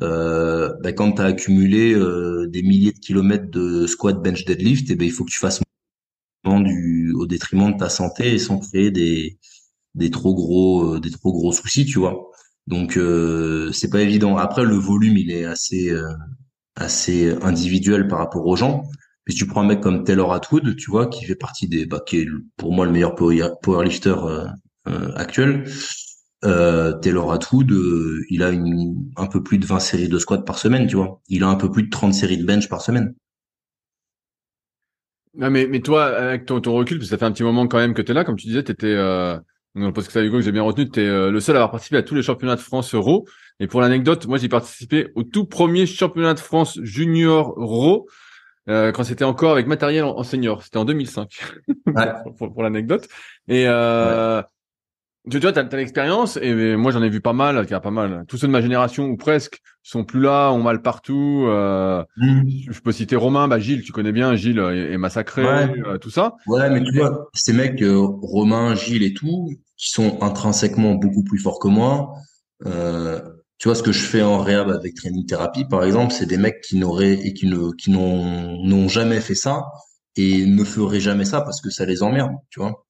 Euh, 0.02 0.72
bah, 0.82 0.92
quand 0.92 1.12
tu 1.12 1.22
as 1.22 1.26
accumulé 1.26 1.92
euh, 1.94 2.46
des 2.48 2.62
milliers 2.62 2.92
de 2.92 2.98
kilomètres 2.98 3.50
de 3.50 3.86
squat, 3.86 4.20
bench, 4.22 4.44
deadlift, 4.44 4.88
et 4.90 4.94
eh 4.94 4.96
ben 4.96 5.06
il 5.06 5.12
faut 5.12 5.24
que 5.24 5.30
tu 5.30 5.38
fasses 5.38 5.60
du, 6.60 7.12
au 7.16 7.26
détriment 7.26 7.72
de 7.72 7.78
ta 7.78 7.88
santé 7.88 8.34
et 8.34 8.38
sans 8.38 8.58
créer 8.58 8.90
des, 8.90 9.38
des 9.94 10.10
trop 10.10 10.34
gros, 10.34 10.94
euh, 10.96 11.00
des 11.00 11.10
trop 11.10 11.32
gros 11.32 11.52
soucis, 11.52 11.86
tu 11.86 11.98
vois. 11.98 12.30
Donc 12.66 12.96
euh, 12.96 13.72
c'est 13.72 13.90
pas 13.90 14.00
évident. 14.02 14.36
Après 14.36 14.64
le 14.64 14.76
volume 14.76 15.16
il 15.18 15.30
est 15.30 15.44
assez 15.44 15.90
euh, 15.90 16.08
assez 16.76 17.34
individuel 17.42 18.08
par 18.08 18.18
rapport 18.18 18.46
aux 18.46 18.56
gens. 18.56 18.84
Mais 19.26 19.34
tu 19.34 19.46
prends 19.46 19.62
un 19.62 19.66
mec 19.66 19.80
comme 19.80 20.04
Taylor 20.04 20.32
Atwood, 20.34 20.76
tu 20.76 20.90
vois, 20.90 21.06
qui 21.06 21.24
fait 21.24 21.34
partie 21.34 21.66
des, 21.66 21.86
bah, 21.86 22.00
qui 22.04 22.18
est 22.18 22.28
pour 22.56 22.72
moi 22.72 22.84
le 22.84 22.92
meilleur 22.92 23.14
powerlifter 23.14 24.14
euh, 24.18 24.44
euh, 24.88 25.12
actuel. 25.14 25.64
Euh, 26.44 26.92
Taylor 26.98 27.32
Atwood, 27.32 27.72
il 28.28 28.42
a 28.42 28.50
une, 28.50 29.10
un 29.16 29.26
peu 29.26 29.42
plus 29.42 29.58
de 29.58 29.66
20 29.66 29.78
séries 29.80 30.08
de 30.08 30.18
squats 30.18 30.44
par 30.44 30.58
semaine, 30.58 30.86
tu 30.86 30.96
vois. 30.96 31.22
Il 31.28 31.42
a 31.42 31.48
un 31.48 31.54
peu 31.54 31.70
plus 31.70 31.84
de 31.84 31.90
30 31.90 32.12
séries 32.12 32.36
de 32.36 32.44
bench 32.44 32.68
par 32.68 32.82
semaine. 32.82 33.14
Non, 35.36 35.50
mais, 35.50 35.66
mais 35.66 35.80
toi, 35.80 36.04
avec 36.04 36.46
ton, 36.46 36.60
ton 36.60 36.74
recul, 36.74 36.98
parce 36.98 37.08
que 37.08 37.14
ça 37.14 37.18
fait 37.18 37.24
un 37.24 37.32
petit 37.32 37.42
moment 37.42 37.66
quand 37.66 37.78
même 37.78 37.94
que 37.94 38.02
tu 38.02 38.12
es 38.12 38.14
là, 38.14 38.24
comme 38.24 38.36
tu 38.36 38.46
disais, 38.46 38.62
tu 38.62 38.72
étais 38.72 38.94
donc, 39.74 39.94
parce 39.94 40.06
que 40.06 40.12
ça, 40.12 40.22
Hugo, 40.22 40.38
que 40.38 40.44
j'ai 40.44 40.52
bien 40.52 40.62
retenu, 40.62 40.88
tu 40.88 41.00
es 41.00 41.06
euh, 41.06 41.30
le 41.30 41.40
seul 41.40 41.56
à 41.56 41.58
avoir 41.58 41.72
participé 41.72 41.96
à 41.96 42.02
tous 42.02 42.14
les 42.14 42.22
championnats 42.22 42.54
de 42.54 42.60
France 42.60 42.94
Euro. 42.94 43.26
Et 43.58 43.66
pour 43.66 43.80
l'anecdote, 43.80 44.26
moi, 44.26 44.38
j'ai 44.38 44.48
participé 44.48 45.08
au 45.16 45.24
tout 45.24 45.46
premier 45.46 45.86
championnat 45.86 46.34
de 46.34 46.38
France 46.38 46.78
Junior 46.82 47.54
Euro, 47.58 48.08
euh, 48.68 48.92
quand 48.92 49.02
c'était 49.02 49.24
encore 49.24 49.52
avec 49.52 49.66
matériel 49.66 50.04
en, 50.04 50.22
senior. 50.22 50.62
C'était 50.62 50.76
en 50.76 50.84
2005, 50.84 51.28
ouais. 51.88 52.12
pour, 52.38 52.62
l'anecdote. 52.62 53.08
Et 53.48 53.64
euh, 53.66 54.42
tu 55.30 55.38
vois, 55.38 55.52
tu 55.52 55.58
as, 55.58 55.76
l'expérience, 55.76 56.38
et 56.40 56.76
moi, 56.76 56.92
j'en 56.92 57.02
ai 57.02 57.08
vu 57.08 57.20
pas 57.20 57.32
mal, 57.32 57.66
pas 57.66 57.90
mal. 57.90 58.24
Tous 58.28 58.36
ceux 58.36 58.46
de 58.46 58.52
ma 58.52 58.60
génération, 58.60 59.06
ou 59.06 59.16
presque, 59.16 59.60
sont 59.82 60.04
plus 60.04 60.20
là, 60.20 60.50
ont 60.50 60.62
mal 60.62 60.82
partout. 60.82 61.44
Euh, 61.48 62.04
mmh. 62.16 62.42
Je 62.70 62.80
peux 62.80 62.92
citer 62.92 63.16
Romain, 63.16 63.48
bah 63.48 63.58
Gilles, 63.58 63.82
tu 63.82 63.92
connais 63.92 64.12
bien, 64.12 64.34
Gilles 64.34 64.58
est, 64.58 64.98
massacré, 64.98 65.44
tout 66.00 66.10
ça. 66.10 66.34
Ouais, 66.46 66.68
mais 66.70 66.82
tu 66.82 66.98
vois, 66.98 67.28
ces 67.32 67.52
mecs, 67.52 67.82
Romain, 67.82 68.74
Gilles 68.74 69.02
et 69.02 69.14
tout, 69.14 69.50
qui 69.76 69.90
sont 69.90 70.22
intrinsèquement 70.22 70.94
beaucoup 70.94 71.24
plus 71.24 71.38
forts 71.38 71.58
que 71.58 71.68
moi. 71.68 72.12
Euh, 72.66 73.20
tu 73.58 73.68
vois 73.68 73.74
ce 73.74 73.82
que 73.82 73.92
je 73.92 74.02
fais 74.02 74.22
en 74.22 74.38
réhab 74.38 74.70
avec 74.70 74.94
training 74.94 75.26
thérapie 75.26 75.64
par 75.64 75.84
exemple, 75.84 76.12
c'est 76.12 76.26
des 76.26 76.38
mecs 76.38 76.60
qui 76.60 76.76
n'auraient 76.76 77.14
et 77.14 77.34
qui 77.34 77.46
ne 77.46 77.72
qui 77.72 77.90
n'ont 77.90 78.88
jamais 78.88 79.20
fait 79.20 79.34
ça 79.34 79.64
et 80.16 80.46
ne 80.46 80.64
feraient 80.64 81.00
jamais 81.00 81.24
ça 81.24 81.40
parce 81.40 81.60
que 81.60 81.70
ça 81.70 81.84
les 81.84 82.02
emmerde, 82.02 82.32
tu 82.50 82.60
vois. 82.60 82.83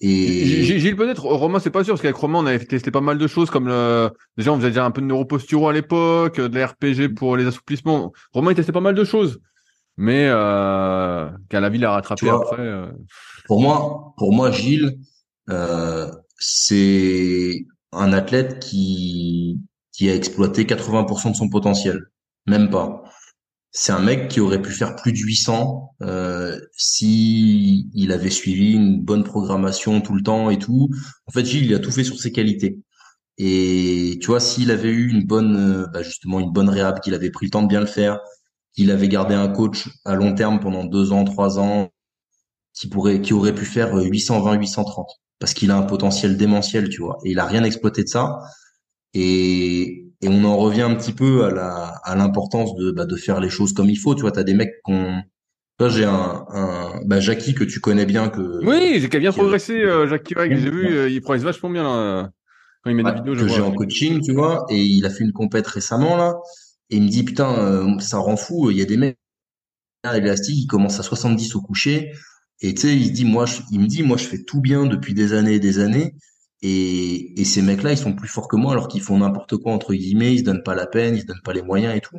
Et 0.00 0.62
Gilles 0.62 0.94
peut-être 0.94 1.24
Romain 1.24 1.58
c'est 1.58 1.70
pas 1.70 1.82
sûr 1.82 1.94
parce 1.94 2.02
qu'avec 2.02 2.16
Romain 2.16 2.38
on 2.38 2.46
avait 2.46 2.64
testé 2.64 2.92
pas 2.92 3.00
mal 3.00 3.18
de 3.18 3.26
choses 3.26 3.50
comme 3.50 3.66
le 3.66 4.10
déjà 4.36 4.52
on 4.52 4.56
faisait 4.56 4.68
déjà 4.68 4.84
un 4.84 4.92
peu 4.92 5.00
de 5.00 5.06
neuroposturo 5.06 5.68
à 5.68 5.72
l'époque, 5.72 6.40
de 6.40 6.56
la 6.56 6.68
RPG 6.68 7.14
pour 7.16 7.36
les 7.36 7.46
assouplissements. 7.46 8.12
Romain 8.32 8.52
il 8.52 8.54
testait 8.54 8.72
pas 8.72 8.80
mal 8.80 8.94
de 8.94 9.04
choses. 9.04 9.40
Mais 9.96 10.28
euh, 10.28 11.28
qu'à 11.48 11.58
la 11.58 11.68
ville 11.68 11.84
a 11.84 11.90
rattrapé 11.90 12.30
après. 12.30 12.62
Euh. 12.62 12.86
Pour 13.46 13.60
moi, 13.60 14.14
pour 14.16 14.32
moi 14.32 14.52
Gilles, 14.52 15.00
euh, 15.50 16.08
c'est 16.36 17.66
un 17.90 18.12
athlète 18.12 18.60
qui 18.60 19.60
qui 19.92 20.08
a 20.08 20.14
exploité 20.14 20.64
80% 20.64 21.32
de 21.32 21.36
son 21.36 21.48
potentiel, 21.48 22.06
même 22.46 22.70
pas. 22.70 23.02
C'est 23.70 23.92
un 23.92 24.00
mec 24.00 24.28
qui 24.28 24.40
aurait 24.40 24.62
pu 24.62 24.72
faire 24.72 24.96
plus 24.96 25.12
de 25.12 25.18
800 25.18 25.94
euh, 26.02 26.58
si 26.76 27.90
il 27.94 28.12
avait 28.12 28.30
suivi 28.30 28.72
une 28.72 29.00
bonne 29.02 29.24
programmation 29.24 30.00
tout 30.00 30.14
le 30.14 30.22
temps 30.22 30.50
et 30.50 30.58
tout. 30.58 30.88
En 31.26 31.32
fait, 31.32 31.44
Gilles, 31.44 31.66
il 31.66 31.74
a 31.74 31.78
tout 31.78 31.92
fait 31.92 32.04
sur 32.04 32.18
ses 32.18 32.32
qualités. 32.32 32.80
Et 33.38 34.18
tu 34.20 34.28
vois, 34.28 34.40
s'il 34.40 34.70
avait 34.70 34.90
eu 34.90 35.10
une 35.10 35.24
bonne, 35.24 35.56
euh, 35.56 35.86
bah 35.92 36.02
justement, 36.02 36.40
une 36.40 36.50
bonne 36.52 36.68
réhab, 36.68 37.00
qu'il 37.00 37.14
avait 37.14 37.30
pris 37.30 37.46
le 37.46 37.50
temps 37.50 37.62
de 37.62 37.68
bien 37.68 37.80
le 37.80 37.86
faire, 37.86 38.20
qu'il 38.74 38.90
avait 38.90 39.08
gardé 39.08 39.34
un 39.34 39.48
coach 39.48 39.88
à 40.04 40.14
long 40.14 40.34
terme 40.34 40.60
pendant 40.60 40.84
deux 40.84 41.12
ans, 41.12 41.24
trois 41.24 41.58
ans, 41.60 41.90
qui 42.74 42.88
pourrait, 42.88 43.20
qui 43.22 43.32
aurait 43.34 43.54
pu 43.54 43.64
faire 43.64 43.94
820, 43.96 44.54
830 44.54 45.08
parce 45.38 45.54
qu'il 45.54 45.70
a 45.70 45.76
un 45.76 45.82
potentiel 45.82 46.36
démentiel, 46.36 46.88
tu 46.88 47.02
vois. 47.02 47.18
Et 47.24 47.30
il 47.32 47.38
a 47.38 47.46
rien 47.46 47.64
exploité 47.64 48.02
de 48.02 48.08
ça. 48.08 48.38
Et, 49.14 50.07
et 50.20 50.28
on 50.28 50.44
en 50.44 50.56
revient 50.56 50.82
un 50.82 50.94
petit 50.94 51.12
peu 51.12 51.44
à 51.44 51.50
la 51.50 51.94
à 52.04 52.16
l'importance 52.16 52.74
de 52.76 52.90
bah, 52.90 53.06
de 53.06 53.16
faire 53.16 53.40
les 53.40 53.50
choses 53.50 53.72
comme 53.72 53.88
il 53.88 53.98
faut. 53.98 54.14
Tu 54.14 54.22
vois, 54.22 54.32
t'as 54.32 54.42
des 54.42 54.54
mecs 54.54 54.80
qu'on 54.82 55.22
Toi, 55.78 55.88
j'ai 55.88 56.04
un, 56.04 56.44
un 56.48 57.00
bah, 57.04 57.20
Jackie 57.20 57.54
que 57.54 57.64
tu 57.64 57.80
connais 57.80 58.06
bien 58.06 58.28
que. 58.28 58.64
Oui, 58.64 59.00
j'ai 59.00 59.20
bien 59.20 59.32
progressé, 59.32 59.74
euh, 59.74 60.08
Jackie. 60.08 60.34
J'ai 60.36 60.70
vu, 60.70 60.86
euh, 60.86 61.08
il 61.08 61.20
progresse 61.20 61.44
vachement 61.44 61.70
bien 61.70 61.84
là. 61.84 62.30
Quand 62.82 62.90
il 62.90 62.96
met 62.96 63.02
des 63.02 63.12
vidéos, 63.12 63.34
je 63.34 63.42
que 63.42 63.48
j'ai 63.48 63.60
en 63.60 63.72
coaching, 63.72 64.20
tu 64.20 64.32
vois, 64.32 64.64
et 64.70 64.80
il 64.80 65.04
a 65.04 65.10
fait 65.10 65.24
une 65.24 65.32
compète 65.32 65.66
récemment 65.66 66.16
là, 66.16 66.36
et 66.90 66.96
il 66.96 67.02
me 67.02 67.08
dit 67.08 67.24
putain, 67.24 67.58
euh, 67.58 67.98
ça 67.98 68.18
rend 68.18 68.36
fou. 68.36 68.70
Il 68.70 68.78
y 68.78 68.82
a 68.82 68.84
des 68.84 68.96
mecs 68.96 69.18
élastique, 70.04 70.56
ils 70.56 70.66
commencent 70.66 71.00
à 71.00 71.02
70 71.02 71.56
au 71.56 71.60
coucher. 71.60 72.12
Et 72.60 72.74
tu 72.74 72.82
sais, 72.82 72.96
il 72.96 73.12
dit 73.12 73.24
moi, 73.24 73.46
je, 73.46 73.60
il 73.70 73.80
me 73.80 73.86
dit 73.86 74.02
moi, 74.02 74.16
je 74.16 74.24
fais 74.24 74.42
tout 74.42 74.60
bien 74.60 74.86
depuis 74.86 75.14
des 75.14 75.32
années 75.32 75.54
et 75.54 75.60
des 75.60 75.78
années. 75.78 76.14
Et, 76.62 77.40
et 77.40 77.44
ces 77.44 77.62
mecs-là, 77.62 77.92
ils 77.92 77.98
sont 77.98 78.14
plus 78.14 78.28
forts 78.28 78.48
que 78.48 78.56
moi 78.56 78.72
alors 78.72 78.88
qu'ils 78.88 79.02
font 79.02 79.18
n'importe 79.18 79.56
quoi 79.56 79.72
entre 79.72 79.94
guillemets, 79.94 80.34
ils 80.34 80.40
se 80.40 80.44
donnent 80.44 80.62
pas 80.64 80.74
la 80.74 80.86
peine, 80.86 81.16
ils 81.16 81.22
se 81.22 81.26
donnent 81.26 81.42
pas 81.44 81.52
les 81.52 81.62
moyens 81.62 81.96
et 81.96 82.00
tout. 82.00 82.18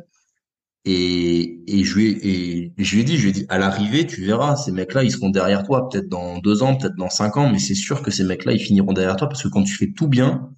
Et, 0.86 1.62
et 1.66 1.84
je 1.84 1.94
lui 1.94 2.06
ai, 2.06 2.72
et 2.78 2.84
je 2.84 2.94
lui 2.94 3.02
ai 3.02 3.04
dit, 3.04 3.18
je 3.18 3.22
lui 3.24 3.28
ai 3.30 3.32
dit, 3.32 3.46
à 3.50 3.58
l'arrivée, 3.58 4.06
tu 4.06 4.24
verras, 4.24 4.56
ces 4.56 4.72
mecs-là, 4.72 5.04
ils 5.04 5.12
seront 5.12 5.28
derrière 5.28 5.62
toi, 5.62 5.88
peut-être 5.88 6.08
dans 6.08 6.38
deux 6.38 6.62
ans, 6.62 6.76
peut-être 6.76 6.96
dans 6.96 7.10
cinq 7.10 7.36
ans, 7.36 7.50
mais 7.50 7.58
c'est 7.58 7.74
sûr 7.74 8.02
que 8.02 8.10
ces 8.10 8.24
mecs-là, 8.24 8.52
ils 8.52 8.60
finiront 8.60 8.94
derrière 8.94 9.16
toi 9.16 9.28
parce 9.28 9.42
que 9.42 9.48
quand 9.48 9.62
tu 9.62 9.74
fais 9.74 9.92
tout 9.92 10.08
bien, 10.08 10.50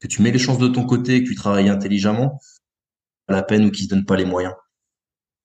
que 0.00 0.08
tu 0.08 0.22
mets 0.22 0.32
les 0.32 0.38
chances 0.38 0.58
de 0.58 0.68
ton 0.68 0.84
côté, 0.84 1.22
que 1.22 1.28
tu 1.28 1.36
travailles 1.36 1.68
intelligemment, 1.68 2.40
pas 3.26 3.34
la 3.34 3.42
peine 3.44 3.64
ou 3.66 3.70
qu'ils 3.70 3.84
se 3.84 3.90
donnent 3.90 4.06
pas 4.06 4.16
les 4.16 4.24
moyens. 4.24 4.54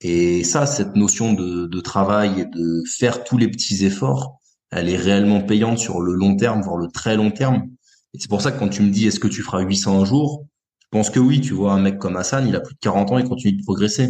Et 0.02 0.44
ça, 0.44 0.66
cette 0.66 0.96
notion 0.96 1.34
de, 1.34 1.68
de 1.68 1.80
travail 1.82 2.42
et 2.42 2.46
de 2.46 2.84
faire 2.88 3.24
tous 3.24 3.38
les 3.38 3.48
petits 3.48 3.86
efforts, 3.86 4.42
elle 4.72 4.90
est 4.90 4.98
réellement 4.98 5.42
payante 5.42 5.78
sur 5.78 6.02
le 6.02 6.14
long 6.14 6.36
terme, 6.36 6.62
voire 6.62 6.78
le 6.78 6.88
très 6.88 7.16
long 7.16 7.32
terme. 7.32 7.70
Et 8.16 8.18
c'est 8.20 8.30
pour 8.30 8.42
ça 8.42 8.54
que 8.54 8.60
quand 8.60 8.70
tu 8.70 8.82
me 8.82 8.90
dis 8.92 9.08
est-ce 9.08 9.20
que 9.20 9.28
tu 9.28 9.42
feras 9.42 9.60
800 9.60 10.02
un 10.02 10.06
jour, 10.06 10.48
je 10.80 10.88
pense 10.90 11.10
que 11.10 11.20
oui, 11.20 11.42
tu 11.42 11.54
vois, 11.54 11.74
un 11.74 11.82
mec 11.82 11.98
comme 11.98 12.16
Hassan, 12.16 12.48
il 12.48 12.56
a 12.56 12.62
plus 12.62 12.76
de 12.76 12.80
40 12.80 13.12
ans, 13.12 13.18
il 13.18 13.28
continue 13.28 13.58
de 13.58 13.64
progresser. 13.64 14.08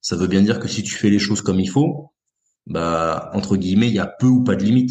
Ça 0.00 0.16
veut 0.16 0.26
bien 0.26 0.40
dire 0.40 0.58
que 0.58 0.68
si 0.68 0.82
tu 0.82 0.94
fais 0.94 1.10
les 1.10 1.18
choses 1.18 1.42
comme 1.42 1.60
il 1.60 1.68
faut, 1.68 2.12
bah, 2.66 3.30
entre 3.34 3.56
guillemets, 3.56 3.88
il 3.88 3.94
y 3.94 3.98
a 3.98 4.06
peu 4.06 4.26
ou 4.26 4.42
pas 4.42 4.56
de 4.56 4.64
limite. 4.64 4.90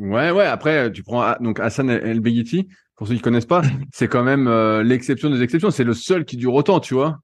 Ouais, 0.00 0.32
ouais, 0.32 0.46
après, 0.46 0.90
tu 0.90 1.04
prends 1.04 1.36
donc 1.40 1.60
Hassan 1.60 1.88
El 1.88 2.18
Beghiti, 2.18 2.66
pour 2.96 3.06
ceux 3.06 3.14
qui 3.14 3.20
connaissent 3.20 3.46
pas, 3.46 3.62
c'est 3.94 4.08
quand 4.08 4.24
même 4.24 4.48
euh, 4.48 4.82
l'exception 4.82 5.30
des 5.30 5.42
exceptions. 5.42 5.70
C'est 5.70 5.84
le 5.84 5.94
seul 5.94 6.24
qui 6.24 6.36
dure 6.36 6.54
autant, 6.54 6.80
tu 6.80 6.94
vois. 6.94 7.20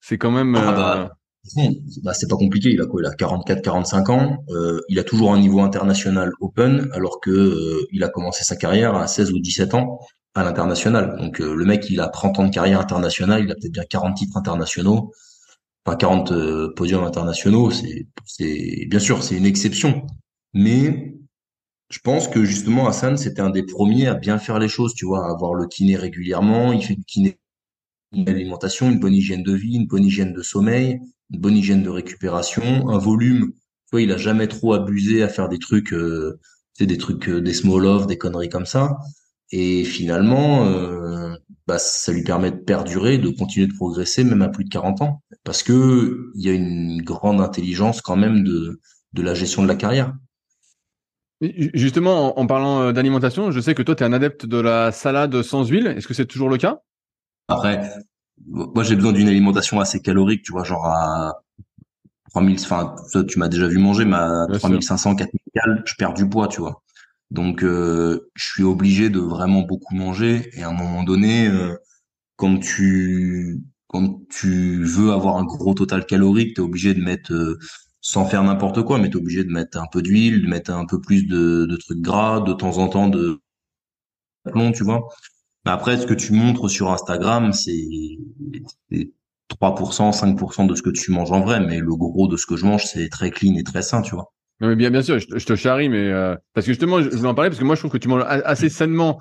C'est 0.00 0.18
quand 0.18 0.30
même. 0.30 0.54
Ah 0.54 0.72
bah, 0.72 0.98
euh, 0.98 1.08
bah, 2.02 2.14
c'est 2.14 2.28
pas 2.28 2.36
compliqué. 2.36 2.70
Il 2.70 2.80
a 2.80 2.86
quoi 2.86 3.00
Il 3.02 3.06
a 3.06 3.14
44, 3.14 3.62
45 3.62 4.08
ans. 4.10 4.44
Euh, 4.50 4.80
il 4.88 4.98
a 4.98 5.04
toujours 5.04 5.32
un 5.32 5.38
niveau 5.40 5.60
international 5.60 6.32
open, 6.40 6.88
alors 6.92 7.20
que 7.20 7.86
il 7.92 8.02
a 8.04 8.08
commencé 8.08 8.44
sa 8.44 8.56
carrière 8.56 8.94
à 8.94 9.06
16 9.06 9.32
ou 9.32 9.40
17 9.40 9.74
ans 9.74 9.98
à 10.34 10.44
l'international. 10.44 11.16
Donc 11.18 11.38
le 11.38 11.64
mec, 11.64 11.90
il 11.90 12.00
a 12.00 12.08
30 12.08 12.38
ans 12.38 12.46
de 12.46 12.50
carrière 12.54 12.80
internationale. 12.80 13.44
Il 13.44 13.50
a 13.50 13.54
peut-être 13.54 13.72
bien 13.72 13.84
40 13.84 14.16
titres 14.16 14.36
internationaux, 14.36 15.12
enfin 15.84 15.96
40 15.96 16.74
podiums 16.76 17.04
internationaux. 17.04 17.70
C'est, 17.70 18.06
c'est 18.26 18.86
bien 18.88 19.00
sûr, 19.00 19.22
c'est 19.22 19.36
une 19.36 19.46
exception, 19.46 20.06
mais 20.54 21.14
je 21.90 21.98
pense 21.98 22.26
que 22.26 22.44
justement 22.44 22.88
Hassan 22.88 23.18
c'était 23.18 23.42
un 23.42 23.50
des 23.50 23.64
premiers 23.64 24.06
à 24.06 24.14
bien 24.14 24.38
faire 24.38 24.58
les 24.58 24.68
choses, 24.68 24.94
tu 24.94 25.04
vois, 25.04 25.26
à 25.26 25.30
avoir 25.30 25.54
le 25.54 25.66
kiné 25.66 25.96
régulièrement. 25.96 26.72
Il 26.72 26.82
fait 26.82 26.94
du 26.94 27.04
kiné, 27.04 27.38
une 28.12 28.28
alimentation, 28.28 28.90
une 28.90 28.98
bonne 28.98 29.14
hygiène 29.14 29.42
de 29.42 29.52
vie, 29.52 29.76
une 29.76 29.86
bonne 29.86 30.04
hygiène 30.04 30.32
de 30.32 30.42
sommeil, 30.42 31.00
une 31.32 31.40
bonne 31.40 31.56
hygiène 31.56 31.82
de 31.82 31.90
récupération, 31.90 32.88
un 32.88 32.98
volume. 32.98 33.52
Tu 33.52 33.90
vois, 33.92 34.02
il 34.02 34.12
a 34.12 34.16
jamais 34.16 34.48
trop 34.48 34.74
abusé 34.74 35.22
à 35.22 35.28
faire 35.28 35.48
des 35.48 35.58
trucs, 35.58 35.92
euh, 35.92 36.38
des 36.80 36.98
trucs, 36.98 37.28
euh, 37.28 37.40
des 37.40 37.52
small 37.52 37.86
off, 37.86 38.06
des 38.06 38.18
conneries 38.18 38.48
comme 38.48 38.66
ça. 38.66 38.98
Et 39.50 39.84
finalement, 39.84 40.66
euh, 40.66 41.34
bah, 41.66 41.78
ça 41.78 42.12
lui 42.12 42.22
permet 42.22 42.50
de 42.50 42.56
perdurer, 42.56 43.18
de 43.18 43.28
continuer 43.28 43.66
de 43.66 43.74
progresser, 43.74 44.24
même 44.24 44.42
à 44.42 44.48
plus 44.48 44.64
de 44.64 44.70
40 44.70 45.02
ans, 45.02 45.22
parce 45.44 45.62
que 45.62 46.30
il 46.34 46.44
y 46.44 46.48
a 46.48 46.52
une 46.52 47.02
grande 47.02 47.40
intelligence 47.40 48.00
quand 48.00 48.16
même 48.16 48.44
de 48.44 48.80
de 49.12 49.22
la 49.22 49.34
gestion 49.34 49.62
de 49.62 49.68
la 49.68 49.74
carrière. 49.74 50.14
Justement, 51.74 52.38
en, 52.38 52.46
parlant 52.46 52.92
d'alimentation, 52.92 53.50
je 53.50 53.60
sais 53.60 53.74
que 53.74 53.82
toi, 53.82 53.94
tu 53.94 54.04
es 54.04 54.06
un 54.06 54.12
adepte 54.14 54.46
de 54.46 54.58
la 54.58 54.90
salade 54.90 55.42
sans 55.42 55.66
huile. 55.66 55.88
Est-ce 55.88 56.08
que 56.08 56.14
c'est 56.14 56.24
toujours 56.24 56.48
le 56.48 56.56
cas? 56.56 56.80
Après, 57.48 57.82
moi, 58.48 58.82
j'ai 58.82 58.96
besoin 58.96 59.12
d'une 59.12 59.28
alimentation 59.28 59.80
assez 59.80 60.00
calorique, 60.00 60.42
tu 60.42 60.52
vois, 60.52 60.64
genre 60.64 60.86
à 60.86 61.42
3000, 62.30 62.58
enfin, 62.60 62.94
tu 63.28 63.38
m'as 63.38 63.48
déjà 63.48 63.66
vu 63.68 63.78
manger, 63.78 64.04
mais 64.04 64.16
à 64.16 64.46
3500, 64.58 65.16
4000 65.16 65.40
calories, 65.54 65.82
je 65.84 65.94
perds 65.96 66.14
du 66.14 66.28
poids, 66.28 66.48
tu 66.48 66.60
vois. 66.60 66.82
Donc, 67.30 67.62
euh, 67.64 68.30
je 68.34 68.44
suis 68.44 68.62
obligé 68.62 69.10
de 69.10 69.20
vraiment 69.20 69.62
beaucoup 69.62 69.94
manger. 69.94 70.50
Et 70.54 70.62
à 70.62 70.68
un 70.68 70.72
moment 70.72 71.02
donné, 71.02 71.48
euh, 71.48 71.76
quand 72.36 72.58
tu 72.58 73.62
quand 73.88 74.20
tu 74.30 74.82
veux 74.84 75.12
avoir 75.12 75.36
un 75.36 75.44
gros 75.44 75.74
total 75.74 76.06
calorique, 76.06 76.54
tu 76.54 76.62
es 76.62 76.64
obligé 76.64 76.94
de 76.94 77.02
mettre 77.02 77.58
sans 78.00 78.26
faire 78.26 78.42
n'importe 78.42 78.82
quoi, 78.82 78.98
mais 78.98 79.10
t'es 79.10 79.16
obligé 79.16 79.44
de 79.44 79.52
mettre 79.52 79.78
un 79.78 79.86
peu 79.86 80.02
d'huile, 80.02 80.42
de 80.42 80.48
mettre 80.48 80.72
un 80.72 80.86
peu 80.86 81.00
plus 81.00 81.26
de, 81.26 81.66
de, 81.66 81.76
trucs 81.76 82.00
gras, 82.00 82.40
de 82.40 82.52
temps 82.52 82.78
en 82.78 82.88
temps 82.88 83.08
de 83.08 83.40
plomb, 84.50 84.72
tu 84.72 84.84
vois. 84.84 85.08
Mais 85.64 85.70
après, 85.70 85.96
ce 85.96 86.06
que 86.06 86.14
tu 86.14 86.32
montres 86.32 86.68
sur 86.68 86.90
Instagram, 86.90 87.52
c'est 87.52 87.72
3%, 88.90 90.12
5% 90.12 90.66
de 90.66 90.74
ce 90.74 90.82
que 90.82 90.90
tu 90.90 91.12
manges 91.12 91.32
en 91.32 91.40
vrai, 91.40 91.60
mais 91.60 91.78
le 91.78 91.94
gros 91.94 92.28
de 92.28 92.36
ce 92.36 92.46
que 92.46 92.56
je 92.56 92.66
mange, 92.66 92.84
c'est 92.84 93.08
très 93.08 93.30
clean 93.30 93.54
et 93.54 93.62
très 93.62 93.82
sain, 93.82 94.02
tu 94.02 94.14
vois. 94.14 94.32
mais 94.60 94.76
bien, 94.76 94.90
bien 94.90 95.02
sûr, 95.02 95.18
je, 95.18 95.46
te 95.46 95.54
charrie, 95.54 95.88
mais 95.88 96.08
euh, 96.08 96.34
parce 96.54 96.66
que 96.66 96.72
justement, 96.72 97.00
je 97.00 97.08
voulais 97.10 97.28
en 97.28 97.34
parler 97.34 97.50
parce 97.50 97.60
que 97.60 97.64
moi, 97.64 97.76
je 97.76 97.80
trouve 97.80 97.92
que 97.92 97.98
tu 97.98 98.08
manges 98.08 98.24
assez 98.26 98.68
sainement 98.68 99.20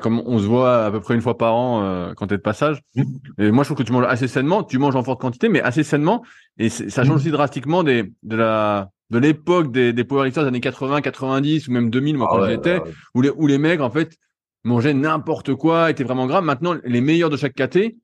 comme 0.00 0.22
on 0.26 0.38
se 0.38 0.44
voit 0.44 0.86
à 0.86 0.90
peu 0.90 1.00
près 1.00 1.14
une 1.14 1.20
fois 1.20 1.36
par 1.36 1.54
an 1.54 1.82
euh, 1.82 2.14
quand 2.14 2.26
tu 2.26 2.34
es 2.34 2.36
de 2.36 2.42
passage. 2.42 2.80
Mmh. 2.94 3.02
Et 3.38 3.50
moi, 3.50 3.64
je 3.64 3.68
trouve 3.68 3.78
que 3.78 3.82
tu 3.82 3.92
manges 3.92 4.06
assez 4.08 4.28
sainement. 4.28 4.62
Tu 4.62 4.78
manges 4.78 4.96
en 4.96 5.02
forte 5.02 5.20
quantité, 5.20 5.48
mais 5.48 5.60
assez 5.60 5.82
sainement. 5.82 6.22
Et 6.58 6.68
ça 6.68 7.02
change 7.02 7.12
mmh. 7.12 7.16
aussi 7.16 7.30
drastiquement 7.30 7.82
des, 7.82 8.12
de 8.22 8.36
la 8.36 8.90
de 9.10 9.18
l'époque 9.18 9.70
des, 9.70 9.92
des 9.92 10.04
powerlifters 10.04 10.44
des 10.44 10.48
années 10.48 10.60
80, 10.62 11.02
90 11.02 11.68
ou 11.68 11.72
même 11.72 11.90
2000, 11.90 12.16
moi, 12.16 12.28
ah 12.30 12.34
quand 12.34 12.46
j'étais, 12.46 12.80
où, 13.14 13.20
les, 13.20 13.28
où 13.28 13.46
les 13.46 13.58
mecs, 13.58 13.82
en 13.82 13.90
fait, 13.90 14.16
mangeaient 14.64 14.94
n'importe 14.94 15.54
quoi, 15.54 15.90
étaient 15.90 16.04
vraiment 16.04 16.26
gras. 16.26 16.40
Maintenant, 16.40 16.76
les 16.84 17.00
meilleurs 17.00 17.30
de 17.30 17.36
chaque 17.36 17.54
caté, 17.54 17.98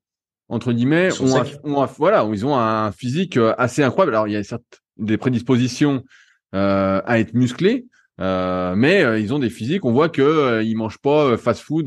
entre 0.49 0.73
guillemets, 0.73 1.09
ont, 1.21 1.43
ont 1.63 1.85
voilà, 1.97 2.27
ils 2.31 2.45
ont 2.45 2.57
un 2.57 2.91
physique 2.91 3.37
euh, 3.37 3.53
assez 3.57 3.83
incroyable. 3.83 4.15
Alors, 4.15 4.27
il 4.27 4.33
y 4.33 4.35
a 4.35 4.43
certes 4.43 4.81
des 4.97 5.17
prédispositions 5.17 6.03
euh, 6.55 7.01
à 7.05 7.19
être 7.19 7.33
musclés, 7.33 7.87
euh, 8.19 8.75
mais 8.75 9.03
euh, 9.03 9.19
ils 9.19 9.33
ont 9.33 9.39
des 9.39 9.49
physiques, 9.49 9.85
on 9.85 9.93
voit 9.93 10.09
que 10.09 10.61
ils 10.63 10.75
mangent 10.75 10.97
pas 10.97 11.37
fast-food 11.37 11.85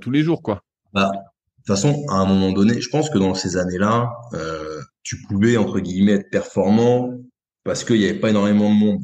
tous 0.00 0.10
les 0.10 0.22
jours, 0.22 0.42
quoi. 0.42 0.62
Bah, 0.92 1.10
de 1.12 1.72
toute 1.72 1.76
façon, 1.76 2.04
à 2.08 2.16
un 2.16 2.26
moment 2.26 2.52
donné, 2.52 2.80
je 2.80 2.88
pense 2.90 3.10
que 3.10 3.18
dans 3.18 3.34
ces 3.34 3.56
années-là, 3.56 4.10
tu 5.02 5.16
pouvais 5.28 5.56
entre 5.56 5.80
guillemets 5.80 6.12
être 6.12 6.30
performant 6.30 7.12
parce 7.64 7.84
qu'il 7.84 7.98
n'y 7.98 8.04
avait 8.04 8.18
pas 8.18 8.30
énormément 8.30 8.68
de 8.68 8.78
monde. 8.78 9.02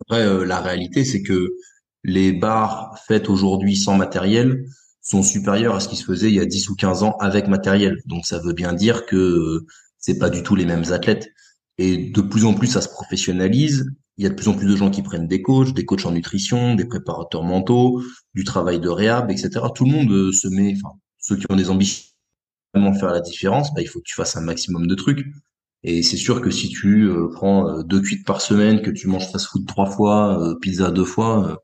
Après, 0.00 0.44
la 0.44 0.60
réalité, 0.60 1.04
c'est 1.04 1.22
que 1.22 1.50
les 2.04 2.32
bars 2.32 2.98
faites 3.06 3.28
aujourd'hui 3.28 3.76
sans 3.76 3.96
matériel 3.96 4.66
sont 5.02 5.22
supérieurs 5.22 5.74
à 5.74 5.80
ce 5.80 5.88
qui 5.88 5.96
se 5.96 6.04
faisait 6.04 6.28
il 6.28 6.34
y 6.34 6.40
a 6.40 6.46
10 6.46 6.70
ou 6.70 6.76
15 6.76 7.02
ans 7.02 7.16
avec 7.18 7.48
matériel. 7.48 8.00
Donc 8.06 8.26
ça 8.26 8.38
veut 8.38 8.52
bien 8.52 8.72
dire 8.72 9.06
que 9.06 9.66
c'est 9.98 10.18
pas 10.18 10.30
du 10.30 10.42
tout 10.42 10.54
les 10.54 10.64
mêmes 10.64 10.92
athlètes. 10.92 11.28
Et 11.76 12.10
de 12.10 12.20
plus 12.20 12.44
en 12.44 12.54
plus, 12.54 12.68
ça 12.68 12.80
se 12.80 12.88
professionnalise 12.88 13.86
il 14.16 14.24
y 14.24 14.26
a 14.26 14.30
de 14.30 14.34
plus 14.34 14.48
en 14.48 14.54
plus 14.54 14.68
de 14.68 14.76
gens 14.76 14.90
qui 14.90 15.02
prennent 15.02 15.26
des 15.26 15.42
coachs, 15.42 15.74
des 15.74 15.84
coachs 15.84 16.06
en 16.06 16.12
nutrition, 16.12 16.74
des 16.74 16.84
préparateurs 16.84 17.42
mentaux, 17.42 18.02
du 18.34 18.44
travail 18.44 18.78
de 18.78 18.88
réhab, 18.88 19.30
etc. 19.30 19.50
Tout 19.74 19.84
le 19.84 19.90
monde 19.90 20.10
euh, 20.12 20.32
se 20.32 20.46
met, 20.48 20.74
enfin, 20.76 20.94
ceux 21.18 21.36
qui 21.36 21.46
ont 21.50 21.56
des 21.56 21.70
ambitions 21.70 22.10
de 22.74 22.98
faire 22.98 23.12
la 23.12 23.20
différence, 23.20 23.72
bah, 23.74 23.82
il 23.82 23.88
faut 23.88 24.00
que 24.00 24.04
tu 24.04 24.14
fasses 24.14 24.36
un 24.36 24.40
maximum 24.40 24.86
de 24.86 24.94
trucs. 24.94 25.26
Et 25.82 26.02
c'est 26.02 26.16
sûr 26.16 26.40
que 26.40 26.50
si 26.50 26.68
tu 26.68 27.04
euh, 27.08 27.28
prends 27.32 27.68
euh, 27.68 27.82
deux 27.82 28.00
cuites 28.00 28.24
par 28.24 28.40
semaine, 28.40 28.82
que 28.82 28.90
tu 28.90 29.08
manges 29.08 29.30
fast-food 29.30 29.66
trois 29.66 29.86
fois, 29.86 30.56
pizza 30.60 30.90
deux 30.90 31.04
fois, 31.04 31.62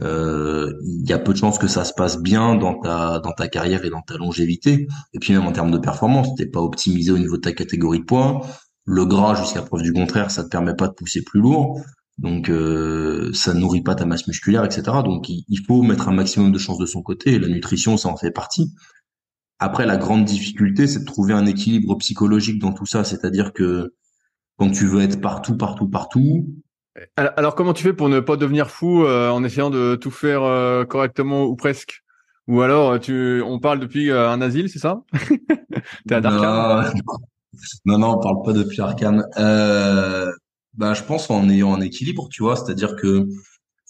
il 0.00 1.04
y 1.08 1.12
a 1.12 1.18
peu 1.18 1.32
de 1.32 1.38
chances 1.38 1.58
que 1.58 1.68
ça 1.68 1.84
se 1.84 1.92
passe 1.94 2.20
bien 2.20 2.56
dans 2.56 2.80
ta 2.80 3.20
dans 3.20 3.32
ta 3.32 3.48
carrière 3.48 3.84
et 3.84 3.90
dans 3.90 4.02
ta 4.02 4.16
longévité. 4.16 4.88
Et 5.12 5.18
puis 5.18 5.32
même 5.32 5.46
en 5.46 5.52
termes 5.52 5.70
de 5.70 5.78
performance, 5.78 6.34
t'es 6.36 6.46
pas 6.46 6.60
optimisé 6.60 7.12
au 7.12 7.18
niveau 7.18 7.36
de 7.36 7.42
ta 7.42 7.52
catégorie 7.52 8.00
de 8.00 8.04
poids. 8.04 8.46
Le 8.86 9.06
gras, 9.06 9.34
jusqu'à 9.34 9.62
preuve 9.62 9.82
du 9.82 9.92
contraire, 9.92 10.30
ça 10.30 10.44
te 10.44 10.48
permet 10.48 10.74
pas 10.74 10.88
de 10.88 10.92
pousser 10.92 11.22
plus 11.22 11.40
lourd. 11.40 11.80
Donc 12.18 12.48
euh, 12.48 13.32
ça 13.32 13.54
nourrit 13.54 13.82
pas 13.82 13.94
ta 13.94 14.04
masse 14.06 14.26
musculaire, 14.26 14.64
etc. 14.64 14.82
Donc 15.04 15.28
il, 15.28 15.60
faut 15.66 15.82
mettre 15.82 16.08
un 16.08 16.12
maximum 16.12 16.52
de 16.52 16.58
chances 16.58 16.78
de 16.78 16.86
son 16.86 17.02
côté. 17.02 17.38
la 17.38 17.48
nutrition, 17.48 17.96
ça 17.96 18.08
en 18.08 18.16
fait 18.16 18.30
partie. 18.30 18.72
Après, 19.58 19.86
la 19.86 19.96
grande 19.96 20.24
difficulté, 20.24 20.86
c'est 20.86 21.00
de 21.00 21.04
trouver 21.04 21.32
un 21.32 21.46
équilibre 21.46 21.96
psychologique 21.98 22.60
dans 22.60 22.72
tout 22.72 22.86
ça. 22.86 23.04
C'est-à-dire 23.04 23.52
que 23.52 23.94
quand 24.58 24.70
tu 24.70 24.86
veux 24.86 25.00
être 25.02 25.20
partout, 25.20 25.56
partout, 25.56 25.88
partout. 25.88 26.46
Alors, 27.16 27.54
comment 27.54 27.72
tu 27.72 27.82
fais 27.82 27.92
pour 27.92 28.08
ne 28.08 28.20
pas 28.20 28.36
devenir 28.36 28.70
fou 28.70 29.04
euh, 29.04 29.30
en 29.30 29.42
essayant 29.42 29.70
de 29.70 29.96
tout 29.96 30.10
faire 30.10 30.42
euh, 30.42 30.84
correctement 30.84 31.44
ou 31.44 31.56
presque? 31.56 32.04
Ou 32.46 32.60
alors, 32.60 33.00
tu, 33.00 33.42
on 33.42 33.58
parle 33.58 33.80
depuis 33.80 34.10
euh, 34.10 34.30
un 34.30 34.40
asile, 34.40 34.68
c'est 34.68 34.78
ça? 34.78 35.02
T'es 36.08 36.14
à 36.14 36.92
non, 37.84 37.98
non, 37.98 38.14
on 38.14 38.18
parle 38.18 38.42
pas 38.44 38.52
de 38.52 38.80
Arcane. 38.80 39.26
Euh, 39.38 40.30
bah, 40.74 40.94
je 40.94 41.02
pense 41.02 41.30
en 41.30 41.48
ayant 41.48 41.74
un 41.74 41.80
équilibre, 41.80 42.28
tu 42.30 42.42
vois, 42.42 42.56
c'est-à-dire 42.56 42.96
que 42.96 43.28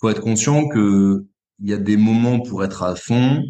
faut 0.01 0.11
être 0.11 0.21
conscient 0.21 0.69
que 0.69 1.25
il 1.61 1.71
y 1.71 1.73
a 1.73 1.79
des 1.79 1.97
moments 1.97 2.41
pour 2.41 2.65
être 2.65 2.83
à 2.83 2.95
fond 2.95 3.43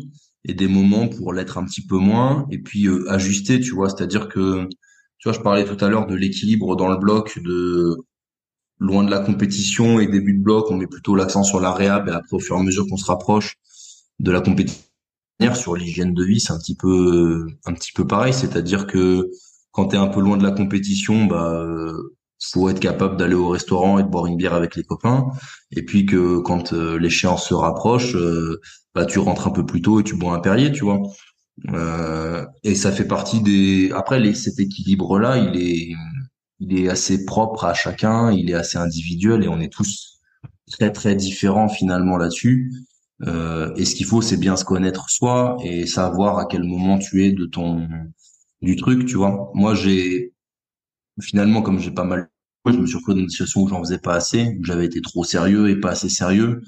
et 0.44 0.54
des 0.54 0.68
moments 0.68 1.08
pour 1.08 1.32
l'être 1.32 1.58
un 1.58 1.64
petit 1.64 1.86
peu 1.86 1.96
moins, 1.96 2.46
et 2.50 2.58
puis 2.58 2.86
euh, 2.86 3.10
ajuster, 3.10 3.60
tu 3.60 3.70
vois, 3.74 3.88
c'est-à-dire 3.88 4.28
que, 4.28 4.68
tu 5.18 5.28
vois, 5.28 5.32
je 5.32 5.40
parlais 5.40 5.64
tout 5.64 5.82
à 5.82 5.88
l'heure 5.88 6.06
de 6.06 6.14
l'équilibre 6.14 6.76
dans 6.76 6.88
le 6.88 6.96
bloc, 6.96 7.38
de 7.42 7.96
loin 8.78 9.04
de 9.04 9.10
la 9.10 9.20
compétition 9.20 10.00
et 10.00 10.06
début 10.06 10.34
de 10.34 10.42
bloc, 10.42 10.70
on 10.70 10.76
met 10.76 10.86
plutôt 10.86 11.14
l'accent 11.14 11.42
sur 11.42 11.60
la 11.60 11.72
réhab, 11.72 12.08
et 12.08 12.12
après 12.12 12.36
au 12.36 12.40
fur 12.40 12.56
et 12.56 12.58
à 12.60 12.62
mesure 12.62 12.86
qu'on 12.88 12.96
se 12.96 13.06
rapproche 13.06 13.56
de 14.20 14.30
la 14.30 14.40
compétition 14.40 14.84
sur 15.54 15.76
l'hygiène 15.76 16.14
de 16.14 16.24
vie, 16.24 16.40
c'est 16.40 16.52
un 16.52 16.58
petit 16.58 16.76
peu 16.76 17.46
un 17.66 17.74
petit 17.74 17.92
peu 17.92 18.06
pareil, 18.06 18.32
c'est-à-dire 18.32 18.86
que 18.86 19.30
quand 19.72 19.88
tu 19.88 19.96
es 19.96 19.98
un 19.98 20.06
peu 20.06 20.20
loin 20.20 20.36
de 20.36 20.42
la 20.42 20.52
compétition, 20.52 21.26
bah 21.26 21.52
euh, 21.52 22.14
faut 22.52 22.68
être 22.68 22.80
capable 22.80 23.16
d'aller 23.16 23.34
au 23.34 23.48
restaurant 23.48 23.98
et 23.98 24.02
de 24.02 24.08
boire 24.08 24.26
une 24.26 24.36
bière 24.36 24.54
avec 24.54 24.76
les 24.76 24.84
copains. 24.84 25.26
Et 25.72 25.84
puis 25.84 26.06
que 26.06 26.38
quand 26.38 26.72
euh, 26.72 26.98
l'échéance 26.98 27.48
se 27.48 27.54
rapproche, 27.54 28.14
euh, 28.16 28.60
bah 28.94 29.06
tu 29.06 29.18
rentres 29.18 29.48
un 29.48 29.50
peu 29.50 29.66
plus 29.66 29.82
tôt 29.82 30.00
et 30.00 30.04
tu 30.04 30.16
bois 30.16 30.34
un 30.34 30.40
Perrier, 30.40 30.72
tu 30.72 30.84
vois. 30.84 31.02
et 32.62 32.74
ça 32.74 32.92
fait 32.92 33.06
partie 33.06 33.40
des. 33.42 33.90
Après, 33.92 34.34
cet 34.34 34.58
équilibre-là, 34.60 35.38
il 35.38 35.60
est, 35.60 35.94
il 36.64 36.78
est 36.78 36.88
assez 36.88 37.24
propre 37.24 37.64
à 37.64 37.74
chacun, 37.74 38.32
il 38.32 38.50
est 38.50 38.54
assez 38.54 38.78
individuel 38.78 39.44
et 39.44 39.48
on 39.48 39.60
est 39.60 39.72
tous 39.72 40.20
très 40.70 40.92
très 40.92 41.14
différents 41.14 41.68
finalement 41.68 42.16
là-dessus. 42.16 42.72
Euh, 43.22 43.74
et 43.76 43.84
ce 43.84 43.94
qu'il 43.94 44.06
faut, 44.06 44.22
c'est 44.22 44.36
bien 44.36 44.56
se 44.56 44.64
connaître 44.64 45.10
soi 45.10 45.56
et 45.62 45.86
savoir 45.86 46.38
à 46.38 46.46
quel 46.46 46.64
moment 46.64 46.98
tu 46.98 47.24
es 47.24 47.32
de 47.32 47.46
ton 47.46 47.88
du 48.62 48.76
truc, 48.76 49.06
tu 49.06 49.16
vois. 49.16 49.50
Moi, 49.54 49.74
j'ai 49.74 50.32
finalement, 51.20 51.62
comme 51.62 51.78
j'ai 51.78 51.90
pas 51.90 52.04
mal, 52.04 52.30
je 52.66 52.72
me 52.72 52.86
suis 52.86 52.96
retrouvé 52.96 53.16
dans 53.16 53.24
une 53.24 53.28
situation 53.28 53.62
où 53.62 53.68
j'en 53.68 53.80
faisais 53.80 53.98
pas 53.98 54.14
assez, 54.14 54.56
où 54.58 54.64
j'avais 54.64 54.86
été 54.86 55.02
trop 55.02 55.22
sérieux 55.22 55.68
et 55.68 55.76
pas 55.76 55.90
assez 55.90 56.08
sérieux. 56.08 56.62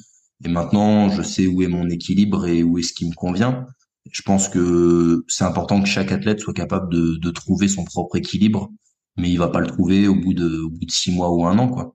Et 0.45 0.49
maintenant, 0.49 1.09
je 1.09 1.23
sais 1.23 1.47
où 1.47 1.63
est 1.63 1.69
mon 1.69 1.89
équilibre 1.89 2.47
et 2.47 2.63
où 2.63 2.79
est 2.79 2.83
ce 2.83 2.93
qui 2.93 3.09
me 3.09 3.15
convient. 3.15 3.67
Je 4.13 4.23
pense 4.23 4.49
que 4.49 5.25
c'est 5.27 5.45
important 5.45 5.81
que 5.81 5.89
chaque 5.89 6.13
athlète 6.13 6.41
soit 6.41 6.53
capable 6.53 6.93
de, 6.93 7.17
de 7.17 7.31
trouver 7.31 7.67
son 7.67 7.85
propre 7.85 8.17
équilibre, 8.17 8.71
mais 9.17 9.31
il 9.31 9.39
va 9.39 9.49
pas 9.49 9.61
le 9.61 9.67
trouver 9.67 10.09
au 10.09 10.15
bout 10.15 10.35
de, 10.35 10.61
au 10.61 10.71
bout 10.71 10.85
de 10.85 10.91
six 10.91 11.13
mois 11.13 11.31
ou 11.31 11.47
un 11.47 11.59
an, 11.59 11.69
quoi. 11.69 11.95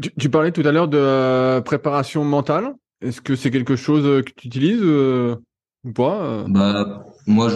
Tu, 0.00 0.12
tu 0.18 0.30
parlais 0.30 0.52
tout 0.52 0.62
à 0.62 0.72
l'heure 0.72 0.88
de 0.88 0.98
euh, 0.98 1.60
préparation 1.60 2.24
mentale. 2.24 2.74
Est-ce 3.02 3.20
que 3.20 3.36
c'est 3.36 3.50
quelque 3.50 3.76
chose 3.76 4.06
euh, 4.06 4.22
que 4.22 4.32
tu 4.34 4.46
utilises 4.46 4.80
euh, 4.82 5.36
ou 5.84 5.92
pas 5.92 6.44
Bah, 6.48 7.04
moi, 7.26 7.50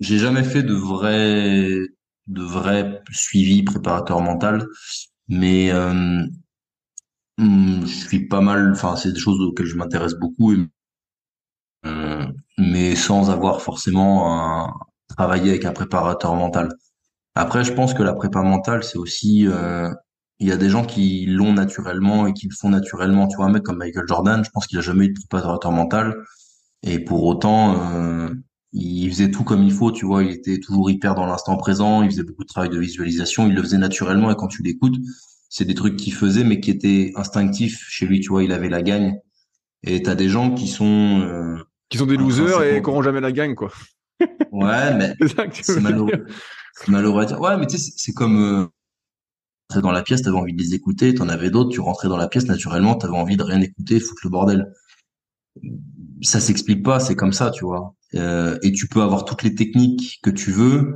j'ai 0.00 0.18
jamais 0.18 0.42
fait 0.42 0.62
de 0.62 0.74
vrai, 0.74 1.80
de 2.26 2.42
vrai 2.42 3.02
suivi 3.10 3.62
préparateur 3.62 4.20
mental, 4.20 4.66
mais 5.28 5.70
euh, 5.72 6.22
hmm, 7.38 7.80
je 7.82 7.86
suis 7.86 8.26
pas 8.28 8.40
mal. 8.40 8.72
Enfin, 8.72 8.96
c'est 8.96 9.12
des 9.12 9.20
choses 9.20 9.40
auxquelles 9.40 9.66
je 9.66 9.76
m'intéresse 9.76 10.14
beaucoup, 10.14 10.52
et, 10.52 10.58
euh, 11.86 12.26
mais 12.58 12.96
sans 12.96 13.30
avoir 13.30 13.62
forcément 13.62 14.66
un, 14.66 14.74
travaillé 15.08 15.50
avec 15.50 15.64
un 15.64 15.72
préparateur 15.72 16.34
mental. 16.34 16.68
Après, 17.36 17.64
je 17.64 17.72
pense 17.72 17.92
que 17.92 18.02
la 18.02 18.14
prépa 18.14 18.42
mentale, 18.42 18.82
c'est 18.82 18.96
aussi 18.96 19.46
euh, 19.46 19.90
il 20.40 20.48
y 20.48 20.52
a 20.52 20.56
des 20.56 20.70
gens 20.70 20.86
qui 20.86 21.26
l'ont 21.26 21.52
naturellement 21.52 22.26
et 22.26 22.32
qui 22.32 22.48
le 22.48 22.54
font 22.54 22.70
naturellement. 22.70 23.28
Tu 23.28 23.36
vois, 23.36 23.44
un 23.44 23.50
mec 23.50 23.62
comme 23.62 23.76
Michael 23.76 24.06
Jordan, 24.08 24.42
je 24.42 24.48
pense 24.50 24.66
qu'il 24.66 24.78
a 24.78 24.80
jamais 24.80 25.04
eu 25.04 25.12
de 25.12 25.18
préparateur 25.28 25.70
mental. 25.70 26.16
Et 26.82 26.98
pour 26.98 27.24
autant, 27.24 27.92
euh, 27.92 28.30
il 28.72 29.10
faisait 29.10 29.30
tout 29.30 29.44
comme 29.44 29.62
il 29.62 29.72
faut. 29.72 29.92
Tu 29.92 30.06
vois, 30.06 30.24
il 30.24 30.30
était 30.30 30.60
toujours 30.60 30.90
hyper 30.90 31.14
dans 31.14 31.26
l'instant 31.26 31.58
présent. 31.58 32.02
Il 32.02 32.10
faisait 32.10 32.22
beaucoup 32.22 32.44
de 32.44 32.48
travail 32.48 32.70
de 32.70 32.78
visualisation. 32.78 33.46
Il 33.46 33.54
le 33.54 33.62
faisait 33.62 33.76
naturellement. 33.76 34.30
Et 34.30 34.34
quand 34.34 34.48
tu 34.48 34.62
l'écoutes, 34.62 34.96
c'est 35.50 35.66
des 35.66 35.74
trucs 35.74 35.96
qu'il 35.96 36.14
faisait, 36.14 36.42
mais 36.42 36.58
qui 36.60 36.70
étaient 36.70 37.12
instinctifs 37.16 37.84
chez 37.90 38.06
lui. 38.06 38.20
Tu 38.20 38.30
vois, 38.30 38.44
il 38.44 38.52
avait 38.52 38.70
la 38.70 38.80
gagne. 38.80 39.20
Et 39.82 40.02
t'as 40.02 40.14
des 40.14 40.30
gens 40.30 40.54
qui 40.54 40.68
sont 40.68 41.20
euh, 41.20 41.56
qui 41.90 41.98
sont 41.98 42.06
des 42.06 42.16
losers 42.16 42.62
et 42.62 42.80
qui 42.80 42.88
n'auront 42.88 43.02
jamais 43.02 43.20
la 43.20 43.30
gagne, 43.30 43.54
quoi. 43.54 43.70
Ouais, 44.52 44.94
mais 44.94 45.14
c'est 45.52 45.80
malheureux. 45.80 46.24
Malheureux 46.88 47.22
à 47.22 47.24
dire. 47.26 47.40
Ouais, 47.40 47.56
mais 47.56 47.66
tu 47.66 47.78
sais, 47.78 47.92
c'est 47.96 48.12
comme 48.12 48.70
euh, 49.74 49.80
dans 49.80 49.92
la 49.92 50.02
pièce, 50.02 50.22
t'avais 50.22 50.36
envie 50.36 50.52
de 50.52 50.62
les 50.62 50.74
écouter, 50.74 51.14
t'en 51.14 51.28
avais 51.28 51.50
d'autres, 51.50 51.70
tu 51.70 51.80
rentrais 51.80 52.08
dans 52.08 52.16
la 52.16 52.28
pièce, 52.28 52.46
naturellement, 52.46 52.94
t'avais 52.94 53.16
envie 53.16 53.36
de 53.36 53.42
rien 53.42 53.60
écouter, 53.60 54.00
foutre 54.00 54.20
le 54.24 54.30
bordel. 54.30 54.72
Ça 56.22 56.40
s'explique 56.40 56.82
pas, 56.82 57.00
c'est 57.00 57.16
comme 57.16 57.32
ça, 57.32 57.50
tu 57.50 57.64
vois. 57.64 57.94
Euh, 58.14 58.58
et 58.62 58.72
tu 58.72 58.88
peux 58.88 59.02
avoir 59.02 59.24
toutes 59.24 59.42
les 59.42 59.54
techniques 59.54 60.20
que 60.22 60.30
tu 60.30 60.50
veux, 60.52 60.94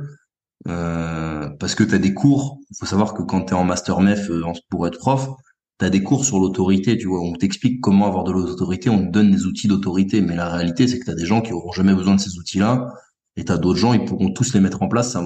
euh, 0.67 1.49
parce 1.59 1.75
que 1.75 1.83
t'as 1.83 1.97
des 1.97 2.13
cours. 2.13 2.59
Il 2.69 2.77
faut 2.79 2.85
savoir 2.85 3.13
que 3.13 3.23
quand 3.23 3.41
t'es 3.41 3.53
en 3.53 3.63
master 3.63 3.99
MEF 3.99 4.29
euh, 4.29 4.43
pour 4.69 4.87
être 4.87 4.97
prof, 4.99 5.29
t'as 5.77 5.89
des 5.89 6.03
cours 6.03 6.25
sur 6.25 6.39
l'autorité, 6.39 6.97
tu 6.97 7.07
vois. 7.07 7.21
On 7.21 7.33
t'explique 7.33 7.81
comment 7.81 8.07
avoir 8.07 8.23
de 8.23 8.31
l'autorité, 8.31 8.89
on 8.89 9.05
te 9.05 9.11
donne 9.11 9.31
des 9.31 9.45
outils 9.45 9.67
d'autorité. 9.67 10.21
Mais 10.21 10.35
la 10.35 10.49
réalité, 10.49 10.87
c'est 10.87 10.99
que 10.99 11.05
t'as 11.05 11.15
des 11.15 11.25
gens 11.25 11.41
qui 11.41 11.53
auront 11.53 11.71
jamais 11.71 11.93
besoin 11.93 12.15
de 12.15 12.21
ces 12.21 12.37
outils-là, 12.37 12.87
et 13.35 13.45
t'as 13.45 13.57
d'autres 13.57 13.79
gens, 13.79 13.93
ils 13.93 14.05
pourront 14.05 14.31
tous 14.31 14.53
les 14.53 14.59
mettre 14.59 14.81
en 14.83 14.87
place. 14.87 15.11
Ça, 15.11 15.21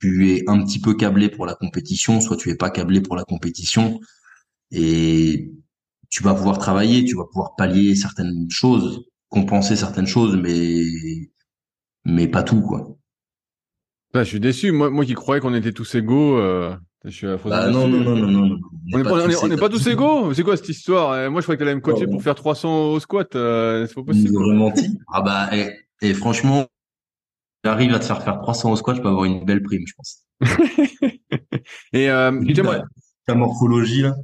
tu 0.00 0.30
es 0.30 0.44
un 0.48 0.62
petit 0.64 0.80
peu 0.80 0.94
câblé 0.94 1.28
pour 1.28 1.46
la 1.46 1.54
compétition, 1.54 2.20
soit 2.20 2.36
tu 2.36 2.50
es 2.50 2.54
pas 2.54 2.70
câblé 2.70 3.00
pour 3.00 3.16
la 3.16 3.24
compétition, 3.24 4.00
et 4.70 5.50
tu 6.10 6.22
vas 6.22 6.34
pouvoir 6.34 6.58
travailler, 6.58 7.04
tu 7.04 7.16
vas 7.16 7.24
pouvoir 7.24 7.54
pallier 7.56 7.94
certaines 7.94 8.50
choses, 8.50 9.04
compenser 9.28 9.76
certaines 9.76 10.06
choses, 10.06 10.36
mais 10.36 10.82
mais 12.04 12.28
pas 12.28 12.42
tout 12.42 12.60
quoi. 12.60 12.96
Bah, 14.12 14.22
je 14.22 14.28
suis 14.28 14.40
déçu. 14.40 14.70
Moi, 14.70 14.90
moi 14.90 15.04
qui 15.04 15.14
croyais 15.14 15.40
qu'on 15.40 15.54
était 15.54 15.72
tous 15.72 15.94
égaux, 15.96 16.38
euh, 16.38 16.74
je 17.04 17.10
suis 17.10 17.26
bah, 17.44 17.68
non, 17.68 17.86
non, 17.86 18.00
non, 18.00 18.16
non, 18.16 18.30
non, 18.30 18.58
On 18.92 18.98
n'est 18.98 19.04
pas, 19.04 19.26
on 19.26 19.50
est, 19.50 19.56
pas 19.56 19.68
tous 19.68 19.86
égaux. 19.88 20.32
C'est 20.32 20.42
quoi 20.42 20.56
cette 20.56 20.68
histoire? 20.68 21.12
Euh, 21.12 21.30
Moi, 21.30 21.40
je 21.40 21.44
croyais 21.44 21.58
que 21.58 21.62
tu 21.62 21.68
allais 21.68 21.76
me 21.76 21.80
coacher 21.80 22.06
pour 22.06 22.22
faire 22.22 22.34
300 22.34 22.92
au 22.92 23.00
squat. 23.00 23.36
Euh, 23.36 23.86
c'est 23.86 23.94
pas 23.94 24.04
possible. 24.04 24.38
menti. 24.54 24.98
Ah 25.12 25.22
bah, 25.22 25.50
et, 25.52 25.70
et 26.02 26.14
franchement, 26.14 26.66
j'arrive 27.66 27.92
à 27.94 27.98
te 27.98 28.04
faire 28.04 28.22
faire 28.22 28.38
300 28.38 28.70
au 28.70 28.76
squat, 28.76 28.96
je 28.96 29.02
peux 29.02 29.08
avoir 29.08 29.24
une 29.24 29.44
belle 29.44 29.60
prime, 29.60 29.82
je 29.84 29.94
pense. 29.96 30.22
et 31.92 32.08
euh, 32.08 32.30
ta, 32.54 32.84
ta 33.26 33.34
morphologie 33.34 34.02
là. 34.02 34.14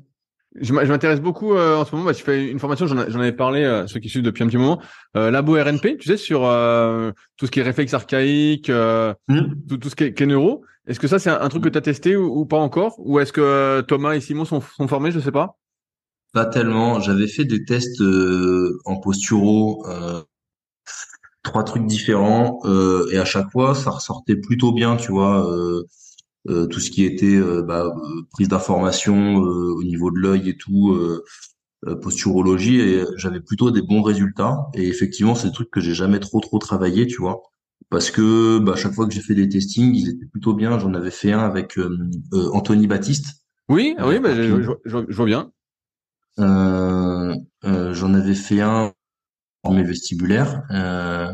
Je 0.61 0.73
m'intéresse 0.75 1.21
beaucoup 1.21 1.55
euh, 1.55 1.79
en 1.79 1.85
ce 1.85 1.93
moment. 1.93 2.07
Bah, 2.07 2.13
je 2.13 2.23
fais 2.23 2.49
une 2.49 2.61
formation, 2.61 2.87
j'en 2.87 2.99
avais 2.99 3.33
parlé, 3.33 3.65
euh, 3.65 3.87
ceux 3.87 3.99
qui 3.99 4.09
suivent 4.11 4.23
depuis 4.23 4.45
un 4.45 4.47
petit 4.47 4.59
moment, 4.59 4.81
euh, 5.17 5.31
labo 5.31 5.55
RNP, 5.55 5.97
tu 5.99 6.09
sais, 6.09 6.17
sur 6.17 6.45
euh, 6.45 7.11
tout 7.37 7.47
ce 7.47 7.51
qui 7.51 7.61
est 7.61 7.65
réflexe 7.65 7.95
archaïque, 7.95 8.69
euh, 8.71 9.15
mmh. 9.29 9.41
tout, 9.69 9.79
tout, 9.79 9.89
ce 9.89 9.97
qui 9.97 10.05
est, 10.05 10.15
qui 10.15 10.23
est 10.23 10.27
neuro. 10.27 10.63
Est-ce 10.87 11.01
que 11.01 11.09
ça, 11.09 11.19
c'est 11.19 11.31
un, 11.31 11.49
truc 11.49 11.65
que 11.65 11.69
tu 11.69 11.79
as 11.79 11.81
testé 11.81 12.17
ou, 12.17 12.41
ou, 12.41 12.45
pas 12.45 12.59
encore? 12.59 12.95
Ou 12.99 13.19
est-ce 13.19 13.33
que 13.33 13.81
Thomas 13.89 14.13
et 14.13 14.21
Simon 14.21 14.45
sont, 14.45 14.61
sont 14.61 14.87
formés 14.87 15.11
Je 15.11 15.21
sais 15.21 15.33
pas? 15.33 15.59
Pas 16.33 16.45
tellement. 16.45 17.01
J'avais 17.01 17.29
fait 17.29 17.45
des 17.45 17.65
tests 17.65 18.03
en 18.85 19.01
posturo, 19.01 19.87
trois 21.43 21.65
trucs 21.65 21.87
différents, 21.87 22.61
et 23.13 23.19
à 23.19 23.25
chaque 23.25 23.51
fois, 23.51 23.75
ça 23.75 23.91
ressortait 23.91 24.37
plutôt 24.37 24.73
bien, 24.73 24.97
tu 24.97 25.13
vois. 25.13 25.49
Euh, 26.49 26.67
tout 26.67 26.81
ce 26.81 26.91
qui 26.91 27.05
était 27.05 27.37
euh, 27.37 27.63
bah, 27.63 27.85
euh, 27.85 28.23
prise 28.33 28.49
d'information 28.49 29.37
au 29.37 29.83
niveau 29.85 30.11
de 30.11 30.19
l'œil 30.19 30.49
et 30.49 30.57
tout, 30.57 30.99
posturologie, 32.01 32.81
et 32.81 33.05
j'avais 33.17 33.41
plutôt 33.41 33.71
des 33.71 33.83
bons 33.83 34.03
résultats. 34.03 34.67
Et 34.75 34.87
effectivement, 34.89 35.35
c'est 35.35 35.49
des 35.49 35.55
trucs 35.55 35.71
que 35.71 35.81
j'ai 35.81 35.95
jamais 35.95 36.21
trop 36.21 36.41
trop 36.41 36.59
travaillé, 36.59 37.07
tu 37.07 37.19
vois 37.19 37.43
parce 37.93 38.11
que 38.11 38.59
bah, 38.59 38.75
chaque 38.75 38.95
fois 38.95 39.07
que 39.07 39.13
j'ai 39.13 39.21
fait 39.21 39.35
des 39.35 39.51
testings, 39.51 39.95
ils 39.95 40.09
étaient 40.09 40.27
plutôt 40.27 40.55
bien. 40.55 40.79
J'en 40.79 40.95
avais 40.95 41.11
fait 41.11 41.33
un 41.33 41.41
avec 41.41 41.79
euh, 41.79 42.11
Anthony 42.53 42.87
Baptiste. 42.87 43.45
Oui, 43.69 43.95
oui, 44.03 44.19
bah, 44.19 44.35
je, 44.35 44.63
je, 44.63 44.71
je, 44.85 45.15
vois 45.15 45.27
bien. 45.27 45.53
Euh, 46.39 47.35
euh, 47.65 47.93
j'en 47.93 48.15
avais 48.15 48.35
fait 48.35 48.63
un 48.63 48.92
mes 49.71 49.85
vestibulaires 49.85 50.63
euh, 50.71 51.33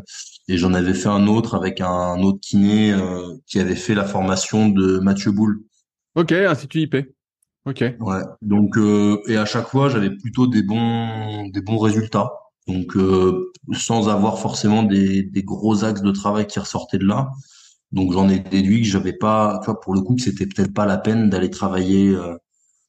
et 0.48 0.58
j'en 0.58 0.74
avais 0.74 0.94
fait 0.94 1.08
un 1.08 1.26
autre 1.26 1.54
avec 1.54 1.80
un 1.80 2.20
autre 2.20 2.40
kiné 2.40 2.92
euh, 2.92 3.34
qui 3.46 3.58
avait 3.58 3.74
fait 3.74 3.94
la 3.94 4.04
formation 4.04 4.68
de 4.68 4.98
Mathieu 4.98 5.32
Boulle. 5.32 5.62
Ok, 6.14 6.32
Institut 6.32 6.80
IP. 6.80 6.96
Ok. 7.64 7.84
Ouais. 8.00 8.20
Donc 8.42 8.76
euh, 8.76 9.20
et 9.28 9.36
à 9.36 9.44
chaque 9.44 9.68
fois 9.68 9.88
j'avais 9.88 10.10
plutôt 10.10 10.46
des 10.46 10.62
bons 10.62 11.48
des 11.48 11.60
bons 11.60 11.78
résultats. 11.78 12.32
Donc 12.66 12.98
sans 13.72 14.10
avoir 14.10 14.38
forcément 14.38 14.82
des, 14.82 15.22
des 15.22 15.42
gros 15.42 15.84
axes 15.84 16.02
de 16.02 16.10
travail 16.10 16.46
qui 16.46 16.58
ressortaient 16.58 16.98
de 16.98 17.06
là. 17.06 17.30
Donc 17.92 18.12
j'en 18.12 18.28
ai 18.28 18.40
déduit 18.40 18.82
que 18.82 18.88
j'avais 18.88 19.14
pas, 19.14 19.58
tu 19.62 19.70
vois, 19.70 19.80
pour 19.80 19.94
le 19.94 20.02
coup 20.02 20.16
que 20.16 20.20
c'était 20.20 20.46
peut-être 20.46 20.74
pas 20.74 20.84
la 20.84 20.98
peine 20.98 21.30
d'aller 21.30 21.48
travailler 21.48 22.14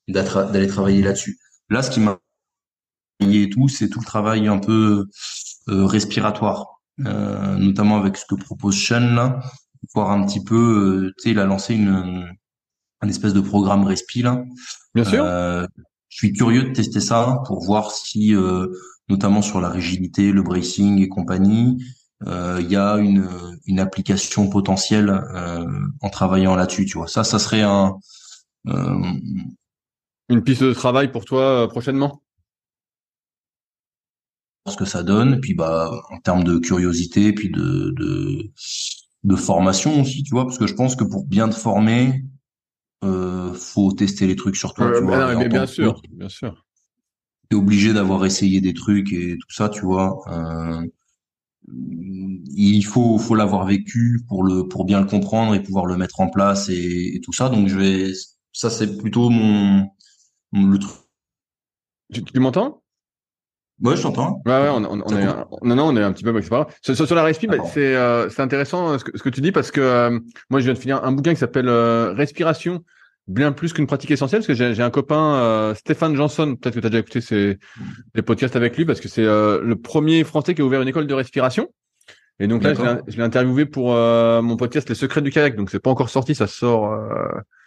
d'aller 0.09 0.67
travailler 0.67 1.01
là-dessus. 1.01 1.37
Là, 1.69 1.81
ce 1.81 1.91
qui 1.91 2.01
m'a 2.01 2.19
et 3.19 3.49
tout, 3.49 3.67
c'est 3.67 3.89
tout 3.89 3.99
le 3.99 4.05
travail 4.05 4.47
un 4.47 4.59
peu 4.59 5.07
euh, 5.67 5.85
respiratoire, 5.85 6.81
euh, 7.05 7.55
notamment 7.57 7.97
avec 7.97 8.17
ce 8.17 8.25
que 8.25 8.35
propose 8.35 8.75
Sean 8.81 9.13
là, 9.13 9.39
voir 9.93 10.11
un 10.11 10.25
petit 10.25 10.43
peu, 10.43 10.55
euh, 10.55 11.13
tu 11.17 11.23
sais, 11.23 11.29
il 11.31 11.39
a 11.39 11.45
lancé 11.45 11.75
une 11.75 12.25
un 13.01 13.07
espèce 13.07 13.33
de 13.33 13.39
programme 13.39 13.85
respi 13.85 14.21
là. 14.21 14.43
Bien 14.93 15.05
sûr. 15.05 15.23
je 15.23 16.17
suis 16.17 16.33
curieux 16.33 16.63
de 16.63 16.73
tester 16.73 16.99
ça 16.99 17.41
pour 17.45 17.63
voir 17.63 17.91
si, 17.91 18.35
notamment 19.07 19.41
sur 19.41 19.61
la 19.61 19.69
rigidité, 19.69 20.33
le 20.33 20.43
bracing 20.43 20.99
et 20.99 21.07
compagnie, 21.07 21.81
il 22.25 22.67
y 22.69 22.75
a 22.75 22.97
une, 22.97 23.29
une 23.67 23.79
application 23.79 24.49
potentielle 24.49 25.17
en 26.01 26.09
travaillant 26.09 26.57
là-dessus. 26.57 26.87
Tu 26.87 26.97
vois, 26.97 27.07
ça, 27.07 27.23
ça 27.23 27.39
serait 27.39 27.61
un 27.61 27.95
une 30.29 30.43
piste 30.43 30.63
de 30.63 30.73
travail 30.73 31.11
pour 31.11 31.25
toi 31.25 31.67
prochainement? 31.69 32.21
Ce 34.69 34.77
que 34.77 34.85
ça 34.85 35.03
donne, 35.03 35.39
puis 35.41 35.53
bah 35.53 35.91
en 36.11 36.19
termes 36.19 36.43
de 36.43 36.57
curiosité, 36.59 37.33
puis 37.33 37.49
de, 37.49 37.93
de, 37.97 38.51
de 39.23 39.35
formation 39.35 40.01
aussi, 40.01 40.23
tu 40.23 40.31
vois, 40.31 40.45
parce 40.45 40.57
que 40.57 40.67
je 40.67 40.73
pense 40.75 40.95
que 40.95 41.03
pour 41.03 41.25
bien 41.25 41.49
te 41.49 41.55
former, 41.55 42.23
euh, 43.03 43.53
faut 43.53 43.91
tester 43.93 44.27
les 44.27 44.35
trucs 44.35 44.55
sur 44.55 44.73
toi. 44.73 44.91
tu 44.97 45.03
vois, 45.03 45.35
mais 45.35 45.49
bien 45.49 45.65
sûr, 45.65 46.01
bien 46.11 46.29
sûr. 46.29 46.65
T'es 47.49 47.55
obligé 47.55 47.93
d'avoir 47.93 48.25
essayé 48.25 48.61
des 48.61 48.73
trucs 48.73 49.11
et 49.13 49.37
tout 49.37 49.53
ça, 49.53 49.69
tu 49.69 49.81
vois. 49.81 50.19
Euh, 50.27 50.85
il 52.55 52.83
faut 52.83 53.17
faut 53.17 53.35
l'avoir 53.35 53.65
vécu 53.65 54.21
pour 54.27 54.43
le 54.43 54.67
pour 54.67 54.85
bien 54.85 54.99
le 55.01 55.05
comprendre 55.07 55.53
et 55.55 55.61
pouvoir 55.61 55.85
le 55.85 55.97
mettre 55.97 56.19
en 56.19 56.29
place 56.29 56.69
et, 56.69 57.15
et 57.15 57.21
tout 57.21 57.33
ça. 57.33 57.49
Donc 57.49 57.67
je 57.67 57.77
vais, 57.77 58.11
ça 58.53 58.69
c'est 58.69 58.97
plutôt 58.97 59.29
mon, 59.29 59.87
mon 60.51 60.67
le 60.67 60.79
truc. 60.79 60.95
Tu, 62.13 62.23
tu 62.23 62.39
m'entends? 62.39 62.78
Ouais, 63.81 63.95
je 63.95 64.01
t'entends. 64.01 64.41
Ouais, 64.45 64.51
ouais, 64.51 64.69
on, 64.69 64.83
on, 64.83 65.01
on 65.05 65.17
est, 65.17 65.25
non, 65.63 65.75
non, 65.75 65.87
on 65.87 65.95
est 65.95 66.03
un 66.03 66.11
petit 66.11 66.23
peu, 66.23 66.33
c'est 66.41 66.49
pas 66.49 66.63
grave. 66.63 66.75
Sur, 66.81 67.07
sur 67.07 67.15
la 67.15 67.23
respi, 67.23 67.47
bah, 67.47 67.57
c'est, 67.65 67.95
euh, 67.95 68.29
c'est 68.29 68.41
intéressant 68.41 68.97
ce 68.97 69.05
que, 69.05 69.17
ce 69.17 69.23
que 69.23 69.29
tu 69.29 69.39
dis 69.41 69.51
parce 69.51 69.71
que 69.71 69.79
euh, 69.79 70.19
moi, 70.49 70.59
je 70.59 70.65
viens 70.65 70.73
de 70.73 70.79
finir 70.79 71.03
un 71.03 71.11
bouquin 71.13 71.33
qui 71.33 71.39
s'appelle 71.39 71.69
euh, 71.69 72.13
Respiration, 72.13 72.83
bien 73.27 73.53
plus 73.53 73.71
qu'une 73.71 73.87
pratique 73.87 74.11
essentielle, 74.11 74.41
parce 74.41 74.47
que 74.47 74.53
j'ai, 74.53 74.83
un 74.83 74.89
copain, 74.89 75.73
Stéphane 75.75 76.15
Janson, 76.15 76.55
peut-être 76.55 76.75
que 76.75 76.79
tu 76.81 76.87
as 76.87 76.89
déjà 76.89 76.99
écouté 76.99 77.21
ses, 77.21 77.57
les 78.15 78.21
podcasts 78.21 78.55
avec 78.55 78.75
lui, 78.75 78.85
parce 78.85 78.99
que 78.99 79.07
c'est 79.07 79.23
le 79.23 79.75
premier 79.75 80.23
Français 80.23 80.55
qui 80.55 80.61
a 80.61 80.65
ouvert 80.65 80.81
une 80.81 80.87
école 80.87 81.07
de 81.07 81.13
respiration. 81.13 81.69
Et 82.41 82.47
donc 82.47 82.63
là, 82.63 82.73
je 83.07 83.17
l'ai 83.17 83.23
interviewé 83.23 83.65
pour 83.65 83.93
mon 83.93 84.57
podcast 84.57 84.89
Les 84.89 84.95
Secrets 84.95 85.21
du 85.21 85.29
kayak. 85.29 85.55
Donc 85.55 85.69
c'est 85.69 85.79
pas 85.79 85.91
encore 85.91 86.09
sorti, 86.09 86.35
ça 86.35 86.47
sort. 86.47 86.97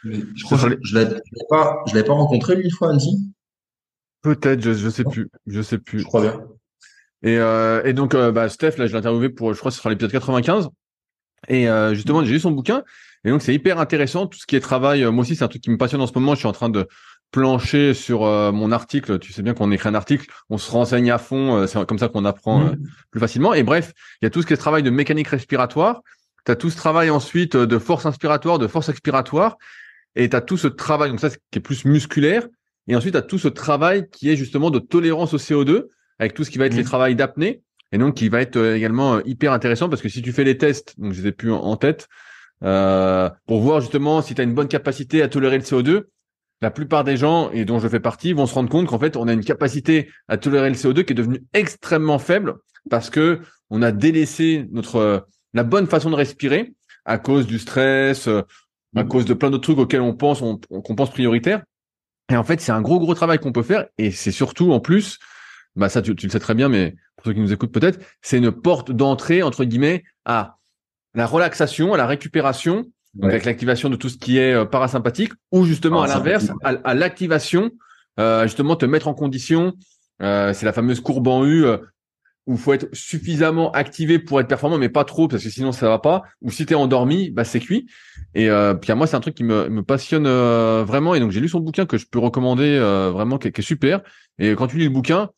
je 0.04 0.44
crois 0.44 0.58
que 0.58 0.76
je 0.82 0.94
l'avais 0.94 1.14
pas, 1.48 1.78
je 1.86 1.94
l'avais 1.94 2.06
pas 2.06 2.14
rencontré 2.14 2.56
lui 2.56 2.64
une 2.64 2.70
fois, 2.70 2.88
Andy. 2.88 3.32
Peut-être, 4.22 4.60
je, 4.62 4.72
je 4.72 4.88
sais 4.88 5.04
plus, 5.04 5.28
je 5.46 5.60
sais 5.62 5.78
plus. 5.78 6.00
Je 6.00 6.04
crois 6.04 6.22
bien. 6.22 6.40
Et, 7.22 7.38
euh, 7.38 7.82
et 7.84 7.92
donc, 7.92 8.14
euh, 8.14 8.32
bah, 8.32 8.48
Steph, 8.48 8.76
là, 8.78 8.86
je 8.86 8.92
l'ai 8.92 8.98
interviewé 8.98 9.28
pour, 9.28 9.52
je 9.54 9.58
crois 9.58 9.70
que 9.70 9.74
ce 9.74 9.78
sera 9.78 9.90
l'épisode 9.90 10.12
95. 10.12 10.68
Et 11.48 11.68
euh, 11.68 11.94
justement, 11.94 12.24
j'ai 12.24 12.32
lu 12.32 12.40
son 12.40 12.50
bouquin. 12.50 12.82
Et 13.24 13.30
donc, 13.30 13.42
c'est 13.42 13.54
hyper 13.54 13.78
intéressant. 13.78 14.26
Tout 14.26 14.38
ce 14.38 14.46
qui 14.46 14.56
est 14.56 14.60
travail, 14.60 15.04
moi 15.06 15.22
aussi, 15.22 15.36
c'est 15.36 15.44
un 15.44 15.48
truc 15.48 15.62
qui 15.62 15.70
me 15.70 15.76
passionne 15.78 16.00
en 16.00 16.06
ce 16.06 16.12
moment. 16.14 16.34
Je 16.34 16.40
suis 16.40 16.48
en 16.48 16.52
train 16.52 16.68
de 16.68 16.88
plancher 17.30 17.94
sur 17.94 18.22
mon 18.52 18.72
article. 18.72 19.18
Tu 19.18 19.32
sais 19.32 19.42
bien 19.42 19.54
qu'on 19.54 19.70
écrit 19.72 19.88
un 19.88 19.94
article, 19.94 20.30
on 20.50 20.58
se 20.58 20.70
renseigne 20.70 21.10
à 21.10 21.16
fond. 21.16 21.66
c'est 21.66 21.86
comme 21.86 21.98
ça 21.98 22.08
qu'on 22.08 22.26
apprend 22.26 22.58
mmh. 22.60 22.76
plus 23.10 23.20
facilement. 23.20 23.54
Et 23.54 23.62
bref, 23.62 23.94
il 24.20 24.24
y 24.24 24.26
a 24.26 24.30
tout 24.30 24.42
ce 24.42 24.46
qui 24.46 24.52
est 24.52 24.56
travail 24.56 24.82
de 24.82 24.90
mécanique 24.90 25.28
respiratoire. 25.28 26.02
Tu 26.44 26.52
as 26.52 26.56
tout 26.56 26.68
ce 26.68 26.76
travail 26.76 27.08
ensuite 27.08 27.56
de 27.56 27.78
force 27.78 28.04
inspiratoire, 28.04 28.58
de 28.58 28.66
force 28.66 28.90
expiratoire. 28.90 29.56
Et 30.14 30.28
tu 30.28 30.36
as 30.36 30.42
tout 30.42 30.58
ce 30.58 30.66
travail, 30.66 31.10
donc 31.10 31.20
ça, 31.20 31.30
qui 31.30 31.58
est 31.58 31.60
plus 31.60 31.86
musculaire. 31.86 32.46
Et 32.88 32.96
ensuite, 32.96 33.12
tu 33.12 33.18
as 33.18 33.22
tout 33.22 33.38
ce 33.38 33.48
travail 33.48 34.08
qui 34.10 34.30
est 34.30 34.36
justement 34.36 34.70
de 34.70 34.78
tolérance 34.78 35.34
au 35.34 35.38
CO2, 35.38 35.86
avec 36.18 36.34
tout 36.34 36.44
ce 36.44 36.50
qui 36.50 36.58
va 36.58 36.66
être 36.66 36.74
les 36.74 36.82
mmh. 36.82 36.86
travails 36.86 37.16
d'apnée, 37.16 37.62
et 37.92 37.98
donc 37.98 38.14
qui 38.14 38.28
va 38.28 38.40
être 38.40 38.56
euh, 38.56 38.76
également 38.76 39.16
euh, 39.16 39.20
hyper 39.24 39.52
intéressant, 39.52 39.88
parce 39.88 40.02
que 40.02 40.08
si 40.08 40.22
tu 40.22 40.32
fais 40.32 40.44
les 40.44 40.58
tests, 40.58 40.98
donc 40.98 41.12
je 41.12 41.22
les 41.22 41.28
ai 41.28 41.32
plus 41.32 41.52
en, 41.52 41.76
tête, 41.76 42.08
euh, 42.64 43.28
pour 43.46 43.60
voir 43.60 43.80
justement 43.80 44.22
si 44.22 44.34
tu 44.34 44.40
as 44.40 44.44
une 44.44 44.54
bonne 44.54 44.68
capacité 44.68 45.22
à 45.22 45.28
tolérer 45.28 45.58
le 45.58 45.64
CO2, 45.64 46.04
la 46.60 46.70
plupart 46.70 47.04
des 47.04 47.16
gens, 47.16 47.50
et 47.50 47.64
dont 47.64 47.80
je 47.80 47.88
fais 47.88 48.00
partie, 48.00 48.32
vont 48.32 48.46
se 48.46 48.54
rendre 48.54 48.68
compte 48.68 48.86
qu'en 48.86 48.98
fait, 48.98 49.16
on 49.16 49.26
a 49.28 49.32
une 49.32 49.44
capacité 49.44 50.10
à 50.28 50.36
tolérer 50.36 50.68
le 50.68 50.76
CO2 50.76 51.04
qui 51.04 51.12
est 51.12 51.16
devenue 51.16 51.44
extrêmement 51.52 52.18
faible, 52.18 52.54
parce 52.88 53.10
que 53.10 53.40
on 53.70 53.82
a 53.82 53.90
délaissé 53.90 54.66
notre 54.70 54.96
euh, 54.96 55.20
la 55.54 55.64
bonne 55.64 55.86
façon 55.86 56.10
de 56.10 56.14
respirer 56.14 56.74
à 57.04 57.18
cause 57.18 57.46
du 57.46 57.58
stress, 57.58 58.28
à 58.28 58.44
mmh. 58.94 59.08
cause 59.08 59.24
de 59.24 59.34
plein 59.34 59.50
d'autres 59.50 59.64
trucs 59.64 59.78
auxquels 59.78 60.00
on 60.00 60.14
pense, 60.14 60.40
qu'on 60.40 60.94
pense 60.94 61.10
prioritaire. 61.10 61.62
Et 62.30 62.36
en 62.36 62.44
fait, 62.44 62.60
c'est 62.60 62.72
un 62.72 62.80
gros, 62.80 62.98
gros 62.98 63.14
travail 63.14 63.38
qu'on 63.38 63.52
peut 63.52 63.62
faire. 63.62 63.86
Et 63.98 64.10
c'est 64.10 64.30
surtout, 64.30 64.72
en 64.72 64.80
plus, 64.80 65.18
bah 65.76 65.88
ça, 65.88 66.02
tu, 66.02 66.14
le 66.14 66.28
sais 66.28 66.38
très 66.38 66.54
bien, 66.54 66.68
mais 66.68 66.94
pour 67.16 67.26
ceux 67.26 67.32
qui 67.32 67.40
nous 67.40 67.52
écoutent 67.52 67.72
peut-être, 67.72 68.00
c'est 68.20 68.38
une 68.38 68.52
porte 68.52 68.90
d'entrée, 68.90 69.42
entre 69.42 69.64
guillemets, 69.64 70.04
à 70.24 70.56
la 71.14 71.26
relaxation, 71.26 71.94
à 71.94 71.96
la 71.96 72.06
récupération, 72.06 72.84
avec 73.22 73.44
l'activation 73.44 73.90
de 73.90 73.96
tout 73.96 74.08
ce 74.08 74.16
qui 74.16 74.38
est 74.38 74.54
euh, 74.54 74.64
parasympathique, 74.64 75.32
ou 75.50 75.64
justement, 75.64 76.02
à 76.02 76.06
l'inverse, 76.06 76.50
à, 76.62 76.94
l'activation, 76.94 77.70
euh, 78.18 78.44
justement, 78.44 78.76
te 78.76 78.86
mettre 78.86 79.08
en 79.08 79.14
condition. 79.14 79.74
Euh, 80.22 80.52
c'est 80.54 80.66
la 80.66 80.72
fameuse 80.72 81.00
courbe 81.00 81.28
en 81.28 81.44
U 81.44 81.66
où 82.46 82.56
faut 82.56 82.72
être 82.72 82.88
suffisamment 82.92 83.70
activé 83.72 84.18
pour 84.18 84.40
être 84.40 84.48
performant, 84.48 84.78
mais 84.78 84.88
pas 84.88 85.04
trop, 85.04 85.28
parce 85.28 85.44
que 85.44 85.50
sinon 85.50 85.72
ça 85.72 85.88
va 85.88 85.98
pas. 85.98 86.22
Ou 86.40 86.50
si 86.50 86.66
tu 86.66 86.72
es 86.72 86.76
endormi, 86.76 87.30
bah 87.30 87.44
c'est 87.44 87.60
cuit. 87.60 87.86
Et 88.34 88.50
euh, 88.50 88.74
puis 88.74 88.90
à 88.90 88.94
moi, 88.94 89.06
c'est 89.06 89.16
un 89.16 89.20
truc 89.20 89.34
qui 89.34 89.44
me, 89.44 89.68
me 89.68 89.82
passionne 89.82 90.26
euh, 90.26 90.84
vraiment. 90.84 91.14
Et 91.14 91.20
donc 91.20 91.30
j'ai 91.30 91.40
lu 91.40 91.48
son 91.48 91.60
bouquin 91.60 91.86
que 91.86 91.98
je 91.98 92.06
peux 92.06 92.18
recommander 92.18 92.76
euh, 92.76 93.10
vraiment, 93.12 93.38
qui, 93.38 93.48
est 93.48 93.62
super. 93.62 94.00
Et 94.38 94.52
quand 94.52 94.66
tu 94.66 94.78
lis 94.78 94.84
le 94.84 94.90
bouquin, 94.90 95.30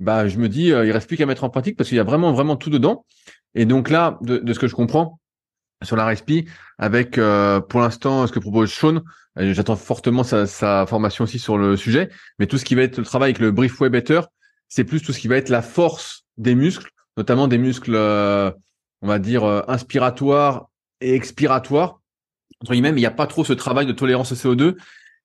bah 0.00 0.26
je 0.26 0.38
me 0.38 0.48
dis, 0.48 0.72
euh, 0.72 0.86
il 0.86 0.92
reste 0.92 1.06
plus 1.06 1.16
qu'à 1.16 1.26
mettre 1.26 1.44
en 1.44 1.50
pratique 1.50 1.76
parce 1.76 1.88
qu'il 1.88 1.96
y 1.96 2.00
a 2.00 2.04
vraiment, 2.04 2.32
vraiment 2.32 2.56
tout 2.56 2.70
dedans. 2.70 3.04
Et 3.54 3.64
donc 3.64 3.90
là, 3.90 4.18
de, 4.22 4.38
de 4.38 4.52
ce 4.52 4.58
que 4.58 4.66
je 4.66 4.74
comprends 4.74 5.20
sur 5.82 5.96
la 5.96 6.04
respi, 6.04 6.46
avec 6.76 7.12
pour 7.14 7.80
l'instant 7.80 8.26
ce 8.26 8.32
que 8.32 8.38
propose 8.38 8.70
Sean, 8.70 9.00
j'attends 9.36 9.76
fortement 9.76 10.24
sa, 10.24 10.46
sa 10.46 10.84
formation 10.86 11.24
aussi 11.24 11.38
sur 11.38 11.56
le 11.56 11.74
sujet, 11.74 12.10
mais 12.38 12.46
tout 12.46 12.58
ce 12.58 12.66
qui 12.66 12.74
va 12.74 12.82
être 12.82 12.98
le 12.98 13.04
travail 13.04 13.30
avec 13.30 13.38
le 13.38 13.50
brief 13.50 13.80
way 13.80 13.88
better, 13.88 14.20
c'est 14.68 14.84
plus 14.84 15.00
tout 15.00 15.14
ce 15.14 15.18
qui 15.18 15.26
va 15.26 15.36
être 15.36 15.48
la 15.48 15.62
force 15.62 16.26
des 16.40 16.54
muscles, 16.54 16.90
notamment 17.16 17.48
des 17.48 17.58
muscles, 17.58 17.94
euh, 17.94 18.50
on 19.02 19.08
va 19.08 19.18
dire, 19.18 19.44
euh, 19.44 19.62
inspiratoires 19.68 20.68
et 21.00 21.14
expiratoires. 21.14 22.00
Entre 22.62 22.72
guillemets, 22.72 22.92
mais 22.92 23.00
il 23.00 23.02
n'y 23.02 23.06
a 23.06 23.12
pas 23.12 23.26
trop 23.26 23.44
ce 23.44 23.52
travail 23.52 23.86
de 23.86 23.92
tolérance 23.92 24.32
au 24.32 24.34
CO2 24.34 24.76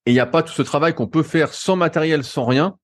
et 0.06 0.12
il 0.12 0.14
n'y 0.14 0.20
a 0.20 0.26
pas 0.26 0.44
tout 0.44 0.54
ce 0.54 0.62
travail 0.62 0.94
qu'on 0.94 1.08
peut 1.08 1.24
faire 1.24 1.54
sans 1.54 1.76
matériel, 1.76 2.24
sans 2.24 2.46
rien, 2.46 2.78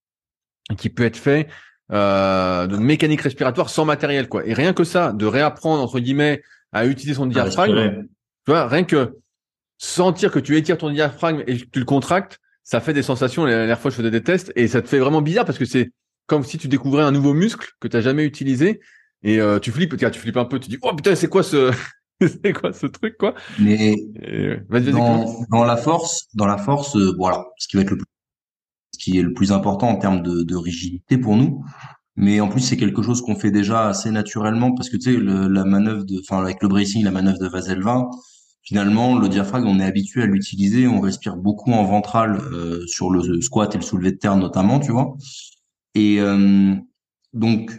qui 0.77 0.89
peut 0.89 1.05
être 1.05 1.17
fait 1.17 1.47
euh, 1.91 2.67
de 2.67 2.77
mécanique 2.77 3.21
respiratoire 3.21 3.69
sans 3.69 3.85
matériel, 3.85 4.27
quoi. 4.27 4.45
Et 4.45 4.53
rien 4.53 4.73
que 4.73 4.83
ça, 4.83 5.13
de 5.13 5.25
réapprendre 5.25 5.81
entre 5.83 5.99
guillemets 5.99 6.41
à 6.71 6.85
utiliser 6.85 7.15
son 7.15 7.27
diaphragme, 7.27 8.05
tu 8.45 8.51
vois, 8.51 8.67
rien 8.67 8.83
que 8.83 9.17
sentir 9.77 10.31
que 10.31 10.39
tu 10.39 10.57
étires 10.57 10.77
ton 10.77 10.89
diaphragme 10.89 11.43
et 11.47 11.57
que 11.57 11.65
tu 11.65 11.79
le 11.79 11.85
contractes, 11.85 12.39
ça 12.63 12.79
fait 12.79 12.93
des 12.93 13.03
sensations. 13.03 13.45
La 13.45 13.51
dernière 13.51 13.79
fois, 13.79 13.91
je 13.91 13.95
faisais 13.97 14.11
des 14.11 14.23
tests 14.23 14.51
et 14.55 14.67
ça 14.67 14.81
te 14.81 14.87
fait 14.87 14.99
vraiment 14.99 15.21
bizarre 15.21 15.45
parce 15.45 15.57
que 15.57 15.65
c'est 15.65 15.91
comme 16.31 16.45
si 16.45 16.57
tu 16.57 16.69
découvrais 16.69 17.03
un 17.03 17.11
nouveau 17.11 17.33
muscle 17.33 17.71
que 17.81 17.89
tu 17.89 17.97
n'as 17.97 18.01
jamais 18.01 18.23
utilisé 18.23 18.79
et 19.21 19.41
euh, 19.41 19.59
tu 19.59 19.69
flippes, 19.69 19.97
tu 19.97 20.19
flippes 20.19 20.37
un 20.37 20.45
peu, 20.45 20.61
tu 20.61 20.69
dis 20.69 20.77
oh 20.81 20.95
putain 20.95 21.13
c'est 21.13 21.27
quoi 21.27 21.43
ce 21.43 21.73
c'est 22.21 22.53
quoi 22.53 22.71
ce 22.71 22.87
truc 22.87 23.17
quoi? 23.17 23.35
Mais 23.59 23.97
dans, 25.49 25.65
la 25.65 25.75
force, 25.75 26.27
dans 26.33 26.45
la 26.45 26.57
force, 26.57 26.95
euh, 26.95 27.13
voilà, 27.17 27.43
ce 27.57 27.67
qui 27.67 27.75
va 27.75 27.83
être 27.83 27.89
le 27.89 27.97
plus, 27.97 28.05
ce 28.93 29.03
qui 29.03 29.19
est 29.19 29.23
le 29.23 29.33
plus 29.33 29.51
important 29.51 29.89
en 29.89 29.97
termes 29.97 30.21
de, 30.21 30.55
rigidité 30.55 31.17
pour 31.17 31.35
nous. 31.35 31.65
Mais 32.15 32.39
en 32.39 32.47
plus, 32.47 32.61
c'est 32.61 32.77
quelque 32.77 33.01
chose 33.01 33.21
qu'on 33.21 33.35
fait 33.35 33.51
déjà 33.51 33.89
assez 33.89 34.09
naturellement 34.09 34.73
parce 34.73 34.89
que 34.89 34.95
tu 34.95 35.11
sais, 35.13 35.19
la 35.19 35.65
manœuvre 35.65 36.05
de, 36.05 36.17
enfin, 36.21 36.41
avec 36.41 36.61
le 36.61 36.69
bracing, 36.69 37.03
la 37.03 37.11
manœuvre 37.11 37.39
de 37.39 37.47
Vaselvin, 37.49 38.09
finalement, 38.61 39.19
le 39.19 39.27
diaphragme, 39.27 39.67
on 39.67 39.81
est 39.81 39.85
habitué 39.85 40.23
à 40.23 40.27
l'utiliser. 40.27 40.87
On 40.87 41.01
respire 41.01 41.35
beaucoup 41.35 41.73
en 41.73 41.83
ventral 41.83 42.39
euh, 42.53 42.85
sur 42.87 43.09
le 43.09 43.41
squat 43.41 43.75
et 43.75 43.77
le 43.77 43.83
soulevé 43.83 44.13
de 44.13 44.17
terre 44.17 44.37
notamment, 44.37 44.79
tu 44.79 44.93
vois. 44.93 45.17
Et 45.95 46.19
euh, 46.19 46.75
donc, 47.33 47.71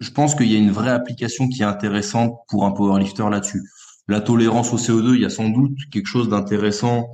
je 0.00 0.10
pense 0.10 0.34
qu'il 0.34 0.50
y 0.50 0.54
a 0.54 0.58
une 0.58 0.70
vraie 0.70 0.90
application 0.90 1.48
qui 1.48 1.62
est 1.62 1.66
intéressante 1.66 2.38
pour 2.48 2.64
un 2.64 2.72
powerlifter 2.72 3.28
là-dessus. 3.30 3.62
La 4.06 4.20
tolérance 4.20 4.72
au 4.72 4.78
CO2, 4.78 5.14
il 5.14 5.20
y 5.20 5.24
a 5.24 5.30
sans 5.30 5.50
doute 5.50 5.76
quelque 5.90 6.06
chose 6.06 6.28
d'intéressant. 6.28 7.08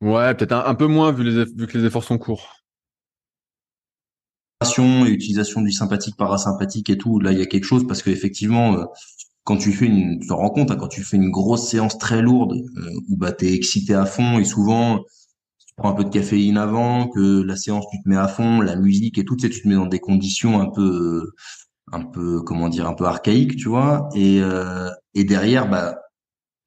Ouais, 0.00 0.34
peut-être 0.34 0.52
un, 0.52 0.74
peu 0.74 0.86
moins 0.86 1.12
vu, 1.12 1.24
les, 1.24 1.44
vu 1.44 1.66
que 1.66 1.78
les 1.78 1.84
efforts 1.84 2.04
sont 2.04 2.18
courts. 2.18 2.56
Et 4.78 5.10
utilisation 5.10 5.60
du 5.60 5.70
sympathique, 5.70 6.16
parasympathique 6.16 6.88
et 6.90 6.96
tout, 6.96 7.20
là 7.20 7.30
il 7.30 7.38
y 7.38 7.42
a 7.42 7.46
quelque 7.46 7.64
chose 7.64 7.86
parce 7.86 8.02
qu'effectivement, 8.02 8.74
euh, 8.78 8.84
quand 9.44 9.58
tu 9.58 9.72
fais 9.72 9.84
une, 9.84 10.18
tu 10.18 10.28
te 10.28 10.32
rends 10.32 10.48
compte, 10.48 10.70
hein, 10.70 10.76
quand 10.76 10.88
tu 10.88 11.02
fais 11.02 11.18
une 11.18 11.30
grosse 11.30 11.68
séance 11.68 11.98
très 11.98 12.22
lourde 12.22 12.54
euh, 12.54 12.90
où 13.08 13.16
bah 13.16 13.32
t'es 13.32 13.52
excité 13.52 13.94
à 13.94 14.06
fond 14.06 14.38
et 14.38 14.44
souvent 14.44 15.04
prends 15.76 15.90
un 15.90 15.94
peu 15.94 16.04
de 16.04 16.10
caféine 16.10 16.56
avant, 16.58 17.08
que 17.08 17.42
la 17.42 17.56
séance 17.56 17.86
tu 17.90 18.02
te 18.02 18.08
mets 18.08 18.16
à 18.16 18.28
fond, 18.28 18.60
la 18.60 18.76
musique 18.76 19.18
et 19.18 19.24
tout, 19.24 19.36
tu, 19.36 19.48
tu 19.50 19.62
te 19.62 19.68
mets 19.68 19.74
dans 19.74 19.86
des 19.86 20.00
conditions 20.00 20.60
un 20.60 20.70
peu, 20.70 21.32
un 21.92 22.02
peu, 22.04 22.42
comment 22.42 22.68
dire, 22.68 22.86
un 22.88 22.94
peu 22.94 23.04
archaïques, 23.04 23.56
tu 23.56 23.68
vois, 23.68 24.08
et, 24.14 24.40
euh, 24.42 24.90
et 25.14 25.24
derrière, 25.24 25.68
bah, 25.68 25.98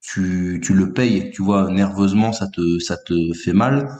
tu, 0.00 0.60
tu 0.62 0.74
le 0.74 0.92
payes, 0.92 1.30
tu 1.32 1.42
vois, 1.42 1.70
nerveusement, 1.70 2.32
ça 2.32 2.48
te, 2.48 2.78
ça 2.78 2.96
te 2.96 3.32
fait 3.34 3.52
mal. 3.52 3.98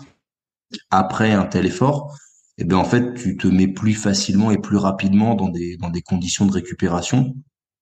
Après 0.91 1.33
un 1.33 1.47
tel 1.47 1.67
effort, 1.67 2.17
et 2.59 2.63
eh 2.63 2.65
ben 2.65 2.77
en 2.77 2.85
fait, 2.85 3.15
tu 3.15 3.37
te 3.37 3.49
mets 3.49 3.69
plus 3.69 3.95
facilement 3.95 4.51
et 4.51 4.59
plus 4.59 4.77
rapidement 4.77 5.35
dans 5.35 5.49
des, 5.49 5.77
dans 5.79 5.91
des 5.91 6.03
conditions 6.03 6.47
de 6.47 6.53
récupération. 6.53 7.35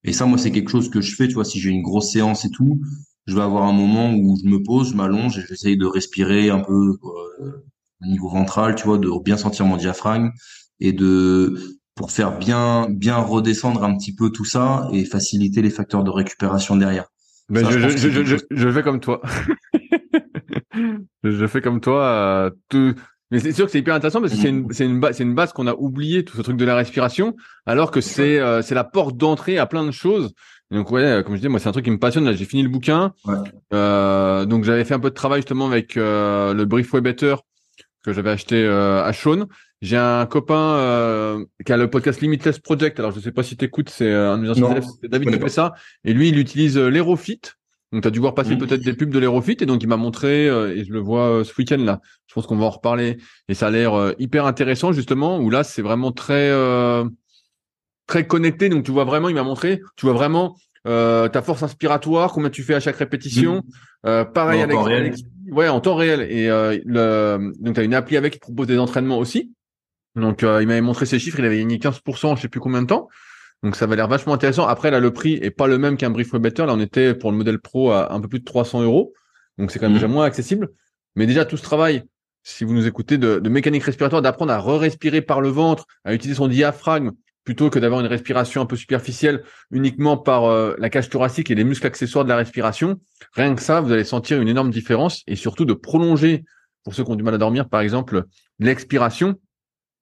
Et 0.05 0.12
ça, 0.12 0.24
moi, 0.26 0.39
c'est 0.39 0.53
quelque 0.53 0.70
chose 0.70 0.89
que 0.91 1.01
je 1.01 1.16
fais, 1.16 1.29
tu 1.29 1.35
vois, 1.35 1.45
si 1.45 1.61
j'ai 1.61 1.70
une 1.70 1.83
grosse 1.83 2.12
séance 2.12 2.45
et 2.45 2.51
tout, 2.51 2.81
je 3.29 3.35
vais 3.35 3.43
avoir 3.43 3.64
un 3.64 3.74
moment 3.74 4.14
où 4.14 4.39
je 4.43 4.49
me 4.49 4.62
pose, 4.62 4.91
je 4.91 4.97
m'allonge 4.97 5.39
et 5.39 5.43
j'essaye 5.47 5.76
de 5.76 5.85
respirer 5.85 6.49
un 6.49 6.61
peu 6.61 6.97
euh, 7.43 7.62
au 8.03 8.07
niveau 8.07 8.31
ventral, 8.31 8.74
tu 8.74 8.85
vois, 8.85 8.97
de 8.97 9.11
bien 9.22 9.37
sentir 9.37 9.66
mon 9.66 9.76
diaphragme 9.76 10.31
et 10.81 10.93
de 10.93 11.61
pour 11.95 12.11
faire 12.11 12.39
bien 12.39 12.87
bien 12.89 13.16
redescendre 13.18 13.85
un 13.85 13.95
petit 13.99 14.14
peu 14.14 14.31
tout 14.31 14.47
ça 14.47 14.89
et 14.95 15.05
faciliter 15.05 15.61
les 15.61 15.68
facteurs 15.68 16.05
de 16.05 16.11
récupération 16.11 16.74
derrière. 16.76 17.05
Ben 17.51 17.68
je, 17.68 17.79
je, 17.79 18.24
je, 18.24 18.37
je, 18.51 18.70
fais 18.70 18.83
comme 18.83 19.01
toi. 19.01 19.20
je 21.22 21.47
fais 21.47 21.61
comme 21.61 21.81
toi. 21.81 22.05
Euh, 22.05 22.51
tout... 22.70 22.95
Mais 23.31 23.41
c'est 23.41 23.53
sûr 23.53 23.66
que 23.66 23.72
c'est 23.72 23.81
hyper 23.81 23.95
intéressant 23.95 24.22
parce 24.22 24.33
que 24.33 24.39
c'est 24.39 24.49
une 24.49 24.72
c'est 24.72 24.87
une 24.87 25.01
base 25.01 25.16
c'est 25.16 25.24
une 25.24 25.35
base 25.35 25.53
qu'on 25.53 25.66
a 25.66 25.74
oublié 25.74 26.24
tout 26.24 26.37
ce 26.37 26.41
truc 26.41 26.57
de 26.57 26.64
la 26.64 26.76
respiration 26.76 27.37
alors 27.66 27.91
que 27.91 28.01
c'est 28.01 28.39
euh, 28.39 28.62
c'est 28.62 28.74
la 28.74 28.85
porte 28.85 29.18
d'entrée 29.18 29.59
à 29.59 29.66
plein 29.66 29.85
de 29.85 29.91
choses 29.91 30.33
donc 30.71 30.91
ouais, 30.91 31.23
comme 31.25 31.35
je 31.35 31.39
disais, 31.39 31.49
moi 31.49 31.61
c'est 31.61 31.69
un 31.69 31.73
truc 31.73 31.85
qui 31.85 31.91
me 31.91 31.99
passionne. 31.99 32.25
Là, 32.25 32.35
j'ai 32.35 32.45
fini 32.45 32.62
le 32.62 32.69
bouquin. 32.69 33.14
Euh, 33.73 34.45
donc 34.45 34.64
j'avais 34.64 34.85
fait 34.85 34.95
un 34.95 35.01
peu 35.01 35.09
de 35.09 35.14
travail 35.14 35.41
justement 35.41 35.66
avec 35.66 35.97
euh, 35.97 36.53
le 36.53 36.64
Brief 36.66 36.95
Better 36.97 37.37
que 38.05 38.12
j'avais 38.12 38.31
acheté 38.31 38.62
euh, 38.64 39.03
à 39.03 39.12
Sean. 39.12 39.47
J'ai 39.81 39.97
un 39.97 40.27
copain 40.27 40.75
euh, 40.77 41.45
qui 41.64 41.73
a 41.73 41.77
le 41.77 41.89
podcast 41.89 42.21
Limitless 42.21 42.59
Project. 42.59 42.99
Alors 42.99 43.12
je 43.12 43.21
sais 43.21 43.33
pas 43.33 43.43
si 43.43 43.57
t'écoutes, 43.57 43.89
c'est 43.89 44.12
un 44.12 44.37
de 44.37 44.43
mes 44.43 44.51
anciens 44.51 44.71
élèves, 44.73 44.85
c'est 45.01 45.09
David 45.09 45.31
qui 45.31 45.39
fait 45.39 45.49
ça. 45.49 45.73
Et 46.05 46.12
lui, 46.12 46.29
il 46.29 46.39
utilise 46.39 46.77
l'Aerofit. 46.77 47.41
Donc 47.93 48.03
tu 48.03 48.09
as 48.09 48.11
dû 48.11 48.19
voir 48.19 48.35
passer 48.35 48.55
mmh. 48.55 48.59
peut-être 48.59 48.83
des 48.83 48.93
pubs 48.93 49.09
de 49.09 49.19
l'Aerofit 49.19 49.57
et 49.61 49.64
donc 49.64 49.83
il 49.83 49.89
m'a 49.89 49.97
montré 49.97 50.45
et 50.45 50.85
je 50.85 50.93
le 50.93 50.99
vois 50.99 51.43
ce 51.43 51.53
week-end 51.57 51.79
là. 51.79 52.03
Je 52.27 52.35
pense 52.35 52.47
qu'on 52.47 52.57
va 52.57 52.66
en 52.66 52.71
reparler 52.71 53.16
et 53.49 53.55
ça 53.55 53.69
a 53.69 53.71
l'air 53.71 54.12
hyper 54.19 54.45
intéressant 54.45 54.93
justement. 54.93 55.39
Où 55.39 55.49
là 55.49 55.64
c'est 55.64 55.81
vraiment 55.81 56.12
très 56.12 56.53
très 58.09 58.26
connecté. 58.26 58.68
Donc 58.68 58.84
tu 58.84 58.90
vois 58.90 59.04
vraiment, 59.04 59.28
il 59.28 59.36
m'a 59.36 59.44
montré, 59.44 59.80
tu 59.94 60.06
vois 60.06 60.14
vraiment 60.14 60.56
euh, 60.88 61.28
ta 61.28 61.42
force 61.42 61.62
inspiratoire, 61.62 62.32
combien 62.32 62.50
tu 62.50 62.64
fais 62.64 62.74
à 62.74 62.80
chaque 62.80 62.96
répétition. 62.96 63.62
Euh, 64.06 64.24
pareil 64.24 64.62
avec, 64.62 64.76
ouais, 65.52 65.68
en 65.68 65.80
temps 65.80 65.94
réel. 65.94 66.22
Et 66.22 66.50
euh, 66.50 66.76
le, 66.84 67.52
donc 67.61 67.76
tu 67.76 67.80
as 67.80 67.84
une 67.84 67.94
appli 67.94 68.16
avec 68.16 68.32
qui 68.32 68.38
propose 68.40 68.66
des 68.66 68.78
entraînements 68.78 69.18
aussi. 69.18 69.52
Donc 70.16 70.42
il 70.42 70.66
m'avait 70.66 70.80
montré 70.80 71.06
ses 71.06 71.20
chiffres, 71.20 71.38
il 71.38 71.44
avait 71.44 71.59
gagné 71.59 71.78
15%, 71.78 72.36
je 72.36 72.42
sais 72.42 72.48
plus 72.48 72.59
combien 72.59 72.82
de 72.82 72.88
temps. 72.88 73.09
Donc 73.62 73.76
ça 73.76 73.86
va 73.86 73.94
l'air 73.94 74.09
vachement 74.09 74.34
intéressant. 74.34 74.66
Après 74.66 74.90
là, 74.90 74.98
le 74.98 75.12
prix 75.12 75.34
est 75.34 75.50
pas 75.50 75.68
le 75.68 75.78
même 75.78 75.96
qu'un 75.96 76.11
Brief 76.11 76.34
Better. 76.34 76.66
Là, 76.66 76.74
on 76.74 76.80
était 76.80 77.14
pour 77.14 77.30
le 77.30 77.36
modèle 77.36 77.61
Pro 77.61 77.92
à 77.92 78.12
un 78.12 78.20
peu 78.20 78.26
plus 78.26 78.40
de 78.40 78.44
300 78.44 78.82
euros. 78.82 79.12
Donc 79.59 79.70
c'est 79.70 79.78
quand 79.78 79.86
même 79.86 79.92
mmh. 79.92 80.00
déjà 80.00 80.09
moins 80.09 80.24
accessible. 80.24 80.70
Mais 81.14 81.26
déjà 81.26 81.44
tout 81.44 81.56
ce 81.56 81.62
travail, 81.62 82.04
si 82.42 82.64
vous 82.64 82.72
nous 82.72 82.86
écoutez, 82.86 83.18
de, 83.18 83.38
de 83.38 83.48
mécanique 83.48 83.82
respiratoire, 83.82 84.22
d'apprendre 84.22 84.52
à 84.52 84.59
re-respirer 84.59 85.20
par 85.20 85.40
le 85.40 85.48
ventre, 85.48 85.86
à 86.04 86.14
utiliser 86.14 86.36
son 86.36 86.48
diaphragme 86.48 87.12
plutôt 87.49 87.70
que 87.70 87.78
d'avoir 87.78 88.03
une 88.03 88.07
respiration 88.07 88.61
un 88.61 88.66
peu 88.66 88.76
superficielle 88.76 89.42
uniquement 89.70 90.18
par 90.18 90.44
euh, 90.44 90.76
la 90.78 90.90
cage 90.90 91.09
thoracique 91.09 91.51
et 91.51 91.55
les 91.55 91.64
muscles 91.64 91.86
accessoires 91.86 92.22
de 92.22 92.28
la 92.28 92.36
respiration. 92.36 93.01
Rien 93.32 93.55
que 93.55 93.62
ça, 93.62 93.80
vous 93.80 93.90
allez 93.90 94.05
sentir 94.05 94.42
une 94.42 94.49
énorme 94.49 94.70
différence 94.70 95.22
et 95.26 95.34
surtout 95.34 95.64
de 95.64 95.72
prolonger, 95.72 96.44
pour 96.84 96.92
ceux 96.92 97.05
qui 97.05 97.11
ont 97.11 97.16
du 97.16 97.22
mal 97.22 97.32
à 97.32 97.38
dormir, 97.38 97.66
par 97.70 97.80
exemple, 97.80 98.24
l'expiration. 98.59 99.36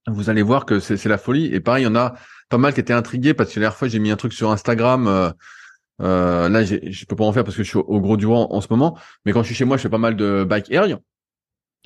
Vous 0.09 0.28
allez 0.28 0.42
voir 0.42 0.66
que 0.66 0.80
c'est 0.80 1.05
la 1.07 1.18
folie. 1.18 1.47
Et 1.55 1.61
pareil, 1.61 1.84
il 1.84 1.86
y 1.86 1.88
en 1.88 1.94
a 1.94 2.14
pas 2.49 2.59
mal 2.59 2.74
qui 2.74 2.80
étaient 2.80 2.92
intrigués 2.92 3.32
parce 3.32 3.53
que 3.53 3.61
la 3.61 3.66
dernière 3.66 3.78
fois, 3.78 3.86
j'ai 3.86 4.01
mis 4.01 4.11
un 4.11 4.16
truc 4.16 4.32
sur 4.32 4.51
Instagram. 4.51 5.07
Euh, 5.07 5.30
euh, 6.03 6.49
là, 6.49 6.64
je 6.64 7.05
peux 7.05 7.14
pas 7.14 7.24
en 7.24 7.32
faire 7.32 7.44
parce 7.44 7.57
que 7.57 7.62
je 7.62 7.68
suis 7.68 7.78
au, 7.78 8.01
gros 8.01 8.16
du 8.16 8.26
vent 8.26 8.49
en, 8.51 8.61
ce 8.61 8.66
moment. 8.70 8.99
Mais 9.24 9.32
quand 9.32 9.42
je 9.42 9.47
suis 9.47 9.55
chez 9.55 9.64
moi, 9.64 9.76
je 9.76 9.82
fais 9.82 9.88
pas 9.88 9.99
mal 9.99 10.16
de 10.16 10.42
bike 10.42 10.72
air 10.72 10.99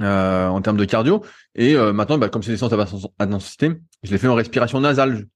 euh, 0.02 0.48
en 0.48 0.62
termes 0.62 0.78
de 0.78 0.86
cardio. 0.86 1.22
Et 1.54 1.74
euh, 1.74 1.92
maintenant, 1.92 2.16
bah, 2.16 2.30
comme 2.30 2.42
c'est 2.42 2.52
des 2.52 2.56
séances 2.56 2.72
à 2.72 2.78
basse 2.78 2.94
intensité, 3.18 3.72
je 4.02 4.11
l'ai 4.11 4.16
fait 4.16 4.28
en 4.28 4.34
respiration 4.34 4.80
nasale. 4.80 5.26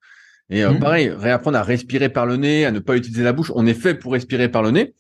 Et 0.51 0.63
euh, 0.63 0.73
mmh. 0.73 0.79
pareil, 0.79 1.09
réapprendre 1.11 1.59
à 1.59 1.63
respirer 1.63 2.09
par 2.09 2.27
le 2.27 2.37
nez, 2.37 2.65
à 2.65 2.71
ne 2.71 2.79
pas 2.79 2.97
utiliser 2.97 3.23
la 3.23 3.33
bouche. 3.33 3.51
On 3.55 3.67
est 3.67 3.75
fait 3.75 3.95
pour 3.95 4.13
respirer 4.13 4.49
par 4.51 4.63
le 4.63 4.71
nez. 4.71 4.95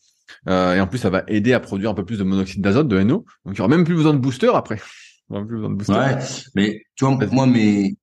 et 0.46 0.80
en 0.80 0.86
plus, 0.86 0.98
ça 0.98 1.10
va 1.10 1.22
aider 1.28 1.52
à 1.52 1.60
produire 1.60 1.90
un 1.90 1.94
peu 1.94 2.04
plus 2.04 2.18
de 2.18 2.24
monoxyde 2.24 2.62
d'azote, 2.62 2.88
de 2.88 3.00
NO. 3.02 3.16
Donc, 3.16 3.26
il 3.46 3.52
n'y 3.52 3.60
aura 3.60 3.68
même 3.68 3.84
plus 3.84 3.94
besoin 3.94 4.14
de 4.14 4.18
booster 4.18 4.50
après. 4.54 4.80
plus 5.28 5.56
besoin 5.56 5.70
de 5.70 5.74
booster. 5.74 5.92
Ouais, 5.92 6.18
mais 6.54 6.82
tu 6.96 7.04
vois, 7.04 7.16
moi, 7.30 7.46
mais 7.46 7.94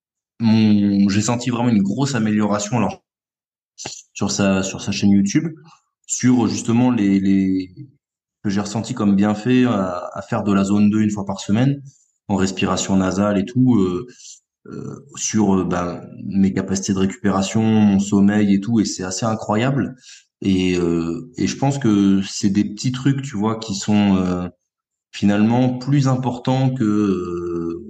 mon, 0.41 1.07
j'ai 1.09 1.21
senti 1.21 1.49
vraiment 1.49 1.69
une 1.69 1.83
grosse 1.83 2.15
amélioration 2.15 2.77
alors 2.77 3.03
sur 3.75 4.31
sa 4.31 4.63
sur 4.63 4.81
sa 4.81 4.91
chaîne 4.91 5.11
YouTube 5.11 5.47
sur 6.05 6.47
justement 6.47 6.91
les 6.91 7.19
les 7.19 7.73
que 8.43 8.49
j'ai 8.49 8.59
ressenti 8.59 8.93
comme 8.93 9.15
bienfait 9.15 9.65
à, 9.65 10.09
à 10.13 10.21
faire 10.23 10.43
de 10.43 10.51
la 10.51 10.63
zone 10.63 10.89
2 10.89 11.01
une 11.01 11.11
fois 11.11 11.25
par 11.25 11.39
semaine 11.39 11.81
en 12.27 12.35
respiration 12.35 12.95
nasale 12.95 13.37
et 13.37 13.45
tout 13.45 13.75
euh, 13.75 14.07
euh, 14.67 15.05
sur 15.15 15.55
euh, 15.55 15.63
ben, 15.65 16.01
mes 16.23 16.53
capacités 16.53 16.93
de 16.93 16.99
récupération, 16.99 17.61
mon 17.61 17.99
sommeil 17.99 18.53
et 18.53 18.59
tout 18.59 18.79
et 18.79 18.85
c'est 18.85 19.03
assez 19.03 19.25
incroyable 19.25 19.95
et 20.41 20.77
euh, 20.77 21.31
et 21.37 21.47
je 21.47 21.57
pense 21.57 21.79
que 21.79 22.21
c'est 22.21 22.49
des 22.49 22.65
petits 22.65 22.91
trucs 22.91 23.21
tu 23.21 23.37
vois 23.37 23.57
qui 23.57 23.75
sont 23.75 24.17
euh, 24.17 24.47
finalement 25.11 25.77
plus 25.77 26.07
importants 26.07 26.69
que 26.73 27.81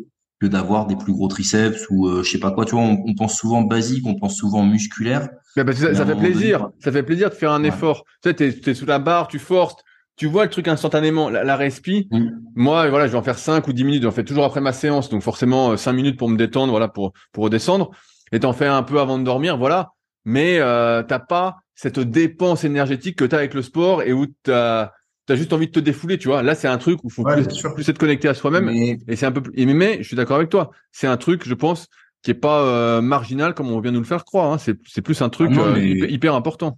que 0.41 0.47
d'avoir 0.47 0.88
des 0.88 0.95
plus 0.95 1.13
gros 1.13 1.28
triceps 1.28 1.86
ou 1.91 2.07
euh, 2.07 2.24
je 2.24 2.32
sais 2.32 2.39
pas 2.39 2.51
quoi. 2.51 2.65
Tu 2.65 2.72
vois, 2.72 2.84
on, 2.84 3.13
pense 3.13 3.38
souvent 3.38 3.61
basique, 3.61 4.05
on 4.07 4.15
pense 4.15 4.36
souvent 4.36 4.65
musculaire. 4.65 5.30
Mais 5.55 5.63
parce 5.63 5.80
que 5.80 5.93
ça, 5.93 6.05
fait 6.05 6.15
plaisir. 6.15 6.72
Ça 6.80 6.91
fait 6.91 7.03
plaisir 7.03 7.30
de 7.30 7.36
faire 7.36 7.51
un 7.51 7.63
effort. 7.63 8.05
Tu 8.24 8.30
sais, 8.30 8.34
t'es, 8.34 8.72
es 8.72 8.74
sous 8.74 8.88
la 8.88 8.97
barre, 8.97 9.28
tu 9.28 9.38
forces, 9.38 9.76
tu 10.22 10.28
vois 10.28 10.43
le 10.43 10.51
truc 10.51 10.67
instantanément, 10.67 11.32
la, 11.32 11.43
la 11.43 11.55
respi. 11.55 12.07
Mm. 12.11 12.28
Moi, 12.53 12.88
voilà, 12.91 13.07
je 13.07 13.11
vais 13.11 13.17
en 13.17 13.24
faire 13.24 13.39
5 13.39 13.67
ou 13.67 13.74
10 13.74 13.84
minutes. 13.84 14.03
J'en 14.03 14.11
fais 14.11 14.24
toujours 14.24 14.45
après 14.45 14.61
ma 14.61 14.72
séance. 14.72 15.09
Donc 15.09 15.24
forcément, 15.24 15.76
5 15.76 15.89
euh, 15.89 15.95
minutes 15.95 16.19
pour 16.19 16.30
me 16.30 16.38
détendre, 16.38 16.69
voilà, 16.69 16.88
pour, 16.88 17.13
pour 17.32 17.45
redescendre. 17.45 17.89
Et 18.32 18.39
t'en 18.39 18.53
fais 18.53 18.67
un 18.67 18.84
peu 18.84 18.99
avant 18.99 19.17
de 19.17 19.24
dormir, 19.24 19.57
voilà. 19.57 19.93
Mais 20.24 20.59
euh, 20.59 21.01
t'as 21.01 21.17
pas 21.17 21.55
cette 21.74 21.99
dépense 21.99 22.63
énergétique 22.63 23.15
que 23.15 23.26
tu 23.26 23.34
as 23.34 23.39
avec 23.39 23.55
le 23.55 23.63
sport 23.63 24.03
et 24.03 24.13
où 24.13 24.28
t'as 24.43 24.91
tu 25.26 25.34
as 25.34 25.36
juste 25.36 25.53
envie 25.53 25.65
de 25.65 25.72
te 25.72 25.80
défouler, 25.80 26.19
tu 26.19 26.28
vois. 26.28 26.43
Là, 26.43 26.53
c'est 26.53 26.67
un 26.67 26.78
truc 26.78 27.03
où 27.03 27.07
il 27.07 27.13
faut 27.13 27.24
plus, 27.24 27.89
être 27.89 27.97
connecté 27.97 28.28
à 28.28 28.36
soi-même. 28.36 28.69
Et 28.69 29.15
c'est 29.15 29.26
un 29.26 29.32
peu 29.32 29.41
plus... 29.41 29.65
mais, 29.65 30.03
je 30.03 30.07
suis 30.07 30.15
d'accord 30.15 30.38
avec 30.38 30.49
toi. 30.49 30.69
C'est 30.91 31.07
un 31.07 31.17
truc, 31.17 31.47
je 31.47 31.53
pense, 31.55 31.88
qui 32.22 32.30
est 32.30 32.36
pas 32.36 32.61
euh, 32.61 33.01
marginal 33.01 33.55
comme 33.55 33.72
on 33.72 33.80
vient 33.80 33.91
nous 33.91 34.01
le 34.01 34.05
faire 34.05 34.24
croire. 34.24 34.53
Hein. 34.53 34.59
C'est 34.59 35.01
plus 35.01 35.19
un 35.24 35.30
truc 35.30 35.49
ah 35.55 35.61
euh, 35.61 35.80
hyper, 35.80 36.36
important. 36.36 36.78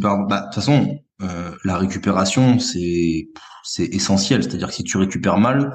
Bah, 0.00 0.40
de 0.40 0.44
toute 0.46 0.54
façon, 0.54 0.98
euh, 1.22 1.52
la 1.64 1.78
récupération, 1.78 2.58
c'est 2.58 3.28
c'est 3.64 3.84
essentiel. 3.86 4.42
C'est-à-dire 4.42 4.68
que 4.68 4.74
si 4.74 4.84
tu 4.84 4.96
récupères 4.96 5.38
mal, 5.38 5.72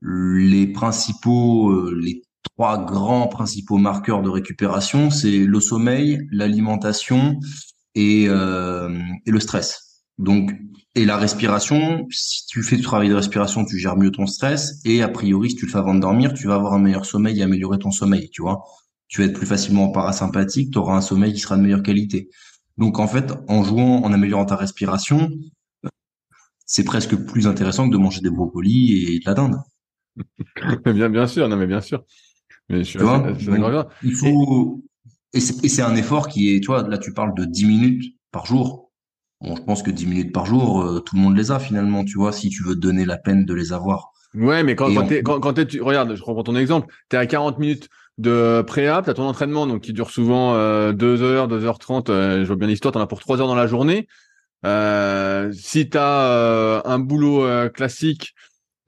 les 0.00 0.66
principaux, 0.66 1.90
les 1.92 2.22
trois 2.42 2.84
grands 2.84 3.28
principaux 3.28 3.78
marqueurs 3.78 4.22
de 4.22 4.28
récupération, 4.28 5.10
c'est 5.10 5.38
le 5.38 5.60
sommeil, 5.60 6.26
l'alimentation 6.30 7.38
et, 7.94 8.24
et 8.24 9.30
le 9.30 9.40
stress. 9.40 10.02
Donc, 10.18 10.52
et 10.94 11.06
la 11.06 11.16
respiration, 11.16 12.06
si 12.10 12.46
tu 12.46 12.62
fais 12.62 12.76
du 12.76 12.82
travail 12.82 13.08
de 13.08 13.14
respiration, 13.14 13.64
tu 13.64 13.78
gères 13.78 13.96
mieux 13.96 14.10
ton 14.10 14.26
stress. 14.26 14.80
Et 14.84 15.02
a 15.02 15.08
priori, 15.08 15.50
si 15.50 15.56
tu 15.56 15.64
le 15.64 15.72
fais 15.72 15.78
avant 15.78 15.94
de 15.94 16.00
dormir, 16.00 16.34
tu 16.34 16.46
vas 16.48 16.54
avoir 16.54 16.74
un 16.74 16.78
meilleur 16.78 17.06
sommeil 17.06 17.40
et 17.40 17.42
améliorer 17.42 17.78
ton 17.78 17.90
sommeil, 17.90 18.28
tu 18.30 18.42
vois. 18.42 18.62
Tu 19.08 19.20
vas 19.20 19.26
être 19.26 19.32
plus 19.32 19.46
facilement 19.46 19.90
parasympathique, 19.90 20.70
tu 20.70 20.78
auras 20.78 20.96
un 20.96 21.00
sommeil 21.00 21.32
qui 21.32 21.40
sera 21.40 21.56
de 21.56 21.62
meilleure 21.62 21.82
qualité. 21.82 22.28
Donc, 22.82 22.98
en 22.98 23.06
fait, 23.06 23.32
en 23.46 23.62
jouant, 23.62 24.02
en 24.02 24.12
améliorant 24.12 24.44
ta 24.44 24.56
respiration, 24.56 25.30
c'est 26.66 26.82
presque 26.82 27.14
plus 27.14 27.46
intéressant 27.46 27.86
que 27.88 27.92
de 27.92 27.96
manger 27.96 28.20
des 28.22 28.30
brocolis 28.30 29.06
et 29.06 29.20
de 29.20 29.24
la 29.24 29.34
dinde. 29.34 29.56
bien, 30.86 31.08
bien 31.08 31.28
sûr, 31.28 31.48
non, 31.48 31.56
mais 31.56 31.68
bien 31.68 31.80
sûr. 31.80 32.02
Mais 32.68 32.82
je 32.82 32.98
il 34.02 34.16
faut, 34.16 34.82
et 35.32 35.38
c'est 35.38 35.82
un 35.82 35.94
effort 35.94 36.26
qui 36.26 36.56
est, 36.56 36.58
tu 36.58 36.66
vois, 36.66 36.82
là, 36.88 36.98
tu 36.98 37.12
parles 37.12 37.36
de 37.36 37.44
10 37.44 37.66
minutes 37.66 38.16
par 38.32 38.46
jour 38.46 38.90
Bon, 39.40 39.54
je 39.54 39.62
pense 39.62 39.84
que 39.84 39.92
10 39.92 40.06
minutes 40.06 40.32
par 40.32 40.46
jour, 40.46 40.82
euh, 40.82 40.98
tout 40.98 41.14
le 41.14 41.22
monde 41.22 41.36
les 41.36 41.52
a 41.52 41.60
finalement, 41.60 42.04
tu 42.04 42.18
vois, 42.18 42.32
si 42.32 42.48
tu 42.48 42.64
veux 42.64 42.74
te 42.74 42.80
donner 42.80 43.04
la 43.04 43.16
peine 43.16 43.44
de 43.44 43.54
les 43.54 43.72
avoir. 43.72 44.10
Ouais, 44.34 44.64
mais 44.64 44.74
quand, 44.74 44.92
quand, 44.92 45.06
t'es, 45.06 45.22
quand, 45.22 45.38
quand 45.38 45.52
tu, 45.52 45.80
regarde, 45.82 46.16
je 46.16 46.22
reprends 46.24 46.42
ton 46.42 46.56
exemple, 46.56 46.92
tu 47.10 47.16
es 47.16 47.18
à 47.18 47.26
40 47.26 47.58
minutes 47.60 47.88
de 48.18 48.62
préap, 48.62 49.04
tu 49.04 49.10
as 49.10 49.14
ton 49.14 49.24
entraînement 49.24 49.66
donc 49.66 49.82
qui 49.82 49.92
dure 49.92 50.10
souvent 50.10 50.54
euh, 50.54 50.92
2 50.92 51.22
heures, 51.22 51.48
2 51.48 51.64
heures 51.64 51.78
30, 51.78 52.10
euh, 52.10 52.40
je 52.42 52.46
vois 52.46 52.56
bien 52.56 52.68
l'histoire, 52.68 52.92
tu 52.92 52.98
en 52.98 53.02
as 53.02 53.06
pour 53.06 53.20
3 53.20 53.40
heures 53.40 53.46
dans 53.46 53.54
la 53.54 53.66
journée. 53.66 54.06
Euh, 54.64 55.50
si 55.52 55.88
tu 55.88 55.98
as 55.98 56.30
euh, 56.30 56.82
un 56.84 56.98
boulot 56.98 57.46
classique 57.70 58.34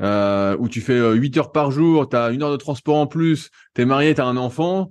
où 0.01 0.68
tu 0.68 0.81
fais 0.81 1.14
8 1.14 1.39
heures 1.39 1.53
par 1.53 1.70
jour, 1.70 2.09
tu 2.09 2.16
as 2.16 2.31
une 2.31 2.43
heure 2.43 2.53
de 2.53 2.57
transport 2.57 2.97
en 2.97 3.07
plus, 3.07 3.51
tu 3.75 3.83
es 3.83 3.85
marié, 3.85 4.14
tu 4.14 4.20
as 4.20 4.27
un 4.27 4.37
enfant, 4.37 4.91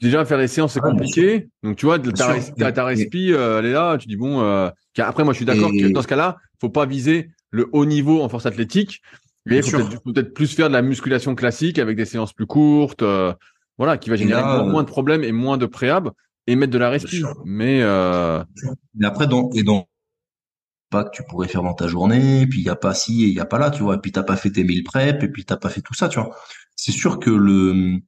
déjà 0.00 0.24
faire 0.24 0.38
les 0.38 0.48
séances 0.48 0.72
c'est 0.72 0.80
compliqué. 0.80 1.48
Donc 1.62 1.76
tu 1.76 1.86
vois, 1.86 1.98
ta, 1.98 2.40
ta, 2.40 2.72
ta 2.72 2.84
respi, 2.84 3.30
elle 3.30 3.66
est 3.66 3.72
là, 3.72 3.98
tu 3.98 4.08
dis 4.08 4.16
bon 4.16 4.70
après, 5.04 5.24
moi, 5.24 5.32
je 5.32 5.38
suis 5.38 5.46
d'accord 5.46 5.70
que 5.70 5.92
dans 5.92 6.02
ce 6.02 6.06
cas-là, 6.06 6.36
faut 6.60 6.70
pas 6.70 6.86
viser 6.86 7.30
le 7.50 7.68
haut 7.72 7.84
niveau 7.86 8.22
en 8.22 8.28
force 8.28 8.46
athlétique. 8.46 9.02
Mais 9.46 9.58
il 9.58 9.62
faut 9.62 9.78
peut-être 10.12 10.34
plus 10.34 10.52
faire 10.54 10.68
de 10.68 10.72
la 10.72 10.82
musculation 10.82 11.36
classique 11.36 11.78
avec 11.78 11.96
des 11.96 12.04
séances 12.04 12.32
plus 12.32 12.46
courtes, 12.46 13.02
euh, 13.02 13.32
voilà, 13.78 13.98
qui 13.98 14.10
va 14.10 14.16
générer 14.16 14.42
moins 14.42 14.82
de 14.82 14.88
problèmes 14.88 15.24
et 15.24 15.32
moins 15.32 15.58
de 15.58 15.66
préhab 15.66 16.10
et 16.46 16.56
mettre 16.56 16.72
de 16.72 16.78
la 16.78 16.90
respiration. 16.90 17.28
Mais, 17.44 17.82
euh... 17.82 18.42
mais 18.94 19.06
après, 19.06 19.26
dans, 19.26 19.50
et 19.54 19.62
donc 19.62 19.88
pas 20.90 21.04
que 21.04 21.10
tu 21.10 21.22
pourrais 21.24 21.48
faire 21.48 21.62
dans 21.62 21.74
ta 21.74 21.88
journée, 21.88 22.46
puis 22.46 22.60
il 22.60 22.64
y 22.64 22.70
a 22.70 22.76
pas 22.76 22.94
ci 22.94 23.24
et 23.24 23.26
il 23.26 23.34
y 23.34 23.40
a 23.40 23.44
pas 23.44 23.58
là, 23.58 23.70
tu 23.70 23.82
vois, 23.82 23.96
et 23.96 23.98
puis 23.98 24.12
t'as 24.12 24.22
pas 24.22 24.36
fait 24.36 24.50
tes 24.50 24.62
mille 24.64 24.84
prep, 24.84 25.22
et 25.22 25.28
puis 25.28 25.44
t'as 25.44 25.56
pas 25.56 25.68
fait 25.68 25.80
tout 25.80 25.94
ça, 25.94 26.08
tu 26.08 26.20
vois. 26.20 26.34
C'est 26.76 26.92
sûr 26.92 27.18
que 27.18 27.30
le, 27.30 27.98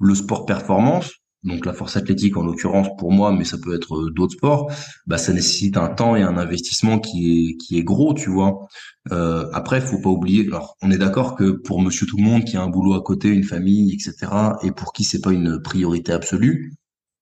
le 0.00 0.14
sport 0.14 0.46
performance, 0.46 1.12
donc 1.44 1.66
la 1.66 1.72
force 1.72 1.96
athlétique 1.96 2.36
en 2.36 2.44
l'occurrence 2.44 2.88
pour 2.98 3.12
moi, 3.12 3.32
mais 3.32 3.44
ça 3.44 3.58
peut 3.58 3.74
être 3.74 3.96
euh, 3.96 4.10
d'autres 4.10 4.34
sports, 4.34 4.70
bah 5.06 5.18
ça 5.18 5.32
nécessite 5.32 5.76
un 5.76 5.88
temps 5.88 6.14
et 6.16 6.22
un 6.22 6.36
investissement 6.36 6.98
qui 7.00 7.50
est 7.50 7.56
qui 7.56 7.78
est 7.78 7.82
gros, 7.82 8.14
tu 8.14 8.30
vois. 8.30 8.66
Euh, 9.10 9.48
après, 9.52 9.80
faut 9.80 10.00
pas 10.00 10.10
oublier. 10.10 10.46
Alors, 10.46 10.76
on 10.82 10.90
est 10.90 10.98
d'accord 10.98 11.34
que 11.36 11.50
pour 11.50 11.80
Monsieur 11.82 12.06
tout 12.06 12.16
le 12.16 12.22
monde 12.22 12.44
qui 12.44 12.56
a 12.56 12.62
un 12.62 12.68
boulot 12.68 12.94
à 12.94 13.02
côté, 13.02 13.28
une 13.28 13.44
famille, 13.44 13.92
etc., 13.92 14.32
et 14.62 14.70
pour 14.72 14.92
qui 14.92 15.04
c'est 15.04 15.20
pas 15.20 15.32
une 15.32 15.60
priorité 15.60 16.12
absolue, 16.12 16.74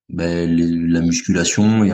ben 0.08 0.50
la 0.90 1.00
musculation 1.00 1.84
et 1.84 1.92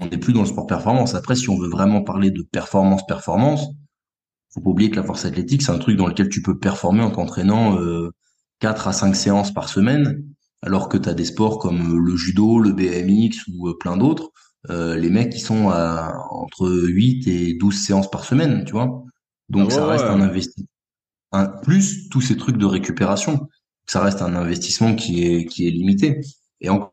on 0.00 0.06
n'est 0.06 0.18
plus 0.18 0.32
dans 0.32 0.42
le 0.42 0.46
sport 0.46 0.66
performance. 0.66 1.14
Après, 1.14 1.34
si 1.36 1.50
on 1.50 1.58
veut 1.58 1.68
vraiment 1.68 2.02
parler 2.02 2.30
de 2.30 2.42
performance, 2.42 3.04
performance, 3.06 3.66
faut 4.54 4.60
pas 4.60 4.70
oublier 4.70 4.90
que 4.90 4.96
la 4.96 5.02
force 5.02 5.24
athlétique 5.24 5.62
c'est 5.62 5.72
un 5.72 5.78
truc 5.78 5.96
dans 5.96 6.06
lequel 6.06 6.28
tu 6.28 6.42
peux 6.42 6.58
performer 6.58 7.02
en 7.02 7.10
t'entraînant 7.10 7.78
euh, 7.80 8.10
4 8.60 8.88
à 8.88 8.92
5 8.92 9.14
séances 9.14 9.52
par 9.52 9.68
semaine 9.68 10.24
alors 10.62 10.88
que 10.88 10.96
tu 10.96 11.08
as 11.08 11.14
des 11.14 11.24
sports 11.24 11.58
comme 11.58 11.94
euh, 11.94 12.00
le 12.00 12.16
judo, 12.16 12.58
le 12.58 12.72
BMX 12.72 13.46
ou 13.52 13.68
euh, 13.68 13.78
plein 13.78 13.96
d'autres, 13.96 14.32
euh, 14.70 14.96
les 14.96 15.10
mecs 15.10 15.30
qui 15.30 15.40
sont 15.40 15.70
à 15.70 16.26
entre 16.30 16.70
8 16.70 17.28
et 17.28 17.54
12 17.54 17.74
séances 17.74 18.10
par 18.10 18.24
semaine, 18.24 18.64
tu 18.64 18.72
vois. 18.72 19.04
Donc 19.48 19.68
ah 19.70 19.74
ça 19.74 19.86
reste 19.86 20.04
un 20.04 20.20
investissement. 20.20 20.68
plus 21.62 22.08
tous 22.08 22.20
ces 22.20 22.36
trucs 22.36 22.58
de 22.58 22.66
récupération, 22.66 23.48
ça 23.86 24.02
reste 24.02 24.20
un 24.20 24.34
investissement 24.34 24.94
qui 24.94 25.24
est 25.24 25.46
qui 25.46 25.66
est 25.66 25.70
limité. 25.70 26.20
Et 26.60 26.68
entre 26.68 26.92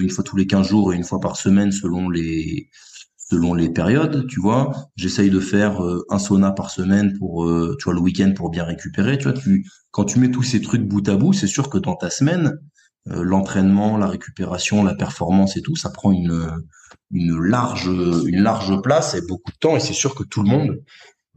une 0.00 0.10
fois 0.10 0.24
tous 0.24 0.36
les 0.36 0.46
15 0.46 0.66
jours 0.66 0.92
et 0.92 0.96
une 0.96 1.04
fois 1.04 1.20
par 1.20 1.36
semaine 1.36 1.72
selon 1.72 2.08
les 2.08 2.70
selon 3.30 3.54
les 3.54 3.70
périodes, 3.70 4.26
tu 4.26 4.40
vois. 4.40 4.72
J'essaye 4.96 5.30
de 5.30 5.40
faire 5.40 5.84
euh, 5.84 6.04
un 6.10 6.18
sauna 6.18 6.52
par 6.52 6.70
semaine 6.70 7.16
pour, 7.18 7.44
euh, 7.44 7.76
tu 7.78 7.84
vois, 7.84 7.94
le 7.94 8.00
week-end 8.00 8.32
pour 8.34 8.50
bien 8.50 8.64
récupérer. 8.64 9.18
Tu 9.18 9.24
vois, 9.24 9.32
tu, 9.32 9.66
quand 9.90 10.04
tu 10.04 10.18
mets 10.18 10.30
tous 10.30 10.42
ces 10.42 10.60
trucs 10.60 10.82
bout 10.82 11.06
à 11.08 11.16
bout, 11.16 11.32
c'est 11.32 11.46
sûr 11.46 11.70
que 11.70 11.78
dans 11.78 11.96
ta 11.96 12.10
semaine, 12.10 12.58
l'entraînement, 13.06 13.96
la 13.96 14.06
récupération, 14.06 14.84
la 14.84 14.94
performance 14.94 15.56
et 15.56 15.62
tout, 15.62 15.76
ça 15.76 15.88
prend 15.88 16.12
une 16.12 16.46
une 17.10 17.40
large 17.40 17.86
une 17.86 18.42
large 18.42 18.82
place 18.82 19.14
et 19.14 19.22
beaucoup 19.26 19.50
de 19.50 19.56
temps 19.56 19.76
et 19.76 19.80
c'est 19.80 19.94
sûr 19.94 20.14
que 20.14 20.24
tout 20.24 20.42
le 20.42 20.50
monde 20.50 20.82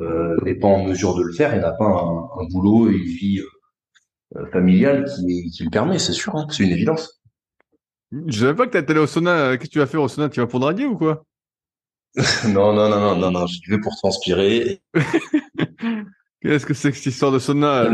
euh, 0.02 0.36
n'est 0.44 0.56
pas 0.56 0.68
en 0.68 0.84
mesure 0.84 1.16
de 1.16 1.22
le 1.22 1.32
faire 1.32 1.54
et 1.54 1.60
n'a 1.60 1.72
pas 1.72 1.86
un, 1.86 2.46
boulot 2.50 2.90
et 2.90 2.96
une 2.96 3.04
vie 3.04 3.42
euh, 4.36 4.46
familiale 4.52 5.06
qui, 5.06 5.64
le 5.64 5.70
permet, 5.70 6.00
c'est 6.00 6.14
sûr, 6.14 6.36
hein, 6.36 6.48
c'est 6.50 6.64
une 6.64 6.72
évidence. 6.72 7.22
Je 8.28 8.40
savais 8.40 8.56
pas 8.56 8.68
que 8.68 8.78
allé 8.78 9.00
au 9.00 9.08
sauna. 9.08 9.58
Qu'est-ce 9.58 9.70
que 9.70 9.74
tu 9.74 9.80
vas 9.80 9.86
faire 9.86 10.02
au 10.02 10.08
sauna? 10.08 10.30
Tu 10.30 10.40
vas 10.40 10.48
pour 10.48 10.60
draguer 10.60 10.86
ou 10.86 10.98
quoi? 10.98 11.24
Non, 12.48 12.74
non, 12.74 12.90
non, 12.90 13.00
non, 13.00 13.16
non, 13.16 13.32
non, 13.32 13.48
j'y 13.48 13.62
vais 13.70 13.80
pour 13.80 13.96
transpirer. 13.96 14.82
Qu'est-ce 16.42 16.66
que 16.66 16.74
c'est 16.74 16.92
que 16.92 16.98
cette 16.98 17.06
histoire 17.06 17.32
de 17.32 17.40
sauna? 17.40 17.88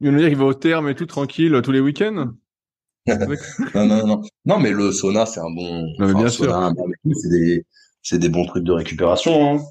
Il 0.00 0.12
y 0.12 0.16
dire 0.16 0.28
qu'il 0.28 0.36
va 0.36 0.44
au 0.44 0.54
terme 0.54 0.88
et 0.88 0.94
tout 0.94 1.06
tranquille 1.06 1.60
tous 1.62 1.72
les 1.72 1.80
week-ends? 1.80 2.32
Non, 3.74 3.86
non, 3.86 4.06
non. 4.06 4.22
Non, 4.44 4.58
mais 4.58 4.70
le 4.70 4.92
sauna, 4.92 5.24
c'est 5.24 5.40
un 5.40 5.50
bon. 5.50 5.86
Non, 5.98 6.12
bien 6.12 6.28
sûr. 6.28 6.72
C'est 7.14 7.30
des, 7.30 7.64
c'est 8.02 8.18
des 8.18 8.28
bons 8.28 8.44
trucs 8.44 8.64
de 8.64 8.72
récupération. 8.72 9.54
Hein. 9.54 9.62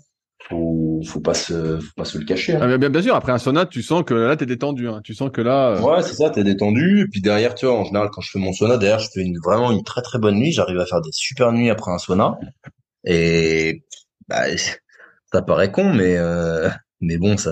Faut, 0.50 1.02
faut 1.06 1.20
pas 1.20 1.36
se, 1.36 1.80
faut 1.80 1.94
pas 1.96 2.06
se 2.06 2.18
le 2.18 2.26
cacher. 2.26 2.56
Hein. 2.56 2.60
Ah, 2.64 2.78
bien, 2.78 2.90
bien 2.90 3.02
sûr. 3.02 3.16
Après 3.16 3.32
un 3.32 3.38
sauna, 3.38 3.68
tu 3.68 3.84
sens 3.84 4.04
que 4.04 4.16
là, 4.16 4.36
t'es 4.36 4.48
détendu. 4.48 4.88
Hein. 4.88 5.02
Tu 5.04 5.14
sens 5.14 5.30
que 5.32 5.42
là. 5.42 5.76
Euh... 5.76 5.82
Ouais, 5.82 6.02
c'est 6.02 6.16
ça. 6.16 6.32
T'es 6.32 6.44
détendu. 6.44 7.02
Et 7.02 7.08
puis 7.08 7.22
derrière, 7.22 7.54
tu 7.54 7.68
vois, 7.68 7.76
en 7.76 7.84
général, 7.84 8.10
quand 8.12 8.22
je 8.22 8.32
fais 8.32 8.40
mon 8.40 8.54
sauna, 8.54 8.78
derrière, 8.78 9.00
je 9.00 9.10
fais 9.14 9.22
une, 9.22 9.38
vraiment 9.44 9.72
une 9.72 9.84
très 9.84 10.02
très 10.02 10.18
bonne 10.18 10.36
nuit. 10.38 10.52
J'arrive 10.52 10.80
à 10.80 10.86
faire 10.88 11.02
des 11.02 11.12
super 11.12 11.52
nuits 11.52 11.70
après 11.70 11.92
un 11.92 12.00
sauna. 12.00 12.40
Et 13.04 13.84
bah, 14.28 14.46
ça 15.32 15.42
paraît 15.42 15.72
con, 15.72 15.94
mais 15.94 16.18
euh, 16.18 16.70
mais 17.02 17.18
bon, 17.18 17.38
ça, 17.38 17.52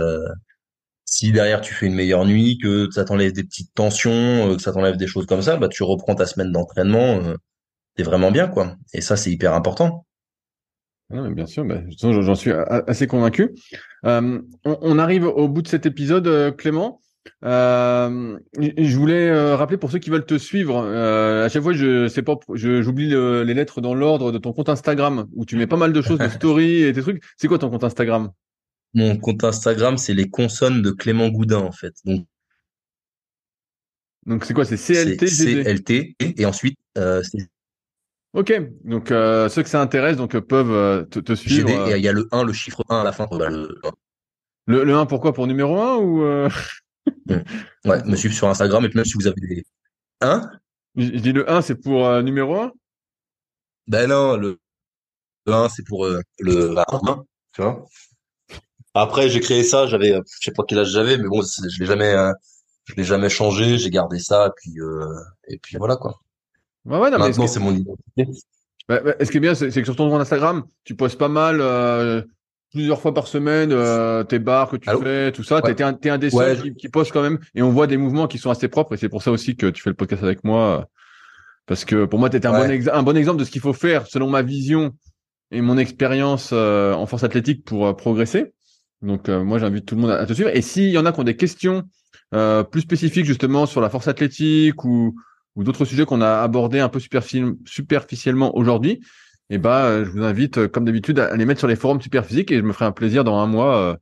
si 1.06 1.32
derrière 1.32 1.62
tu 1.62 1.74
fais 1.74 1.86
une 1.86 1.94
meilleure 1.96 2.26
nuit, 2.26 2.58
que 2.58 2.90
ça 2.92 3.06
t'enlève 3.06 3.32
des 3.32 3.44
petites 3.44 3.74
tensions, 3.74 4.12
euh, 4.52 4.56
que 4.56 4.62
ça 4.62 4.74
t'enlève 4.74 4.98
des 4.98 5.08
choses 5.08 5.26
comme 5.26 5.42
ça, 5.42 5.58
bah 5.58 5.70
tu 5.70 5.84
reprends 5.84 6.16
ta 6.16 6.26
semaine 6.26 6.52
d'entraînement, 6.52 7.20
euh, 7.24 7.36
t'es 7.96 8.04
vraiment 8.04 8.32
bien 8.32 8.48
quoi. 8.48 8.76
Et 8.94 9.02
ça 9.02 9.16
c'est 9.16 9.32
hyper 9.32 9.54
important. 9.54 10.06
Ah 11.14 11.30
bien 11.30 11.46
sûr, 11.46 11.64
bah, 11.64 11.82
j'en 12.02 12.36
suis 12.36 12.52
assez 12.52 13.06
convaincu. 13.06 13.54
Euh, 14.06 14.42
on, 14.66 14.98
arrive 14.98 15.26
au 15.26 15.48
bout 15.48 15.62
de 15.62 15.68
cet 15.68 15.86
épisode, 15.86 16.56
Clément. 16.58 17.00
Je 17.46 18.98
voulais 18.98 19.54
rappeler 19.56 19.78
pour 19.78 19.92
ceux 19.92 20.00
qui 20.00 20.10
veulent 20.10 20.26
te 20.26 20.38
suivre. 20.38 20.84
à 20.86 21.50
chaque 21.50 21.64
fois, 21.64 21.74
je 21.74 22.08
sais 22.08 22.22
pas, 22.24 22.36
j'oublie 22.54 23.10
les 23.10 23.54
lettres 23.54 23.82
dans 23.82 23.94
l'ordre 23.96 24.32
de 24.32 24.38
ton 24.38 24.54
compte 24.54 24.70
Instagram 24.70 25.28
où 25.36 25.46
tu 25.46 25.56
mets 25.56 25.68
pas 25.68 25.78
mal 25.78 25.94
de 25.94 26.02
choses, 26.02 26.20
de 26.20 26.28
stories 26.30 26.84
et 26.84 26.94
tes 26.94 27.02
trucs. 27.02 27.24
C'est 27.38 27.48
quoi 27.48 27.60
ton 27.60 27.70
compte 27.70 27.84
Instagram? 27.84 28.32
Mon 28.94 29.18
compte 29.18 29.44
Instagram, 29.44 29.98
c'est 29.98 30.14
les 30.14 30.30
consonnes 30.30 30.82
de 30.82 30.92
Clément 30.92 31.28
Goudin, 31.28 31.60
en 31.60 31.74
fait. 31.74 31.94
Donc, 32.06 32.26
donc 34.26 34.46
c'est 34.46 34.54
quoi? 34.54 34.66
C'est 34.66 34.78
CLT 34.78 35.26
CLT 35.28 36.16
et 36.20 36.46
ensuite 36.46 36.78
euh, 36.98 37.22
Ok, 38.34 38.54
donc 38.84 39.12
euh, 39.12 39.48
ceux 39.50 39.64
que 39.64 39.70
ça 39.70 39.82
intéresse 39.82 40.18
donc 40.18 40.36
euh, 40.36 40.42
peuvent 40.42 40.72
euh, 40.72 41.04
te, 41.04 41.20
te, 41.20 41.34
suivre. 41.34 41.70
Il 41.96 42.02
y 42.02 42.08
a 42.08 42.12
le 42.12 42.28
1, 42.32 42.44
le 42.44 42.54
chiffre 42.54 42.84
1 42.90 43.00
à 43.00 43.04
la 43.04 43.12
fin. 43.12 43.28
le... 43.32 43.80
Le, 44.68 44.96
1 44.96 45.06
pourquoi? 45.06 45.32
Pour 45.34 45.46
numéro 45.46 45.80
1 45.80 45.98
ou 45.98 46.50
Ouais, 47.86 48.04
me 48.04 48.16
suivre 48.16 48.34
sur 48.34 48.48
Instagram 48.48 48.84
et 48.86 48.90
puis 48.90 48.98
même 48.98 49.06
si 49.06 49.14
vous 49.14 49.28
avez 49.28 49.40
des 49.42 49.66
1 50.22 50.50
je, 50.96 51.10
dis 51.10 51.34
le 51.34 51.50
1 51.50 51.62
c'est 51.62 51.76
pour 51.76 52.10
numéro 52.24 52.56
1 52.56 52.72
Ben 53.88 54.08
non, 54.10 54.38
le, 54.38 54.60
1 55.46 55.70
c'est 55.70 55.84
pour 55.84 56.06
le 56.06 56.78
1, 56.78 57.24
tu 57.54 57.62
vois. 57.62 57.86
Après, 58.96 59.30
j'ai 59.30 59.42
créé 59.42 59.64
ça, 59.66 59.88
j'avais, 59.88 60.14
euh, 60.14 60.22
je 60.40 60.46
sais 60.46 60.54
pas 60.54 60.64
quel 60.66 60.80
âge 60.80 60.90
j'avais, 60.90 61.18
mais 61.18 61.28
bon, 61.28 61.42
je 61.42 61.80
l'ai 61.80 61.86
jamais, 61.86 62.14
euh, 62.14 62.32
je 62.86 62.96
l'ai 62.96 63.04
jamais 63.04 63.28
changé, 63.28 63.78
j'ai 63.78 63.90
gardé 63.90 64.20
ça, 64.20 64.48
et 64.48 64.52
puis, 64.56 64.80
euh, 64.80 65.06
et 65.50 65.58
puis 65.58 65.76
voilà 65.78 65.98
quoi. 65.98 66.22
Ouais, 66.86 66.98
ouais, 66.98 67.12
non, 67.12 67.20
Maintenant, 67.20 67.48
c'est 67.48 67.60
mon 67.60 67.76
identité. 67.76 68.28
Bah, 68.88 69.02
bah, 69.02 69.16
ce 69.20 69.30
qui 69.30 69.38
est 69.38 69.42
bien, 69.42 69.54
c'est 69.54 69.70
que 69.70 69.84
sur 69.84 69.98
ton 69.98 70.10
compte 70.10 70.22
Instagram, 70.22 70.64
tu 70.86 70.96
postes 70.96 71.18
pas 71.18 71.28
mal, 71.28 71.60
euh, 71.60 72.22
plusieurs 72.76 73.02
fois 73.02 73.14
par 73.14 73.28
semaine, 73.28 73.72
euh, 73.72 74.24
tes 74.24 74.40
bars 74.40 74.70
que 74.70 74.78
tu 74.78 74.90
fais, 75.02 75.32
tout 75.32 75.44
ça. 75.44 75.62
T'es 75.62 75.82
un, 75.82 75.98
es 76.02 76.10
un 76.10 76.18
des 76.18 76.30
seuls 76.30 76.62
qui, 76.62 76.76
qui 76.76 76.90
poste 76.90 77.12
quand 77.12 77.24
même, 77.24 77.40
et 77.56 77.62
on 77.62 77.70
voit 77.70 77.88
des 77.88 77.98
mouvements 77.98 78.28
qui 78.28 78.38
sont 78.38 78.50
assez 78.50 78.68
propres, 78.68 78.94
et 78.94 78.98
c'est 78.98 79.10
pour 79.10 79.24
ça 79.24 79.32
aussi 79.32 79.56
que 79.56 79.68
tu 79.68 79.82
fais 79.82 79.90
le 79.90 79.96
podcast 79.96 80.24
avec 80.24 80.44
moi, 80.44 80.88
parce 81.66 81.86
que 81.86 82.06
pour 82.06 82.20
moi, 82.20 82.30
t'étais 82.30 82.48
un 82.48 82.52
bon 82.52 82.90
un 82.94 83.04
bon 83.04 83.18
exemple 83.18 83.40
de 83.40 83.46
ce 83.46 83.52
qu'il 83.52 83.62
faut 83.62 83.74
faire 83.74 84.08
selon 84.08 84.30
ma 84.30 84.42
vision 84.42 84.94
et 85.52 85.62
mon 85.62 85.78
expérience 85.78 86.54
en 86.54 87.06
force 87.06 87.24
athlétique 87.24 87.66
pour 87.66 87.96
progresser. 87.96 88.54
Donc 89.02 89.30
euh, 89.30 89.44
moi 89.44 89.60
j'invite 89.60 89.86
tout 89.86 89.96
le 89.96 90.02
monde 90.02 90.12
à, 90.12 90.26
te 90.26 90.34
suivre. 90.34 90.50
Et 90.54 90.62
s'il 90.62 90.90
y 90.90 90.98
en 90.98 91.06
a 91.06 91.12
qui 91.12 91.20
ont 91.20 91.24
des 91.24 91.36
questions 91.36 91.84
euh, 92.34 92.64
plus 92.64 92.82
spécifiques 92.82 93.26
justement 93.26 93.66
sur 93.66 93.82
la 93.82 93.90
force 93.90 94.08
athlétique 94.08 94.84
ou, 94.84 95.16
ou 95.56 95.64
d'autres 95.64 95.86
sujets 95.86 96.06
qu'on 96.06 96.22
a 96.22 96.42
abordés 96.42 96.80
un 96.80 96.90
peu 96.90 97.00
superficiellement 97.66 98.58
aujourd'hui, 98.58 99.02
eh 99.50 99.58
ben 99.58 99.70
euh, 99.70 100.06
je 100.06 100.10
vous 100.10 100.24
invite 100.24 100.68
comme 100.68 100.86
d'habitude 100.86 101.20
à 101.20 101.36
les 101.36 101.46
mettre 101.46 101.60
sur 101.60 101.68
les 101.68 101.76
forums 101.76 102.02
Superphysique 102.02 102.52
et 102.52 102.58
je 102.58 102.64
me 102.64 102.74
ferai 102.74 102.86
un 102.86 102.92
plaisir 102.92 103.24
dans 103.24 103.38
un 103.38 103.48
mois 103.48 103.98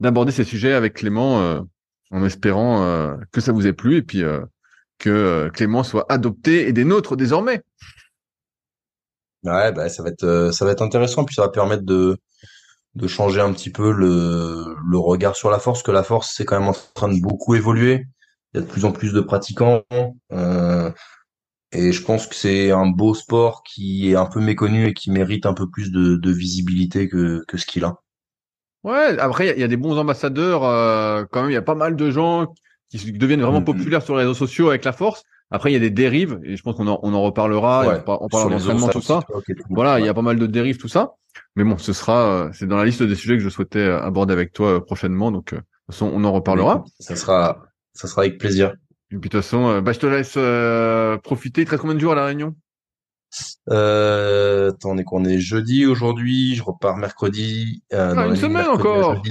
d'aborder 0.00 0.32
ces 0.32 0.44
sujets 0.44 0.72
avec 0.72 0.94
Clément 0.94 1.64
en 2.10 2.24
espérant 2.24 3.16
que 3.32 3.40
ça 3.40 3.52
vous 3.52 3.66
ait 3.66 3.72
plu 3.72 3.96
et 3.96 4.02
puis 4.02 4.22
que 4.98 5.50
Clément 5.52 5.82
soit 5.82 6.06
adopté 6.08 6.68
et 6.68 6.72
des 6.72 6.84
nôtres 6.84 7.16
désormais. 7.16 7.62
Ouais, 9.42 9.72
bah, 9.72 9.88
ça 9.88 10.02
va 10.02 10.10
être 10.10 10.50
ça 10.52 10.64
va 10.64 10.74
intéressant 10.78 11.24
puis 11.24 11.34
ça 11.34 11.42
va 11.42 11.48
permettre 11.48 11.84
de 11.84 12.18
changer 13.06 13.40
un 13.40 13.52
petit 13.52 13.70
peu 13.70 13.92
le, 13.92 14.98
regard 14.98 15.36
sur 15.36 15.50
la 15.50 15.58
force, 15.58 15.82
que 15.82 15.90
la 15.90 16.02
force 16.02 16.32
c'est 16.36 16.44
quand 16.44 16.58
même 16.58 16.68
en 16.68 16.76
train 16.94 17.08
de 17.08 17.20
beaucoup 17.20 17.54
évoluer. 17.54 18.06
Il 18.52 18.60
y 18.60 18.62
a 18.62 18.66
de 18.66 18.70
plus 18.70 18.84
en 18.84 18.92
plus 18.92 19.12
de 19.12 19.20
pratiquants. 19.20 19.82
Euh, 20.32 20.90
et 21.74 21.92
je 21.92 22.02
pense 22.02 22.26
que 22.26 22.34
c'est 22.34 22.70
un 22.70 22.86
beau 22.86 23.14
sport 23.14 23.62
qui 23.62 24.10
est 24.10 24.16
un 24.16 24.26
peu 24.26 24.40
méconnu 24.40 24.86
et 24.86 24.94
qui 24.94 25.10
mérite 25.10 25.46
un 25.46 25.54
peu 25.54 25.68
plus 25.68 25.90
de, 25.90 26.16
de 26.16 26.30
visibilité 26.30 27.08
que, 27.08 27.44
que 27.46 27.56
ce 27.58 27.66
qu'il 27.66 27.84
a. 27.84 28.00
Ouais, 28.84 29.18
après, 29.18 29.54
il 29.56 29.60
y, 29.60 29.64
a 29.64 29.68
des 29.68 29.76
bons 29.76 29.98
ambassadeurs. 29.98 30.64
Euh, 30.64 31.24
quand 31.30 31.42
même, 31.42 31.50
il 31.50 31.54
y 31.54 31.58
a 31.58 31.62
pas 31.62 31.74
mal 31.74 31.96
de 31.96 32.10
gens 32.10 32.52
qui 32.90 33.12
deviennent 33.12 33.40
vraiment 33.40 33.60
mm-hmm. 33.60 33.64
populaires 33.64 34.02
sur 34.02 34.14
les 34.14 34.22
réseaux 34.22 34.34
sociaux 34.34 34.68
avec 34.68 34.84
la 34.84 34.92
force. 34.92 35.24
Après, 35.50 35.70
il 35.70 35.74
y 35.74 35.76
a 35.76 35.80
des 35.80 35.90
dérives, 35.90 36.40
et 36.42 36.56
je 36.56 36.62
pense 36.62 36.74
qu'on 36.76 36.88
en, 36.88 36.98
on 37.02 37.14
en 37.14 37.22
reparlera. 37.22 38.02
on, 38.06 38.28
parle 38.28 38.50
d'entraînement, 38.50 38.88
tout 38.88 39.00
ça. 39.00 39.20
voilà, 39.70 40.00
il 40.00 40.06
y 40.06 40.08
a 40.08 40.14
pas 40.14 40.22
mal 40.22 40.38
de 40.38 40.46
dérives, 40.46 40.78
tout 40.78 40.88
ça. 40.88 41.14
Mais 41.56 41.64
bon, 41.64 41.78
ce 41.78 41.92
sera, 41.92 42.46
euh, 42.46 42.50
c'est 42.52 42.66
dans 42.66 42.76
la 42.76 42.84
liste 42.84 43.02
des 43.02 43.14
sujets 43.14 43.34
que 43.34 43.42
je 43.42 43.48
souhaitais 43.48 43.78
euh, 43.78 44.00
aborder 44.00 44.32
avec 44.32 44.52
toi 44.52 44.74
euh, 44.74 44.80
prochainement. 44.80 45.30
Donc, 45.30 45.52
de 45.52 45.58
toute 45.58 45.66
façon, 45.86 46.10
on 46.12 46.24
en 46.24 46.32
reparlera. 46.32 46.84
Ça 46.98 47.16
sera, 47.16 47.62
ça 47.92 48.08
sera 48.08 48.22
avec 48.22 48.38
plaisir. 48.38 48.74
Et 49.14 49.18
puis, 49.18 49.30
de 49.30 49.36
toute 49.36 49.42
façon, 49.42 49.80
bah, 49.80 49.92
je 49.92 50.00
te 50.00 50.06
laisse 50.06 51.22
profiter. 51.22 51.62
Il 51.62 51.64
te 51.64 51.70
reste 51.70 51.80
combien 51.80 51.94
de 51.94 52.00
jours 52.00 52.12
à 52.12 52.16
la 52.16 52.26
Réunion? 52.26 52.54
Euh, 53.70 54.70
attendez 54.70 55.04
qu'on 55.04 55.24
est 55.24 55.38
jeudi 55.38 55.86
aujourd'hui, 55.86 56.54
je 56.54 56.62
repars 56.62 56.96
mercredi. 56.96 57.82
Euh, 57.92 58.14
ah, 58.16 58.26
une 58.26 58.36
semaine 58.36 58.66
encore. 58.66 59.22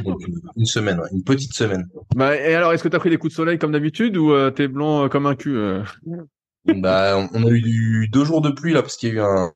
une 0.58 0.66
semaine, 0.66 1.02
une 1.12 1.24
petite 1.24 1.54
semaine. 1.54 1.88
Bah, 2.16 2.36
et 2.36 2.56
alors, 2.56 2.74
est-ce 2.74 2.84
que 2.84 2.90
tu 2.90 2.96
as 2.96 3.00
pris 3.00 3.10
les 3.10 3.18
coups 3.18 3.32
de 3.32 3.36
soleil 3.36 3.58
comme 3.58 3.72
d'habitude 3.72 4.18
ou 4.18 4.32
euh, 4.32 4.52
t'es 4.52 4.68
blanc 4.68 5.08
comme 5.10 5.26
un 5.26 5.36
cul 5.36 5.58
Bah, 6.66 7.30
on 7.34 7.46
a 7.46 7.50
eu 7.50 8.08
deux 8.12 8.26
jours 8.26 8.42
de 8.42 8.50
pluie 8.50 8.74
là 8.74 8.82
parce 8.82 8.98
qu'il 8.98 9.10
y 9.10 9.12
a 9.12 9.16
eu 9.16 9.20
un, 9.20 9.52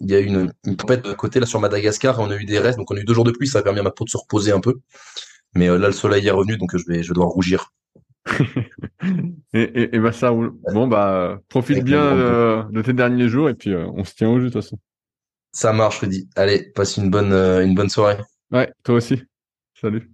il 0.00 0.10
y 0.10 0.14
a 0.14 0.20
eu 0.20 0.24
une, 0.24 0.52
une 0.66 0.76
tempête 0.76 1.04
de 1.04 1.12
côté 1.12 1.40
là 1.40 1.46
sur 1.46 1.60
Madagascar, 1.60 2.18
on 2.20 2.30
a 2.30 2.36
eu 2.36 2.44
des 2.44 2.58
restes, 2.58 2.78
donc 2.78 2.90
on 2.90 2.96
a 2.96 3.00
eu 3.00 3.04
deux 3.04 3.14
jours 3.14 3.24
de 3.24 3.32
pluie, 3.32 3.48
ça 3.48 3.60
a 3.60 3.62
permis 3.62 3.80
à 3.80 3.82
ma 3.82 3.90
peau 3.90 4.04
de 4.04 4.10
se 4.10 4.16
reposer 4.16 4.52
un 4.52 4.60
peu. 4.60 4.74
Mais 5.54 5.68
là, 5.68 5.86
le 5.86 5.92
soleil 5.92 6.26
est 6.26 6.30
revenu, 6.30 6.58
donc 6.58 6.76
je 6.76 6.84
vais, 6.86 7.02
je 7.02 7.14
dois 7.14 7.26
rougir. 7.26 7.72
et, 9.52 9.94
et, 9.94 9.98
bah 9.98 10.12
ça 10.12 10.30
roule. 10.30 10.54
Bon 10.72 10.86
bah 10.86 11.40
profite 11.48 11.84
bien 11.84 12.02
euh, 12.02 12.64
de 12.70 12.82
tes 12.82 12.92
derniers 12.92 13.28
jours 13.28 13.48
et 13.48 13.54
puis 13.54 13.72
euh, 13.72 13.86
on 13.94 14.04
se 14.04 14.14
tient 14.14 14.28
au 14.28 14.38
jeu 14.38 14.48
de 14.48 14.52
toute 14.52 14.62
façon. 14.62 14.78
Ça 15.52 15.72
marche, 15.72 16.00
Rudy. 16.00 16.28
Allez, 16.36 16.70
passe 16.74 16.96
une 16.96 17.10
bonne 17.10 17.32
euh, 17.32 17.64
une 17.64 17.74
bonne 17.74 17.88
soirée. 17.88 18.18
Ouais, 18.50 18.72
toi 18.84 18.96
aussi. 18.96 19.22
Salut. 19.80 20.10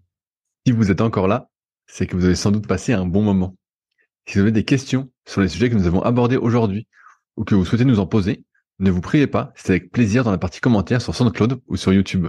Si 0.66 0.72
vous 0.72 0.90
êtes 0.90 1.00
encore 1.00 1.26
là, 1.26 1.48
c'est 1.86 2.06
que 2.06 2.16
vous 2.16 2.24
avez 2.24 2.34
sans 2.34 2.50
doute 2.50 2.66
passé 2.66 2.92
un 2.92 3.06
bon 3.06 3.22
moment. 3.22 3.56
Si 4.26 4.34
vous 4.34 4.42
avez 4.42 4.52
des 4.52 4.64
questions 4.64 5.10
sur 5.26 5.40
les 5.40 5.48
sujets 5.48 5.70
que 5.70 5.74
nous 5.74 5.86
avons 5.86 6.02
abordés 6.02 6.36
aujourd'hui 6.36 6.86
ou 7.36 7.44
que 7.44 7.54
vous 7.54 7.64
souhaitez 7.64 7.84
nous 7.84 7.98
en 7.98 8.06
poser, 8.06 8.44
ne 8.78 8.90
vous 8.90 9.00
priez 9.00 9.26
pas, 9.26 9.52
c'est 9.56 9.70
avec 9.70 9.90
plaisir 9.90 10.22
dans 10.22 10.30
la 10.30 10.38
partie 10.38 10.60
commentaires 10.60 11.02
sur 11.02 11.14
SoundCloud 11.14 11.60
ou 11.66 11.76
sur 11.76 11.92
YouTube. 11.92 12.28